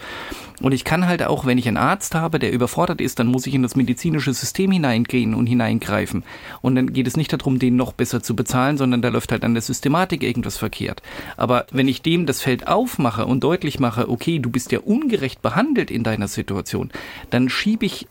Und 0.62 0.71
ich 0.71 0.84
kann 0.84 1.08
halt 1.08 1.24
auch, 1.24 1.45
wenn 1.45 1.58
ich 1.58 1.67
einen 1.67 1.78
Arzt 1.78 2.13
habe, 2.13 2.38
der 2.38 2.52
überfordert 2.52 3.02
ist, 3.02 3.17
dann 3.19 3.28
muss 3.28 3.48
ich 3.48 3.56
in 3.56 3.63
das 3.63 3.76
medizinische 3.76 4.34
System 4.34 4.71
hineingehen 4.71 5.34
und 5.34 5.48
hineingreifen. 5.48 6.24
Und 6.62 6.76
dann 6.76 6.93
geht 6.93 7.08
es 7.08 7.17
nicht 7.17 7.34
darum, 7.34 7.58
den 7.60 7.76
noch 7.76 7.91
besser 7.91 8.21
zu 8.21 8.36
bezahlen, 8.36 8.78
sondern 8.78 9.02
da 9.02 9.10
läuft 9.10 9.32
halt 9.32 9.43
an 9.43 9.54
der 9.54 9.63
Systematik 9.63 10.21
irgendwas 10.21 10.58
verkehrt. 10.58 11.02
Aber 11.38 11.65
wenn 11.71 11.88
ich 11.88 12.04
dem 12.04 12.26
das 12.26 12.41
Feld 12.41 12.67
aufmache 12.67 13.26
und 13.26 13.43
deutlich 13.43 13.80
mache, 13.80 14.10
okay, 14.10 14.39
du 14.39 14.50
bist 14.50 14.71
ja 14.71 14.80
ungerecht 14.80 15.41
behandelt 15.41 15.89
in 15.89 16.04
deiner 16.04 16.28
Situation, 16.28 16.91
dann 17.32 17.50
schiebe 17.50 17.86
ich 17.86 18.08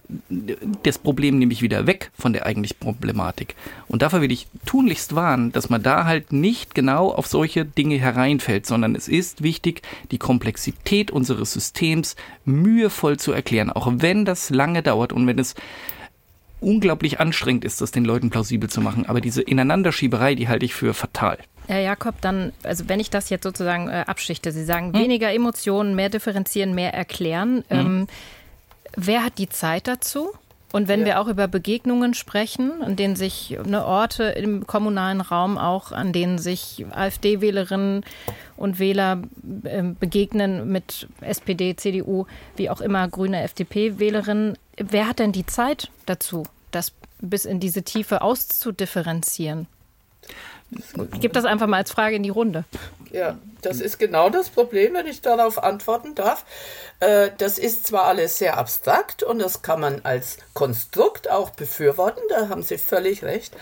das 0.82 0.98
Problem 0.98 1.38
nämlich 1.38 1.62
wieder 1.62 1.86
weg 1.86 2.10
von 2.18 2.32
der 2.32 2.46
eigentlichen 2.46 2.78
Problematik. 2.78 3.54
Und 3.88 4.02
dafür 4.02 4.20
will 4.20 4.32
ich 4.32 4.46
tunlichst 4.66 5.14
warnen, 5.14 5.52
dass 5.52 5.70
man 5.70 5.82
da 5.82 6.04
halt 6.04 6.32
nicht 6.32 6.74
genau 6.74 7.10
auf 7.10 7.26
solche 7.26 7.64
Dinge 7.64 7.96
hereinfällt, 7.96 8.66
sondern 8.66 8.94
es 8.94 9.08
ist 9.08 9.42
wichtig, 9.42 9.82
die 10.10 10.18
Komplexität 10.18 11.10
unseres 11.10 11.52
Systems 11.52 12.16
mühevoll 12.44 13.18
zu 13.18 13.32
erklären, 13.32 13.70
auch 13.70 13.90
wenn 13.90 14.24
das 14.24 14.50
lange 14.50 14.82
dauert 14.82 15.12
und 15.12 15.26
wenn 15.26 15.38
es 15.38 15.54
unglaublich 16.60 17.20
anstrengend 17.20 17.64
ist, 17.64 17.80
das 17.80 17.90
den 17.90 18.04
Leuten 18.04 18.30
plausibel 18.30 18.70
zu 18.70 18.80
machen. 18.80 19.06
Aber 19.06 19.20
diese 19.20 19.42
Ineinanderschieberei, 19.42 20.34
die 20.34 20.48
halte 20.48 20.64
ich 20.64 20.74
für 20.74 20.94
fatal. 20.94 21.38
Herr 21.66 21.80
Jakob, 21.80 22.20
dann, 22.20 22.52
also 22.62 22.88
wenn 22.88 23.00
ich 23.00 23.10
das 23.10 23.30
jetzt 23.30 23.44
sozusagen 23.44 23.88
äh, 23.88 24.04
abschichte, 24.06 24.52
Sie 24.52 24.64
sagen 24.64 24.92
hm? 24.92 25.00
weniger 25.00 25.32
Emotionen, 25.32 25.94
mehr 25.94 26.10
differenzieren, 26.10 26.74
mehr 26.74 26.92
erklären. 26.92 27.64
Hm. 27.68 27.78
Ähm, 27.78 28.06
wer 28.96 29.24
hat 29.24 29.38
die 29.38 29.48
Zeit 29.48 29.88
dazu? 29.88 30.32
Und 30.74 30.88
wenn 30.88 31.00
ja. 31.00 31.06
wir 31.06 31.20
auch 31.20 31.28
über 31.28 31.46
Begegnungen 31.46 32.14
sprechen, 32.14 32.82
an 32.82 32.96
denen 32.96 33.14
sich 33.14 33.56
ne, 33.64 33.86
Orte 33.86 34.24
im 34.24 34.66
kommunalen 34.66 35.20
Raum 35.20 35.56
auch, 35.56 35.92
an 35.92 36.12
denen 36.12 36.38
sich 36.38 36.84
AfD-Wählerinnen 36.90 38.04
und 38.56 38.80
Wähler 38.80 39.22
äh, 39.62 39.84
begegnen 39.84 40.72
mit 40.72 41.06
SPD, 41.20 41.76
CDU, 41.76 42.26
wie 42.56 42.70
auch 42.70 42.80
immer, 42.80 43.06
grüne 43.06 43.44
FDP-Wählerinnen, 43.44 44.58
wer 44.76 45.06
hat 45.06 45.20
denn 45.20 45.30
die 45.30 45.46
Zeit 45.46 45.92
dazu, 46.06 46.42
das 46.72 46.92
bis 47.20 47.44
in 47.44 47.60
diese 47.60 47.84
Tiefe 47.84 48.20
auszudifferenzieren? 48.20 49.68
Ich 50.72 51.20
gebe 51.20 51.34
das 51.34 51.44
einfach 51.44 51.68
mal 51.68 51.76
als 51.76 51.92
Frage 51.92 52.16
in 52.16 52.24
die 52.24 52.30
Runde. 52.30 52.64
Ja, 53.12 53.38
das 53.64 53.80
ist 53.80 53.98
genau 53.98 54.30
das 54.30 54.50
Problem, 54.50 54.94
wenn 54.94 55.06
ich 55.06 55.20
darauf 55.20 55.62
antworten 55.62 56.14
darf. 56.14 56.44
Äh, 57.00 57.30
das 57.38 57.58
ist 57.58 57.86
zwar 57.86 58.04
alles 58.04 58.38
sehr 58.38 58.56
abstrakt 58.56 59.22
und 59.22 59.38
das 59.38 59.62
kann 59.62 59.80
man 59.80 60.00
als 60.04 60.38
Konstrukt 60.52 61.30
auch 61.30 61.50
befürworten, 61.50 62.22
da 62.28 62.48
haben 62.48 62.62
Sie 62.62 62.78
völlig 62.78 63.22
recht. 63.22 63.54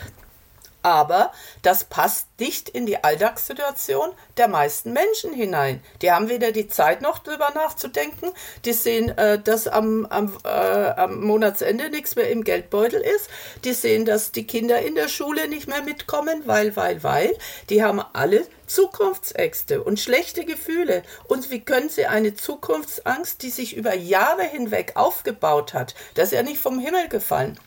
Aber 0.83 1.33
das 1.63 1.85
passt 1.85 2.27
nicht 2.39 2.69
in 2.69 2.87
die 2.87 3.03
Alltagssituation 3.05 4.11
der 4.37 4.49
meisten 4.49 4.93
Menschen 4.93 5.33
hinein. 5.33 5.81
Die 6.03 6.11
haben 6.11 6.29
weder 6.29 6.51
die 6.51 6.67
Zeit 6.67 7.01
noch 7.01 7.21
drüber 7.21 7.51
nachzudenken. 7.55 8.33
Die 8.65 8.73
sehen, 8.73 9.17
äh, 9.17 9.39
dass 9.39 9.69
am, 9.69 10.07
am, 10.07 10.37
äh, 10.45 10.49
am 10.49 11.21
Monatsende 11.21 11.89
nichts 11.89 12.17
mehr 12.17 12.31
im 12.31 12.43
Geldbeutel 12.43 13.01
ist. 13.01 13.31
Die 13.65 13.73
sehen, 13.73 14.05
dass 14.05 14.33
die 14.33 14.47
Kinder 14.47 14.81
in 14.81 14.97
der 14.97 15.09
Schule 15.09 15.49
nicht 15.49 15.69
mehr 15.69 15.83
mitkommen, 15.83 16.43
weil, 16.47 16.75
weil, 16.75 17.03
weil. 17.05 17.37
Die 17.71 17.85
haben 17.85 18.03
alle 18.13 18.45
Zukunftsängste 18.67 19.83
und 19.83 20.01
schlechte 20.01 20.45
Gefühle. 20.45 21.03
Und 21.29 21.51
wie 21.51 21.61
können 21.61 21.91
sie 21.91 22.07
eine 22.07 22.35
Zukunftsangst, 22.35 23.43
die 23.43 23.51
sich 23.51 23.77
über 23.77 23.95
Jahre 23.95 24.45
hinweg 24.45 24.93
aufgebaut 24.95 25.75
hat, 25.75 25.95
das 26.15 26.27
ist 26.27 26.33
ja 26.33 26.43
nicht 26.43 26.59
vom 26.59 26.79
Himmel 26.79 27.09
gefallen, 27.09 27.59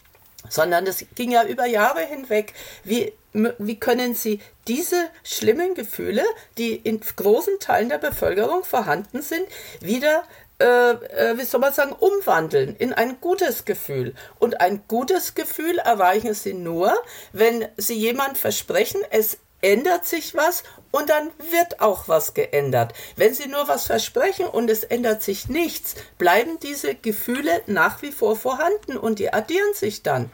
sondern 0.50 0.86
das 0.86 1.06
ging 1.16 1.32
ja 1.32 1.44
über 1.44 1.66
Jahre 1.66 2.02
hinweg. 2.02 2.54
Wie, 2.84 3.14
wie 3.34 3.80
können 3.80 4.16
Sie 4.16 4.40
diese 4.68 5.10
schlimmen 5.24 5.76
Gefühle, 5.76 6.24
die 6.58 6.76
in 6.76 7.00
großen 7.00 7.60
Teilen 7.60 7.90
der 7.90 7.98
Bevölkerung 7.98 8.64
vorhanden 8.64 9.22
sind, 9.22 9.46
wieder 9.82 10.24
äh, 10.58 10.92
äh, 10.92 11.38
wie 11.38 11.44
soll 11.44 11.60
man 11.60 11.74
sagen, 11.74 11.92
umwandeln 11.92 12.78
in 12.78 12.94
ein 12.94 13.20
gutes 13.20 13.66
Gefühl. 13.66 14.14
Und 14.40 14.62
ein 14.62 14.84
gutes 14.88 15.36
Gefühl 15.36 15.80
erreichen 15.80 16.34
Sie 16.34 16.54
nur, 16.54 16.94
wenn 17.34 17.68
Sie 17.76 17.96
jemand 17.96 18.38
versprechen, 18.38 19.02
es 19.10 19.38
ändert 19.66 20.06
sich 20.06 20.36
was 20.36 20.64
und 20.92 21.10
dann 21.10 21.30
wird 21.52 21.82
auch 21.82 22.08
was 22.08 22.34
geändert. 22.34 22.94
Wenn 23.16 23.34
Sie 23.34 23.48
nur 23.48 23.68
was 23.68 23.88
versprechen 23.88 24.46
und 24.46 24.70
es 24.70 24.84
ändert 24.84 25.24
sich 25.24 25.50
nichts, 25.50 25.96
bleiben 26.18 26.58
diese 26.62 26.96
Gefühle 26.96 27.62
nach 27.68 28.02
wie 28.02 28.12
vor 28.12 28.36
vorhanden 28.36 28.96
und 28.96 29.20
die 29.20 29.34
addieren 29.34 29.74
sich 29.74 30.04
dann. 30.04 30.30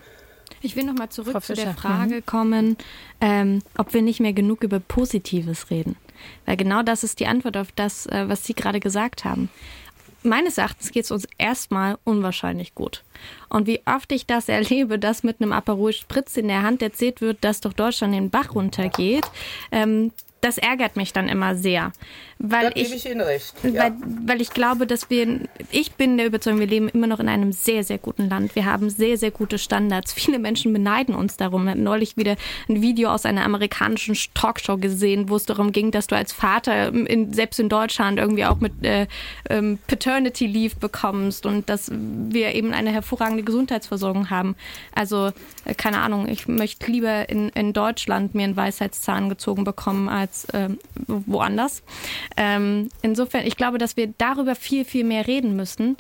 Ich 0.62 0.76
will 0.76 0.84
nochmal 0.84 1.10
zurück 1.10 1.42
zu 1.44 1.54
der 1.54 1.74
Frage 1.74 2.16
mhm. 2.16 2.26
kommen, 2.26 2.78
ähm, 3.20 3.64
ob 3.78 3.94
wir 3.94 4.02
nicht 4.02 4.20
mehr 4.20 4.34
genug 4.34 4.64
über 4.64 4.80
Positives 4.80 5.72
reden. 5.72 5.96
Weil 6.46 6.58
genau 6.58 6.84
das 6.84 7.04
ist 7.04 7.20
die 7.20 7.26
Antwort 7.26 7.58
auf 7.58 7.72
das, 7.72 8.06
äh, 8.06 8.26
was 8.28 8.46
Sie 8.46 8.54
gerade 8.54 8.80
gesagt 8.80 9.26
haben 9.26 9.50
meines 10.24 10.58
Erachtens 10.58 10.92
geht 10.92 11.06
es 11.06 11.12
uns 11.12 11.28
erstmal 11.38 11.98
unwahrscheinlich 12.04 12.76
gut. 12.76 13.04
Und 13.50 13.68
wie 13.68 13.82
oft 13.86 14.12
ich 14.12 14.26
das 14.26 14.50
erlebe, 14.50 15.00
dass 15.00 15.24
mit 15.24 15.42
einem 15.42 15.54
Aperol 15.54 15.94
Spritz 15.94 16.38
in 16.38 16.48
der 16.48 16.64
Hand 16.64 16.82
erzählt 16.82 17.22
wird, 17.22 17.44
dass 17.44 17.62
doch 17.62 17.74
Deutschland 17.74 18.14
den 18.14 18.30
Bach 18.30 18.56
runtergeht, 18.56 19.26
ähm, 19.72 20.12
das 20.42 20.58
ärgert 20.58 20.96
mich 20.96 21.14
dann 21.14 21.30
immer 21.30 21.56
sehr. 21.56 21.92
Weil 22.44 22.72
ich, 22.74 22.94
ich 22.94 23.06
Ihnen 23.06 23.22
recht. 23.22 23.54
Ja. 23.64 23.84
Weil, 23.84 23.94
weil 24.26 24.42
ich 24.42 24.50
glaube, 24.50 24.88
dass 24.88 25.12
wir, 25.12 25.42
ich 25.70 25.92
bin 25.94 26.18
der 26.18 26.26
Überzeugung, 26.26 26.60
wir 26.60 26.68
leben 26.68 26.90
immer 26.90 27.06
noch 27.06 27.20
in 27.20 27.30
einem 27.30 27.52
sehr, 27.52 27.84
sehr 27.84 28.00
guten 28.00 28.30
Land. 28.30 28.56
Wir 28.56 28.66
haben 28.66 28.90
sehr, 28.90 29.18
sehr 29.18 29.30
gute 29.30 29.60
Standards. 29.60 30.12
Viele 30.22 30.40
Menschen 30.40 30.74
beneiden 30.74 31.14
uns 31.14 31.38
darum. 31.38 31.66
Wir 31.66 31.72
hatten 31.72 31.84
neulich 31.84 32.18
wieder 32.18 32.36
ein 32.68 32.82
Video 32.82 33.12
aus 33.12 33.26
einer 33.26 33.46
amerikanischen 33.46 34.16
Talkshow 34.34 34.78
gesehen, 34.78 35.30
wo 35.30 35.36
es 35.36 35.46
darum 35.46 35.72
ging, 35.72 35.92
dass 35.92 36.08
du 36.08 36.16
als 36.16 36.34
Vater 36.34 36.92
in, 36.92 37.32
selbst 37.32 37.60
in 37.60 37.70
Deutschland 37.70 38.18
irgendwie 38.18 38.46
auch 38.46 38.60
mit 38.60 38.84
äh, 38.84 39.08
ähm, 39.50 39.78
Paternity 39.86 40.48
Leave 40.48 40.76
bekommst 40.80 41.46
und 41.46 41.70
dass 41.70 41.92
wir 41.92 42.56
eben 42.56 42.74
eine 42.74 42.92
hervorragende 42.92 43.44
Gesundheitsversorgung 43.44 44.32
haben. 44.32 44.56
Also, 44.96 45.32
äh, 45.66 45.76
keine 45.76 46.02
Ahnung, 46.02 46.28
ich 46.28 46.48
möchte 46.48 46.92
lieber 46.92 47.30
in, 47.30 47.50
in 47.50 47.74
Deutschland 47.74 48.34
mir 48.34 48.46
einen 48.46 48.56
Weisheitszahn 48.56 49.30
gezogen 49.30 49.64
bekommen 49.64 50.10
als 50.10 50.46
äh, 50.46 50.70
woanders. 51.08 51.84
Ähm, 52.38 52.90
insofern, 53.02 53.46
ich 53.46 53.58
glaube, 53.58 53.78
dass 53.78 53.98
wir 53.98 54.14
darüber 54.18 54.56
viel, 54.56 54.86
viel 54.86 55.04
mehr 55.04 55.28
reden 55.28 55.56
müssen, 55.56 55.98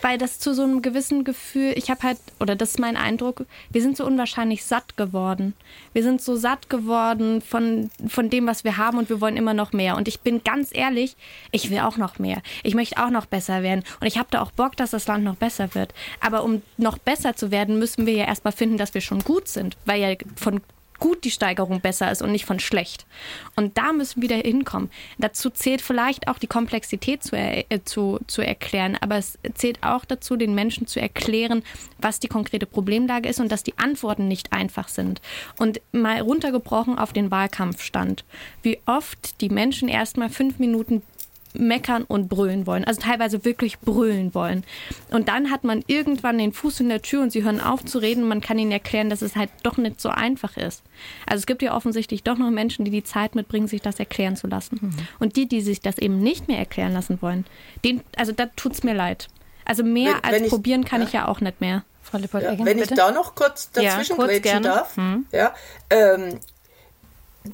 weil 0.00 0.18
das 0.18 0.38
zu 0.38 0.54
so 0.54 0.62
einem 0.62 0.82
gewissen 0.82 1.24
Gefühl, 1.24 1.72
ich 1.76 1.90
habe 1.90 2.02
halt, 2.02 2.18
oder 2.40 2.56
das 2.56 2.70
ist 2.70 2.78
mein 2.78 2.96
Eindruck, 2.96 3.46
wir 3.70 3.80
sind 3.80 3.96
so 3.96 4.04
unwahrscheinlich 4.04 4.64
satt 4.64 4.96
geworden. 4.96 5.54
Wir 5.92 6.02
sind 6.02 6.20
so 6.20 6.34
satt 6.36 6.68
geworden 6.68 7.40
von, 7.40 7.90
von 8.08 8.28
dem, 8.28 8.46
was 8.46 8.64
wir 8.64 8.76
haben 8.76 8.98
und 8.98 9.08
wir 9.08 9.20
wollen 9.20 9.36
immer 9.36 9.54
noch 9.54 9.72
mehr. 9.72 9.96
Und 9.96 10.08
ich 10.08 10.20
bin 10.20 10.42
ganz 10.42 10.70
ehrlich, 10.72 11.16
ich 11.52 11.70
will 11.70 11.80
auch 11.80 11.96
noch 11.96 12.18
mehr. 12.18 12.42
Ich 12.62 12.74
möchte 12.74 13.02
auch 13.02 13.10
noch 13.10 13.26
besser 13.26 13.62
werden. 13.62 13.84
Und 14.00 14.06
ich 14.06 14.18
habe 14.18 14.28
da 14.30 14.42
auch 14.42 14.50
Bock, 14.50 14.76
dass 14.76 14.90
das 14.90 15.06
Land 15.06 15.24
noch 15.24 15.36
besser 15.36 15.74
wird. 15.74 15.94
Aber 16.20 16.42
um 16.42 16.62
noch 16.76 16.98
besser 16.98 17.36
zu 17.36 17.50
werden, 17.50 17.78
müssen 17.78 18.06
wir 18.06 18.14
ja 18.14 18.26
erstmal 18.26 18.52
finden, 18.52 18.78
dass 18.78 18.94
wir 18.94 19.00
schon 19.00 19.20
gut 19.20 19.48
sind. 19.48 19.76
Weil 19.84 20.00
ja 20.00 20.16
von 20.36 20.60
gut 21.02 21.24
die 21.24 21.32
Steigerung 21.32 21.80
besser 21.80 22.12
ist 22.12 22.22
und 22.22 22.30
nicht 22.30 22.44
von 22.44 22.60
schlecht. 22.60 23.06
Und 23.56 23.76
da 23.76 23.92
müssen 23.92 24.22
wir 24.22 24.30
wieder 24.30 24.36
hinkommen. 24.36 24.88
Dazu 25.18 25.50
zählt 25.50 25.82
vielleicht 25.82 26.28
auch 26.28 26.38
die 26.38 26.46
Komplexität 26.46 27.24
zu, 27.24 27.36
er, 27.36 27.64
äh, 27.72 27.80
zu, 27.84 28.20
zu 28.28 28.40
erklären, 28.40 28.96
aber 29.00 29.16
es 29.16 29.36
zählt 29.54 29.82
auch 29.82 30.04
dazu, 30.04 30.36
den 30.36 30.54
Menschen 30.54 30.86
zu 30.86 31.00
erklären, 31.00 31.64
was 31.98 32.20
die 32.20 32.28
konkrete 32.28 32.66
Problemlage 32.66 33.28
ist 33.28 33.40
und 33.40 33.50
dass 33.50 33.64
die 33.64 33.76
Antworten 33.78 34.28
nicht 34.28 34.52
einfach 34.52 34.86
sind. 34.86 35.20
Und 35.58 35.80
mal 35.90 36.20
runtergebrochen 36.20 36.96
auf 36.96 37.12
den 37.12 37.32
Wahlkampfstand. 37.32 38.24
Wie 38.62 38.78
oft 38.86 39.40
die 39.40 39.48
Menschen 39.48 39.88
erstmal 39.88 40.30
fünf 40.30 40.60
Minuten 40.60 41.02
meckern 41.54 42.04
und 42.04 42.28
brüllen 42.28 42.66
wollen. 42.66 42.84
Also 42.84 43.00
teilweise 43.00 43.44
wirklich 43.44 43.78
brüllen 43.80 44.34
wollen. 44.34 44.64
Und 45.10 45.28
dann 45.28 45.50
hat 45.50 45.64
man 45.64 45.82
irgendwann 45.86 46.38
den 46.38 46.52
Fuß 46.52 46.80
in 46.80 46.88
der 46.88 47.02
Tür 47.02 47.22
und 47.22 47.32
sie 47.32 47.42
hören 47.42 47.60
auf 47.60 47.84
zu 47.84 47.98
reden 47.98 48.22
und 48.22 48.28
man 48.28 48.40
kann 48.40 48.58
ihnen 48.58 48.72
erklären, 48.72 49.10
dass 49.10 49.22
es 49.22 49.36
halt 49.36 49.50
doch 49.62 49.76
nicht 49.76 50.00
so 50.00 50.08
einfach 50.08 50.56
ist. 50.56 50.82
Also 51.26 51.40
es 51.40 51.46
gibt 51.46 51.62
ja 51.62 51.74
offensichtlich 51.74 52.22
doch 52.22 52.38
noch 52.38 52.50
Menschen, 52.50 52.84
die 52.84 52.90
die 52.90 53.04
Zeit 53.04 53.34
mitbringen, 53.34 53.68
sich 53.68 53.82
das 53.82 53.98
erklären 53.98 54.36
zu 54.36 54.46
lassen. 54.46 54.78
Mhm. 54.80 54.92
Und 55.18 55.36
die, 55.36 55.46
die 55.46 55.60
sich 55.60 55.80
das 55.80 55.98
eben 55.98 56.20
nicht 56.20 56.48
mehr 56.48 56.58
erklären 56.58 56.92
lassen 56.92 57.20
wollen, 57.22 57.46
denen, 57.84 58.02
also 58.16 58.32
da 58.32 58.46
tut 58.46 58.72
es 58.72 58.82
mir 58.82 58.94
leid. 58.94 59.28
Also 59.64 59.84
mehr 59.84 60.14
wenn, 60.14 60.24
als 60.24 60.42
wenn 60.42 60.48
probieren 60.48 60.84
kann 60.84 61.00
ja. 61.00 61.06
ich 61.06 61.12
ja 61.12 61.28
auch 61.28 61.40
nicht 61.40 61.60
mehr. 61.60 61.84
Frau 62.02 62.18
ja, 62.18 62.58
wenn 62.58 62.64
bitte? 62.64 62.80
ich 62.82 62.90
da 62.90 63.10
noch 63.10 63.34
kurz 63.34 63.70
dazwischen 63.70 64.16
ja, 64.18 64.26
kurz 64.26 64.62
darf. 64.62 64.96
Hm. 64.96 65.26
Ja, 65.32 65.54
ähm, 65.88 66.40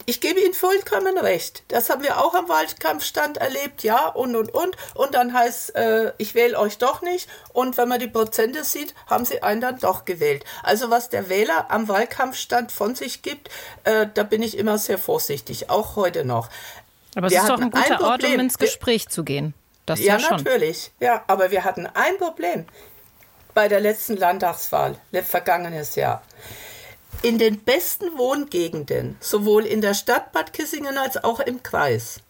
ich 0.04 0.20
gebe 0.20 0.40
Ihnen 0.40 0.54
vollkommen 0.54 1.16
recht. 1.16 1.62
Das 1.68 1.88
haben 1.88 2.02
wir 2.02 2.18
auch 2.18 2.34
am 2.34 2.48
Wahlkampfstand 2.48 3.38
erlebt, 3.38 3.82
ja, 3.82 4.08
und, 4.08 4.36
und, 4.36 4.52
und. 4.52 4.76
Und 4.94 5.14
dann 5.14 5.32
heißt, 5.32 5.74
äh, 5.76 6.12
ich 6.18 6.34
wähle 6.34 6.58
euch 6.58 6.78
doch 6.78 7.00
nicht. 7.00 7.28
Und 7.52 7.78
wenn 7.78 7.88
man 7.88 7.98
die 7.98 8.08
Prozente 8.08 8.64
sieht, 8.64 8.94
haben 9.06 9.24
sie 9.24 9.42
einen 9.42 9.60
dann 9.60 9.78
doch 9.78 10.04
gewählt. 10.04 10.44
Also 10.62 10.90
was 10.90 11.08
der 11.08 11.28
Wähler 11.28 11.70
am 11.70 11.88
Wahlkampfstand 11.88 12.70
von 12.70 12.94
sich 12.94 13.22
gibt, 13.22 13.48
äh, 13.84 14.06
da 14.12 14.24
bin 14.24 14.42
ich 14.42 14.58
immer 14.58 14.76
sehr 14.76 14.98
vorsichtig, 14.98 15.70
auch 15.70 15.96
heute 15.96 16.24
noch. 16.24 16.50
Aber 17.14 17.28
es 17.28 17.32
wir 17.32 17.40
ist 17.40 17.48
doch 17.48 17.60
ein 17.60 17.70
guter 17.70 17.98
ein 17.98 18.02
Ort, 18.02 18.24
um 18.24 18.40
ins 18.40 18.58
Gespräch 18.58 19.06
wir, 19.06 19.10
zu 19.10 19.24
gehen. 19.24 19.54
Das 19.86 20.00
ja, 20.00 20.18
ja 20.18 20.30
natürlich. 20.30 20.92
Ja, 21.00 21.24
aber 21.26 21.50
wir 21.50 21.64
hatten 21.64 21.86
ein 21.86 22.18
Problem 22.18 22.66
bei 23.54 23.68
der 23.68 23.80
letzten 23.80 24.16
Landtagswahl, 24.16 24.96
vergangenes 25.24 25.94
Jahr. 25.96 26.22
In 27.20 27.38
den 27.38 27.58
besten 27.58 28.16
Wohngegenden, 28.16 29.16
sowohl 29.18 29.66
in 29.66 29.80
der 29.80 29.94
Stadt 29.94 30.30
Bad 30.30 30.52
Kissingen 30.52 30.96
als 30.96 31.22
auch 31.24 31.40
im 31.40 31.64
Kreis, 31.64 32.20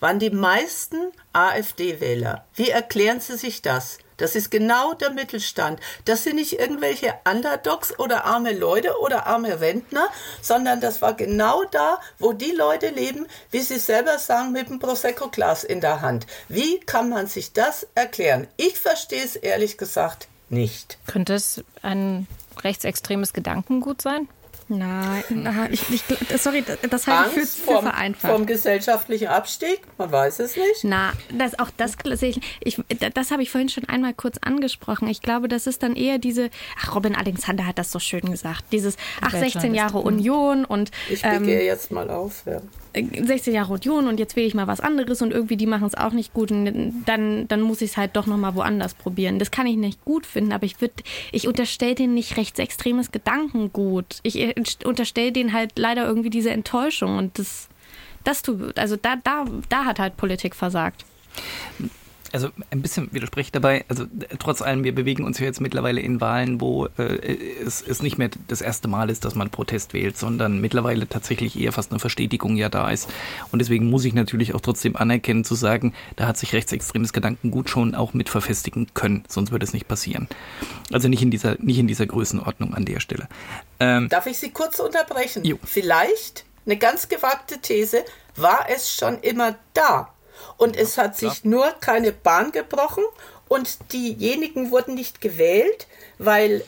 waren 0.00 0.18
die 0.18 0.30
meisten 0.30 1.12
AfD-Wähler. 1.34 2.46
Wie 2.54 2.70
erklären 2.70 3.20
Sie 3.20 3.36
sich 3.36 3.60
das? 3.60 3.98
Das 4.16 4.34
ist 4.34 4.50
genau 4.50 4.94
der 4.94 5.10
Mittelstand. 5.10 5.80
Das 6.06 6.24
sind 6.24 6.36
nicht 6.36 6.58
irgendwelche 6.58 7.14
Underdogs 7.30 7.98
oder 7.98 8.24
arme 8.24 8.52
Leute 8.52 8.98
oder 9.00 9.26
arme 9.26 9.60
Rentner, 9.60 10.08
sondern 10.40 10.80
das 10.80 11.02
war 11.02 11.12
genau 11.12 11.64
da, 11.64 12.00
wo 12.18 12.32
die 12.32 12.52
Leute 12.52 12.88
leben, 12.88 13.26
wie 13.50 13.60
Sie 13.60 13.78
selber 13.78 14.18
sagen, 14.18 14.52
mit 14.52 14.70
dem 14.70 14.78
Prosecco-Glas 14.78 15.62
in 15.62 15.82
der 15.82 16.00
Hand. 16.00 16.26
Wie 16.48 16.80
kann 16.80 17.10
man 17.10 17.26
sich 17.26 17.52
das 17.52 17.86
erklären? 17.94 18.48
Ich 18.56 18.78
verstehe 18.78 19.22
es 19.22 19.36
ehrlich 19.36 19.76
gesagt 19.76 20.26
nicht. 20.48 20.96
Könnte 21.06 21.34
es 21.34 21.62
ein 21.82 22.26
rechtsextremes 22.64 23.34
Gedankengut 23.34 24.00
sein? 24.00 24.26
Nein, 24.68 25.68
ich, 25.70 25.82
ich, 25.90 26.02
sorry, 26.40 26.62
das 26.90 27.06
halte 27.06 27.40
ich 27.40 27.48
für, 27.48 27.72
für 27.72 27.82
vereinfacht. 27.82 28.32
Vom 28.32 28.44
gesellschaftlichen 28.44 29.28
Abstieg? 29.28 29.80
Man 29.96 30.12
weiß 30.12 30.40
es 30.40 30.56
nicht. 30.56 30.84
Na, 30.84 31.12
das, 31.32 31.58
auch 31.58 31.70
das 31.76 31.96
sehe 32.12 32.30
ich, 32.30 32.40
ich, 32.60 32.98
das 33.14 33.30
habe 33.30 33.42
ich 33.42 33.50
vorhin 33.50 33.70
schon 33.70 33.88
einmal 33.88 34.12
kurz 34.12 34.36
angesprochen. 34.38 35.08
Ich 35.08 35.22
glaube, 35.22 35.48
das 35.48 35.66
ist 35.66 35.82
dann 35.82 35.96
eher 35.96 36.18
diese, 36.18 36.50
ach, 36.78 36.94
Robin 36.94 37.16
Alexander 37.16 37.66
hat 37.66 37.78
das 37.78 37.90
so 37.90 37.98
schön 37.98 38.30
gesagt, 38.30 38.64
dieses, 38.70 38.96
ach, 39.22 39.30
16 39.30 39.74
Jahre 39.74 39.98
Union 39.98 40.66
und. 40.66 40.90
Ich 41.08 41.24
ähm, 41.24 41.48
jetzt 41.48 41.90
mal 41.90 42.10
auf, 42.10 42.42
ja. 42.46 42.60
16 43.02 43.54
Jahre 43.54 43.72
Union 43.72 44.06
und 44.06 44.18
jetzt 44.18 44.36
wähle 44.36 44.46
ich 44.46 44.54
mal 44.54 44.66
was 44.66 44.80
anderes 44.80 45.22
und 45.22 45.32
irgendwie 45.32 45.56
die 45.56 45.66
machen 45.66 45.86
es 45.86 45.94
auch 45.94 46.12
nicht 46.12 46.32
gut 46.32 46.50
und 46.50 47.04
dann, 47.06 47.48
dann 47.48 47.60
muss 47.60 47.82
ich 47.82 47.90
es 47.90 47.96
halt 47.96 48.16
doch 48.16 48.26
nochmal 48.26 48.54
woanders 48.54 48.94
probieren. 48.94 49.38
Das 49.38 49.50
kann 49.50 49.66
ich 49.66 49.76
nicht 49.76 50.04
gut 50.04 50.26
finden, 50.26 50.52
aber 50.52 50.64
ich 50.64 50.76
ich 51.32 51.48
unterstelle 51.48 51.94
denen 51.94 52.14
nicht 52.14 52.36
rechtsextremes 52.36 53.10
Gedankengut. 53.10 54.20
Ich 54.22 54.54
unterstelle 54.84 55.32
denen 55.32 55.52
halt 55.52 55.78
leider 55.78 56.06
irgendwie 56.06 56.30
diese 56.30 56.50
Enttäuschung 56.50 57.18
und 57.18 57.38
das, 57.38 57.68
das 58.24 58.42
tut, 58.42 58.78
also 58.78 58.96
da, 58.96 59.16
da, 59.16 59.44
da 59.68 59.84
hat 59.84 59.98
halt 59.98 60.16
Politik 60.16 60.54
versagt. 60.54 61.04
Also 62.32 62.50
ein 62.70 62.82
bisschen 62.82 63.12
widerspreche 63.12 63.46
ich 63.46 63.52
dabei. 63.52 63.84
Also 63.88 64.04
trotz 64.38 64.60
allem, 64.60 64.84
wir 64.84 64.94
bewegen 64.94 65.24
uns 65.24 65.38
ja 65.38 65.46
jetzt 65.46 65.60
mittlerweile 65.60 66.00
in 66.00 66.20
Wahlen, 66.20 66.60
wo 66.60 66.86
äh, 66.98 67.36
es, 67.64 67.82
es 67.82 68.02
nicht 68.02 68.18
mehr 68.18 68.30
das 68.48 68.60
erste 68.60 68.88
Mal 68.88 69.08
ist, 69.08 69.24
dass 69.24 69.34
man 69.34 69.50
Protest 69.50 69.94
wählt, 69.94 70.18
sondern 70.18 70.60
mittlerweile 70.60 71.08
tatsächlich 71.08 71.58
eher 71.58 71.72
fast 71.72 71.90
eine 71.90 72.00
Verstetigung 72.00 72.56
ja 72.56 72.68
da 72.68 72.90
ist. 72.90 73.08
Und 73.50 73.60
deswegen 73.60 73.88
muss 73.88 74.04
ich 74.04 74.14
natürlich 74.14 74.54
auch 74.54 74.60
trotzdem 74.60 74.96
anerkennen 74.96 75.44
zu 75.44 75.54
sagen, 75.54 75.94
da 76.16 76.26
hat 76.26 76.36
sich 76.36 76.52
rechtsextremes 76.52 77.12
Gedankengut 77.12 77.70
schon 77.70 77.94
auch 77.94 78.12
mit 78.12 78.28
verfestigen 78.28 78.88
können, 78.94 79.24
sonst 79.28 79.50
würde 79.50 79.64
es 79.64 79.72
nicht 79.72 79.88
passieren. 79.88 80.28
Also 80.92 81.08
nicht 81.08 81.22
in 81.22 81.30
dieser, 81.30 81.56
nicht 81.60 81.78
in 81.78 81.86
dieser 81.86 82.06
Größenordnung 82.06 82.74
an 82.74 82.84
der 82.84 83.00
Stelle. 83.00 83.28
Ähm, 83.80 84.08
Darf 84.10 84.26
ich 84.26 84.38
Sie 84.38 84.50
kurz 84.50 84.78
unterbrechen? 84.78 85.44
Jo. 85.44 85.58
Vielleicht 85.64 86.44
eine 86.66 86.76
ganz 86.76 87.08
gewagte 87.08 87.58
These, 87.60 88.04
war 88.36 88.66
es 88.68 88.94
schon 88.94 89.18
immer 89.20 89.56
da? 89.72 90.12
Und 90.56 90.76
ja, 90.76 90.82
es 90.82 90.98
hat 90.98 91.16
klar. 91.18 91.32
sich 91.32 91.44
nur 91.44 91.70
keine 91.80 92.12
Bahn 92.12 92.52
gebrochen 92.52 93.04
und 93.48 93.92
diejenigen 93.92 94.70
wurden 94.70 94.94
nicht 94.94 95.20
gewählt, 95.20 95.86
weil 96.18 96.64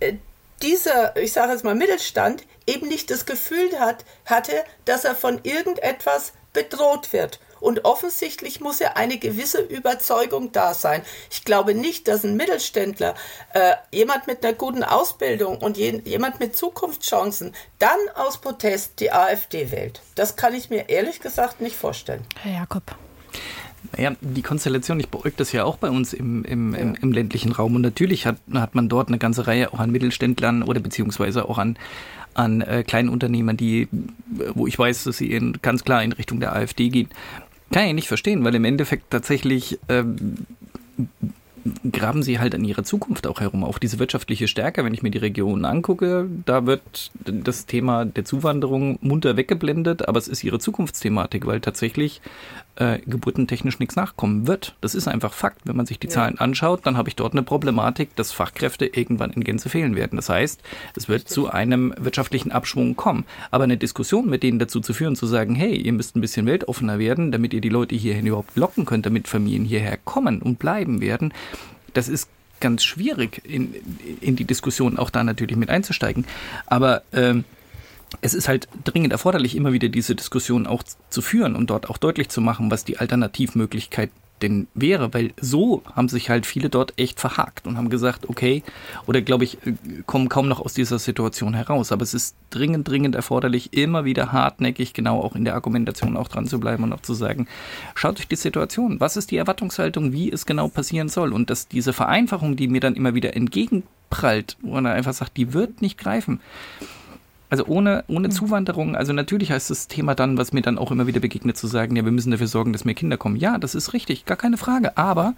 äh, 0.00 0.14
dieser, 0.62 1.16
ich 1.16 1.32
sage 1.32 1.52
jetzt 1.52 1.64
mal 1.64 1.74
Mittelstand, 1.74 2.44
eben 2.66 2.88
nicht 2.88 3.10
das 3.10 3.26
Gefühl 3.26 3.78
hat, 3.80 4.04
hatte, 4.24 4.52
dass 4.84 5.04
er 5.04 5.16
von 5.16 5.40
irgendetwas 5.42 6.32
bedroht 6.52 7.12
wird. 7.12 7.40
Und 7.62 7.84
offensichtlich 7.84 8.60
muss 8.60 8.80
ja 8.80 8.94
eine 8.94 9.18
gewisse 9.18 9.62
Überzeugung 9.62 10.50
da 10.50 10.74
sein. 10.74 11.02
Ich 11.30 11.44
glaube 11.44 11.74
nicht, 11.74 12.08
dass 12.08 12.24
ein 12.24 12.36
Mittelständler, 12.36 13.14
äh, 13.54 13.74
jemand 13.92 14.26
mit 14.26 14.44
einer 14.44 14.52
guten 14.52 14.82
Ausbildung 14.82 15.58
und 15.58 15.76
je, 15.76 16.02
jemand 16.04 16.40
mit 16.40 16.56
Zukunftschancen 16.56 17.54
dann 17.78 17.98
aus 18.16 18.40
Protest 18.40 18.98
die 18.98 19.12
AfD 19.12 19.70
wählt. 19.70 20.02
Das 20.16 20.34
kann 20.34 20.54
ich 20.54 20.70
mir 20.70 20.88
ehrlich 20.88 21.20
gesagt 21.20 21.60
nicht 21.60 21.76
vorstellen. 21.76 22.24
Herr 22.40 22.52
Jakob. 22.52 22.96
Naja, 23.96 24.12
die 24.20 24.42
Konstellation, 24.42 24.98
ich 25.00 25.08
beäuge 25.08 25.34
das 25.36 25.52
ja 25.52 25.64
auch 25.64 25.76
bei 25.76 25.90
uns 25.90 26.12
im, 26.12 26.44
im, 26.44 26.74
im, 26.74 26.94
im, 26.94 27.12
ländlichen 27.12 27.52
Raum. 27.52 27.76
Und 27.76 27.82
natürlich 27.82 28.26
hat, 28.26 28.36
hat 28.54 28.74
man 28.74 28.88
dort 28.88 29.08
eine 29.08 29.18
ganze 29.18 29.46
Reihe 29.46 29.72
auch 29.72 29.80
an 29.80 29.90
Mittelständlern 29.90 30.62
oder 30.62 30.80
beziehungsweise 30.80 31.48
auch 31.48 31.58
an, 31.58 31.76
an 32.34 32.60
äh, 32.60 32.84
kleinen 32.84 33.08
Unternehmern, 33.08 33.56
die, 33.56 33.88
wo 34.54 34.66
ich 34.66 34.78
weiß, 34.78 35.04
dass 35.04 35.18
sie 35.18 35.32
in, 35.32 35.58
ganz 35.62 35.84
klar 35.84 36.02
in 36.02 36.12
Richtung 36.12 36.40
der 36.40 36.54
AfD 36.54 36.88
gehen. 36.88 37.08
Kann 37.72 37.86
ich 37.86 37.94
nicht 37.94 38.08
verstehen, 38.08 38.44
weil 38.44 38.54
im 38.54 38.64
Endeffekt 38.64 39.10
tatsächlich 39.10 39.78
ähm, 39.88 40.46
graben 41.90 42.22
sie 42.22 42.38
halt 42.38 42.54
an 42.54 42.64
ihrer 42.64 42.84
Zukunft 42.84 43.26
auch 43.26 43.40
herum. 43.40 43.64
Auch 43.64 43.78
diese 43.78 43.98
wirtschaftliche 43.98 44.48
Stärke, 44.48 44.84
wenn 44.84 44.94
ich 44.94 45.02
mir 45.02 45.10
die 45.10 45.18
Region 45.18 45.64
angucke, 45.64 46.28
da 46.44 46.66
wird 46.66 47.10
das 47.24 47.66
Thema 47.66 48.04
der 48.04 48.24
Zuwanderung 48.24 48.98
munter 49.00 49.36
weggeblendet, 49.36 50.08
aber 50.08 50.18
es 50.18 50.28
ist 50.28 50.44
ihre 50.44 50.58
Zukunftsthematik, 50.58 51.46
weil 51.46 51.60
tatsächlich 51.60 52.20
äh, 52.76 52.98
geburtentechnisch 53.06 53.78
nichts 53.78 53.96
nachkommen 53.96 54.46
wird. 54.46 54.74
Das 54.80 54.94
ist 54.94 55.08
einfach 55.08 55.32
Fakt. 55.32 55.60
Wenn 55.64 55.76
man 55.76 55.86
sich 55.86 55.98
die 55.98 56.06
ja. 56.06 56.12
Zahlen 56.12 56.38
anschaut, 56.38 56.80
dann 56.84 56.96
habe 56.96 57.08
ich 57.08 57.16
dort 57.16 57.32
eine 57.32 57.42
Problematik, 57.42 58.16
dass 58.16 58.32
Fachkräfte 58.32 58.86
irgendwann 58.86 59.32
in 59.32 59.44
Gänze 59.44 59.68
fehlen 59.68 59.94
werden. 59.94 60.16
Das 60.16 60.28
heißt, 60.28 60.62
es 60.96 61.08
wird 61.08 61.20
Richtig. 61.22 61.34
zu 61.34 61.50
einem 61.50 61.94
wirtschaftlichen 61.98 62.52
Abschwung 62.52 62.96
kommen. 62.96 63.24
Aber 63.50 63.64
eine 63.64 63.76
Diskussion 63.76 64.28
mit 64.28 64.42
denen 64.42 64.58
dazu 64.58 64.80
zu 64.80 64.94
führen, 64.94 65.16
zu 65.16 65.26
sagen, 65.26 65.54
hey, 65.54 65.76
ihr 65.76 65.92
müsst 65.92 66.16
ein 66.16 66.20
bisschen 66.20 66.46
weltoffener 66.46 66.98
werden, 66.98 67.32
damit 67.32 67.52
ihr 67.52 67.60
die 67.60 67.68
Leute 67.68 67.94
hierhin 67.94 68.26
überhaupt 68.26 68.56
locken 68.56 68.84
könnt, 68.84 69.06
damit 69.06 69.28
Familien 69.28 69.64
hierher 69.64 69.98
kommen 70.04 70.40
und 70.40 70.58
bleiben 70.58 71.00
werden, 71.00 71.34
das 71.92 72.08
ist 72.08 72.28
ganz 72.60 72.84
schwierig, 72.84 73.42
in, 73.44 73.74
in 74.20 74.36
die 74.36 74.44
Diskussion 74.44 74.96
auch 74.96 75.10
da 75.10 75.24
natürlich 75.24 75.56
mit 75.56 75.68
einzusteigen. 75.68 76.24
Aber 76.66 77.02
ähm, 77.12 77.44
es 78.20 78.34
ist 78.34 78.48
halt 78.48 78.68
dringend 78.84 79.12
erforderlich, 79.12 79.56
immer 79.56 79.72
wieder 79.72 79.88
diese 79.88 80.14
Diskussion 80.14 80.66
auch 80.66 80.82
zu 81.10 81.22
führen 81.22 81.56
und 81.56 81.70
dort 81.70 81.88
auch 81.88 81.98
deutlich 81.98 82.28
zu 82.28 82.40
machen, 82.40 82.70
was 82.70 82.84
die 82.84 82.98
Alternativmöglichkeit 82.98 84.10
denn 84.42 84.66
wäre, 84.74 85.14
weil 85.14 85.32
so 85.40 85.82
haben 85.94 86.08
sich 86.08 86.28
halt 86.28 86.46
viele 86.46 86.68
dort 86.68 86.98
echt 86.98 87.20
verhakt 87.20 87.66
und 87.66 87.76
haben 87.76 87.90
gesagt, 87.90 88.28
okay, 88.28 88.62
oder 89.06 89.22
glaube 89.22 89.44
ich, 89.44 89.58
äh, 89.66 89.74
kommen 90.04 90.28
kaum 90.28 90.48
noch 90.48 90.60
aus 90.60 90.74
dieser 90.74 90.98
Situation 90.98 91.54
heraus. 91.54 91.92
Aber 91.92 92.02
es 92.02 92.12
ist 92.12 92.34
dringend, 92.50 92.88
dringend 92.88 93.14
erforderlich, 93.14 93.72
immer 93.72 94.04
wieder 94.04 94.32
hartnäckig, 94.32 94.92
genau 94.94 95.20
auch 95.20 95.36
in 95.36 95.44
der 95.44 95.54
Argumentation 95.54 96.16
auch 96.16 96.28
dran 96.28 96.46
zu 96.46 96.58
bleiben 96.58 96.82
und 96.82 96.92
auch 96.92 97.02
zu 97.02 97.14
sagen, 97.14 97.46
schaut 97.94 98.18
euch 98.18 98.28
die 98.28 98.36
Situation, 98.36 99.00
was 99.00 99.16
ist 99.16 99.30
die 99.30 99.36
Erwartungshaltung, 99.36 100.12
wie 100.12 100.30
es 100.30 100.44
genau 100.44 100.68
passieren 100.68 101.08
soll 101.08 101.32
und 101.32 101.48
dass 101.48 101.68
diese 101.68 101.92
Vereinfachung, 101.92 102.56
die 102.56 102.68
mir 102.68 102.80
dann 102.80 102.96
immer 102.96 103.14
wieder 103.14 103.36
entgegenprallt, 103.36 104.56
wo 104.60 104.72
man 104.72 104.86
einfach 104.86 105.14
sagt, 105.14 105.36
die 105.36 105.52
wird 105.52 105.82
nicht 105.82 105.98
greifen 105.98 106.40
also 107.52 107.66
ohne, 107.66 108.02
ohne 108.08 108.28
mhm. 108.28 108.32
Zuwanderung, 108.32 108.96
also 108.96 109.12
natürlich 109.12 109.52
heißt 109.52 109.68
das 109.68 109.86
Thema 109.86 110.14
dann, 110.14 110.38
was 110.38 110.54
mir 110.54 110.62
dann 110.62 110.78
auch 110.78 110.90
immer 110.90 111.06
wieder 111.06 111.20
begegnet, 111.20 111.58
zu 111.58 111.66
sagen, 111.66 111.94
ja, 111.96 112.02
wir 112.02 112.10
müssen 112.10 112.30
dafür 112.30 112.46
sorgen, 112.46 112.72
dass 112.72 112.86
mehr 112.86 112.94
Kinder 112.94 113.18
kommen. 113.18 113.36
Ja, 113.36 113.58
das 113.58 113.74
ist 113.74 113.92
richtig, 113.92 114.24
gar 114.24 114.38
keine 114.38 114.56
Frage. 114.56 114.96
Aber 114.96 115.34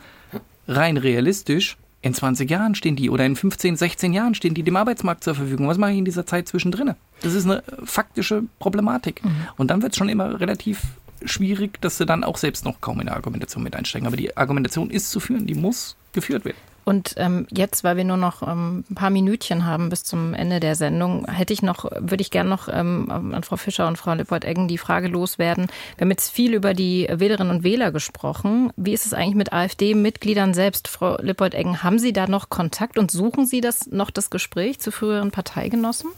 rein 0.68 0.96
realistisch, 0.96 1.76
in 2.02 2.14
20 2.14 2.48
Jahren 2.48 2.76
stehen 2.76 2.94
die 2.94 3.10
oder 3.10 3.26
in 3.26 3.34
15, 3.34 3.76
16 3.76 4.12
Jahren 4.12 4.36
stehen 4.36 4.54
die 4.54 4.62
dem 4.62 4.76
Arbeitsmarkt 4.76 5.24
zur 5.24 5.34
Verfügung. 5.34 5.66
Was 5.66 5.76
mache 5.76 5.90
ich 5.90 5.98
in 5.98 6.04
dieser 6.04 6.24
Zeit 6.24 6.46
zwischendrin? 6.46 6.94
Das 7.22 7.34
ist 7.34 7.46
eine 7.46 7.64
faktische 7.82 8.44
Problematik. 8.60 9.24
Mhm. 9.24 9.48
Und 9.56 9.72
dann 9.72 9.82
wird 9.82 9.94
es 9.94 9.98
schon 9.98 10.08
immer 10.08 10.38
relativ 10.38 10.82
schwierig, 11.24 11.80
dass 11.80 11.98
sie 11.98 12.06
dann 12.06 12.22
auch 12.22 12.36
selbst 12.36 12.64
noch 12.64 12.80
kaum 12.80 13.00
in 13.00 13.06
der 13.06 13.16
Argumentation 13.16 13.64
mit 13.64 13.74
einsteigen. 13.74 14.06
Aber 14.06 14.16
die 14.16 14.36
Argumentation 14.36 14.88
ist 14.90 15.10
zu 15.10 15.18
führen, 15.18 15.48
die 15.48 15.54
muss 15.54 15.96
geführt 16.12 16.44
werden. 16.44 16.58
Und 16.85 17.14
ähm, 17.16 17.47
jetzt, 17.51 17.82
weil 17.85 17.97
wir 17.97 18.05
nur 18.05 18.16
noch 18.16 18.43
ähm, 18.43 18.85
ein 18.91 18.95
paar 18.95 19.11
Minütchen 19.11 19.64
haben 19.64 19.89
bis 19.89 20.05
zum 20.05 20.35
Ende 20.35 20.61
der 20.61 20.74
Sendung, 20.74 21.26
hätte 21.26 21.53
ich 21.53 21.62
noch, 21.62 21.91
würde 21.99 22.20
ich 22.20 22.30
gerne 22.30 22.51
noch 22.51 22.68
ähm, 22.68 23.11
an 23.11 23.43
Frau 23.43 23.57
Fischer 23.57 23.89
und 23.89 23.97
Frau 23.97 24.12
Lippold-Eggen 24.12 24.68
die 24.68 24.78
Frage 24.78 25.09
loswerden. 25.09 25.68
Wir 25.97 26.05
haben 26.05 26.11
jetzt 26.11 26.30
viel 26.30 26.55
über 26.55 26.74
die 26.74 27.09
Wählerinnen 27.11 27.55
und 27.55 27.64
Wähler 27.64 27.91
gesprochen. 27.93 28.72
Wie 28.76 28.93
ist 28.93 29.07
es 29.07 29.14
eigentlich 29.14 29.35
mit 29.35 29.53
AfD-Mitgliedern 29.53 30.55
selbst? 30.55 30.89
Frau 30.89 31.16
Lippold-Eggen, 31.20 31.82
haben 31.82 31.99
Sie 31.99 32.12
da 32.12 32.26
noch 32.26 32.51
Kontakt 32.51 32.99
und 32.99 33.11
suchen 33.11 33.47
Sie 33.47 33.61
das 33.61 33.87
noch 33.87 34.11
das 34.11 34.30
Gespräch 34.30 34.80
zu 34.80 34.91
früheren 34.91 35.30
Parteigenossen? 35.30 36.11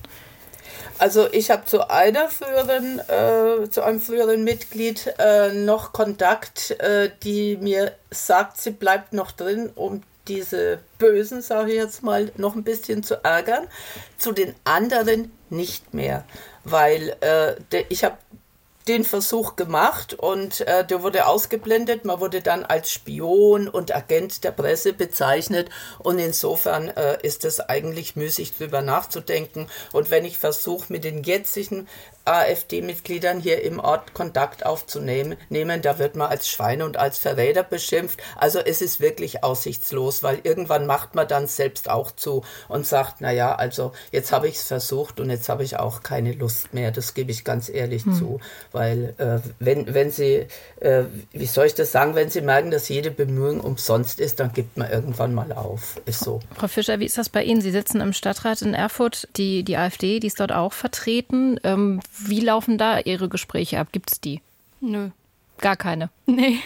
Also 0.99 1.29
ich 1.31 1.51
habe 1.51 1.67
zu 1.67 1.91
einer 1.91 2.29
früheren, 2.29 3.01
äh, 3.01 3.69
zu 3.69 3.83
einem 3.83 4.01
früheren 4.01 4.45
Mitglied 4.45 5.15
äh, 5.19 5.53
noch 5.53 5.93
Kontakt, 5.93 6.71
äh, 6.81 7.11
die 7.23 7.59
mir 7.59 7.93
sagt, 8.11 8.59
sie 8.61 8.71
bleibt 8.71 9.13
noch 9.13 9.31
drin, 9.31 9.71
um 9.75 10.03
diese 10.29 10.81
Bösen, 10.99 11.43
sage 11.43 11.73
ich 11.73 11.77
jetzt 11.77 12.03
mal, 12.03 12.33
noch 12.37 12.55
ein 12.55 12.65
bisschen 12.65 13.03
zu 13.03 13.23
ärgern. 13.25 13.67
Zu 14.19 14.33
den 14.33 14.55
anderen 14.65 15.33
nicht 15.51 15.95
mehr, 15.95 16.25
weil 16.65 17.17
äh, 17.21 17.55
der, 17.71 17.91
ich 17.91 18.05
habe 18.05 18.17
den 18.89 19.05
Versuch 19.05 19.57
gemacht 19.57 20.15
und 20.15 20.61
äh, 20.61 20.87
der 20.87 21.03
wurde 21.03 21.27
ausgeblendet. 21.27 22.05
Man 22.05 22.21
wurde 22.21 22.41
dann 22.41 22.65
als 22.65 22.93
Spion 22.93 23.69
und 23.69 23.95
Agent 23.95 24.45
der 24.45 24.53
Presse 24.53 24.93
bezeichnet 24.93 25.71
und 25.99 26.19
insofern 26.19 26.89
äh, 26.89 27.19
ist 27.23 27.45
es 27.45 27.59
eigentlich 27.61 28.15
müßig 28.15 28.57
drüber 28.57 28.83
nachzudenken. 28.83 29.67
Und 29.93 30.11
wenn 30.11 30.25
ich 30.25 30.39
versuche, 30.39 30.93
mit 30.93 31.03
den 31.05 31.25
jetzigen 31.25 31.89
AfD-Mitgliedern 32.27 33.41
hier 33.41 33.63
im 33.63 33.79
Ort 33.79 34.15
Kontakt 34.15 34.67
aufzunehmen, 34.67 35.37
nehmen, 35.49 35.83
da 35.83 35.99
wird 35.99 36.17
man 36.17 36.29
als 36.29 36.49
Schweine 36.49 36.85
und 36.85 36.97
als 36.97 37.19
Verräter 37.19 37.63
beschimpft. 37.63 38.21
Also 38.37 38.59
es 38.59 38.83
ist 38.83 39.01
wirklich 39.01 39.45
aussichtslos, 39.45 40.23
weil 40.23 40.41
irgendwann 40.43 40.87
macht 40.87 41.15
man 41.15 41.29
dann 41.29 41.47
selbst 41.47 41.89
auch 41.89 42.11
zu 42.11 42.43
und 42.69 42.87
sagt, 42.87 43.17
na 43.21 43.33
ja, 43.33 43.55
also 43.55 43.93
jetzt 44.13 44.33
habe 44.33 44.49
ich 44.49 44.57
es 44.57 44.63
versucht 44.63 45.21
und 45.21 45.31
jetzt 45.31 45.49
habe 45.49 45.65
ich 45.65 45.79
auch 45.79 46.03
keine 46.03 46.33
Lust 46.33 46.75
mehr. 46.75 46.91
Das 46.91 47.15
gebe 47.15 47.31
ich 47.31 47.45
ganz 47.45 47.69
ehrlich 47.69 48.05
hm. 48.05 48.15
zu, 48.15 48.41
weil 48.73 49.15
äh, 49.19 49.39
wenn 49.59 49.95
wenn 49.95 50.11
Sie, 50.11 50.47
äh, 50.81 51.05
wie 51.33 51.47
soll 51.47 51.67
ich 51.67 51.75
das 51.75 51.93
sagen, 51.93 52.15
wenn 52.15 52.31
Sie 52.31 52.41
merken, 52.41 52.71
dass 52.71 52.89
jede 52.89 53.11
Bemühung 53.11 53.61
umsonst 53.61 54.21
ist, 54.21 54.41
dann 54.41 54.53
gibt 54.53 54.77
man 54.77 54.91
irgendwann 54.91 55.35
mal 55.35 55.53
auf. 55.53 56.01
Ist 56.07 56.21
so. 56.21 56.41
Frau 56.57 56.69
Fischer, 56.69 56.99
wie 57.01 57.07
ist 57.07 57.19
das 57.19 57.29
bei 57.29 57.43
Ihnen? 57.43 57.61
Sie 57.61 57.71
sitzen 57.71 58.01
im 58.01 58.13
Stadtrat 58.13 58.63
in 58.63 58.75
Erfurt, 58.75 59.29
die 59.37 59.63
die 59.63 59.77
AfD, 59.77 60.21
die 60.21 60.27
ist 60.27 60.41
dort 60.41 60.53
auch 60.53 60.73
vertreten. 60.73 61.59
Ähm, 61.65 62.01
wie 62.19 62.41
laufen 62.41 62.79
da 62.79 63.01
Ihre 63.01 63.29
Gespräche 63.29 63.79
ab? 63.79 63.89
Gibt 63.93 64.13
es 64.13 64.21
die? 64.21 64.41
Nö. 64.81 65.11
Gar 65.59 65.77
keine. 65.77 66.11
Nee, 66.29 66.59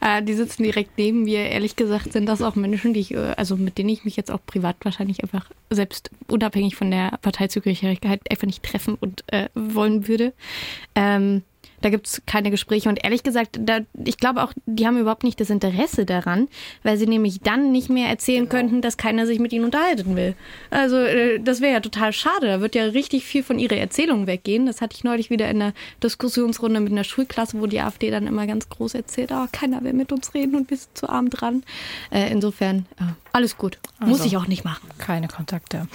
äh, 0.00 0.22
die 0.22 0.34
sitzen 0.34 0.62
direkt 0.62 0.96
neben 0.96 1.24
mir. 1.24 1.50
Ehrlich 1.50 1.74
gesagt 1.74 2.12
sind 2.12 2.26
das 2.26 2.40
auch 2.40 2.54
Menschen, 2.54 2.94
die 2.94 3.00
ich, 3.00 3.12
äh, 3.12 3.34
also 3.36 3.56
mit 3.56 3.76
denen 3.76 3.88
ich 3.88 4.04
mich 4.04 4.16
jetzt 4.16 4.30
auch 4.30 4.38
privat 4.46 4.76
wahrscheinlich 4.84 5.24
einfach 5.24 5.50
selbst 5.70 6.10
unabhängig 6.28 6.76
von 6.76 6.90
der 6.90 7.18
Parteizugehörigkeit 7.20 8.20
einfach 8.30 8.46
nicht 8.46 8.62
treffen 8.62 8.96
und 9.00 9.24
äh, 9.32 9.48
wollen 9.54 10.06
würde. 10.06 10.32
Ähm, 10.94 11.42
da 11.80 11.90
gibt 11.90 12.06
es 12.06 12.22
keine 12.26 12.50
Gespräche. 12.50 12.88
Und 12.88 13.02
ehrlich 13.04 13.22
gesagt, 13.22 13.58
da, 13.60 13.80
ich 14.04 14.16
glaube 14.16 14.42
auch, 14.42 14.52
die 14.66 14.86
haben 14.86 14.98
überhaupt 14.98 15.24
nicht 15.24 15.40
das 15.40 15.50
Interesse 15.50 16.04
daran, 16.04 16.48
weil 16.82 16.96
sie 16.96 17.06
nämlich 17.06 17.40
dann 17.40 17.72
nicht 17.72 17.88
mehr 17.88 18.08
erzählen 18.08 18.48
genau. 18.48 18.50
könnten, 18.50 18.82
dass 18.82 18.96
keiner 18.96 19.26
sich 19.26 19.38
mit 19.38 19.52
ihnen 19.52 19.64
unterhalten 19.64 20.16
will. 20.16 20.34
Also 20.70 20.96
äh, 20.96 21.40
das 21.40 21.60
wäre 21.60 21.74
ja 21.74 21.80
total 21.80 22.12
schade. 22.12 22.46
Da 22.46 22.60
wird 22.60 22.74
ja 22.74 22.84
richtig 22.84 23.24
viel 23.24 23.42
von 23.42 23.58
ihrer 23.58 23.76
Erzählung 23.76 24.26
weggehen. 24.26 24.66
Das 24.66 24.80
hatte 24.80 24.96
ich 24.96 25.04
neulich 25.04 25.30
wieder 25.30 25.48
in 25.50 25.62
einer 25.62 25.72
Diskussionsrunde 26.02 26.80
mit 26.80 26.92
einer 26.92 27.04
Schulklasse, 27.04 27.60
wo 27.60 27.66
die 27.66 27.80
AfD 27.80 28.10
dann 28.10 28.26
immer 28.26 28.46
ganz 28.46 28.68
groß 28.68 28.94
erzählt, 28.94 29.30
oh, 29.32 29.46
keiner 29.52 29.82
will 29.82 29.92
mit 29.92 30.12
uns 30.12 30.34
reden 30.34 30.56
und 30.56 30.70
wir 30.70 30.76
sind 30.76 30.96
zu 30.96 31.08
arm 31.08 31.30
dran. 31.30 31.62
Äh, 32.10 32.30
insofern, 32.30 32.86
äh, 32.98 33.04
alles 33.32 33.56
gut. 33.56 33.78
Also, 33.98 34.12
Muss 34.12 34.24
ich 34.24 34.36
auch 34.36 34.46
nicht 34.46 34.64
machen. 34.64 34.88
Keine 34.98 35.28
Kontakte. 35.28 35.86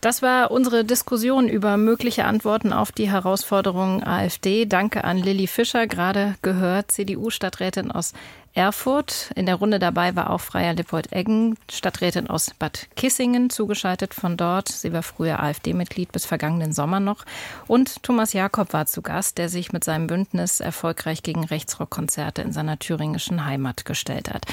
Das 0.00 0.22
war 0.22 0.50
unsere 0.50 0.84
Diskussion 0.84 1.48
über 1.48 1.76
mögliche 1.76 2.24
Antworten 2.24 2.72
auf 2.72 2.92
die 2.92 3.10
Herausforderungen 3.10 4.04
AfD. 4.04 4.66
Danke 4.66 5.04
an 5.04 5.18
Lilly 5.18 5.46
Fischer, 5.46 5.86
gerade 5.86 6.36
gehört, 6.42 6.90
CDU-Stadträtin 6.92 7.90
aus 7.90 8.12
Erfurt. 8.56 9.30
In 9.34 9.44
der 9.44 9.56
Runde 9.56 9.78
dabei 9.78 10.16
war 10.16 10.30
auch 10.30 10.40
Freier 10.40 10.72
Lippold-Eggen, 10.72 11.58
Stadträtin 11.70 12.28
aus 12.28 12.52
Bad 12.58 12.88
Kissingen, 12.96 13.50
zugeschaltet 13.50 14.14
von 14.14 14.38
dort. 14.38 14.68
Sie 14.68 14.94
war 14.94 15.02
früher 15.02 15.40
AfD-Mitglied 15.40 16.10
bis 16.10 16.24
vergangenen 16.24 16.72
Sommer 16.72 16.98
noch. 16.98 17.26
Und 17.66 18.02
Thomas 18.02 18.32
Jakob 18.32 18.72
war 18.72 18.86
zu 18.86 19.02
Gast, 19.02 19.36
der 19.36 19.50
sich 19.50 19.74
mit 19.74 19.84
seinem 19.84 20.06
Bündnis 20.06 20.60
erfolgreich 20.60 21.22
gegen 21.22 21.44
Rechtsrockkonzerte 21.44 22.40
in 22.40 22.52
seiner 22.52 22.78
thüringischen 22.78 23.44
Heimat 23.44 23.84
gestellt 23.84 24.32
hat. 24.32 24.46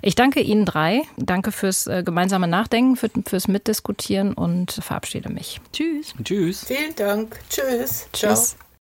Ich 0.00 0.14
danke 0.14 0.40
Ihnen 0.40 0.64
drei. 0.64 1.02
Danke 1.18 1.52
fürs 1.52 1.86
äh, 1.86 2.02
gemeinsame 2.02 2.48
Nachdenken, 2.48 2.96
für, 2.96 3.10
fürs 3.26 3.46
Mitdiskutieren 3.46 4.32
und 4.32 4.72
verabschiede 4.72 5.28
mich. 5.28 5.60
Tschüss. 5.74 6.14
Tschüss. 6.24 6.64
Vielen 6.64 6.94
Dank. 6.96 7.38
Tschüss. 7.50 8.08
Ciao. 8.14 8.32
Tschüss. 8.32 8.56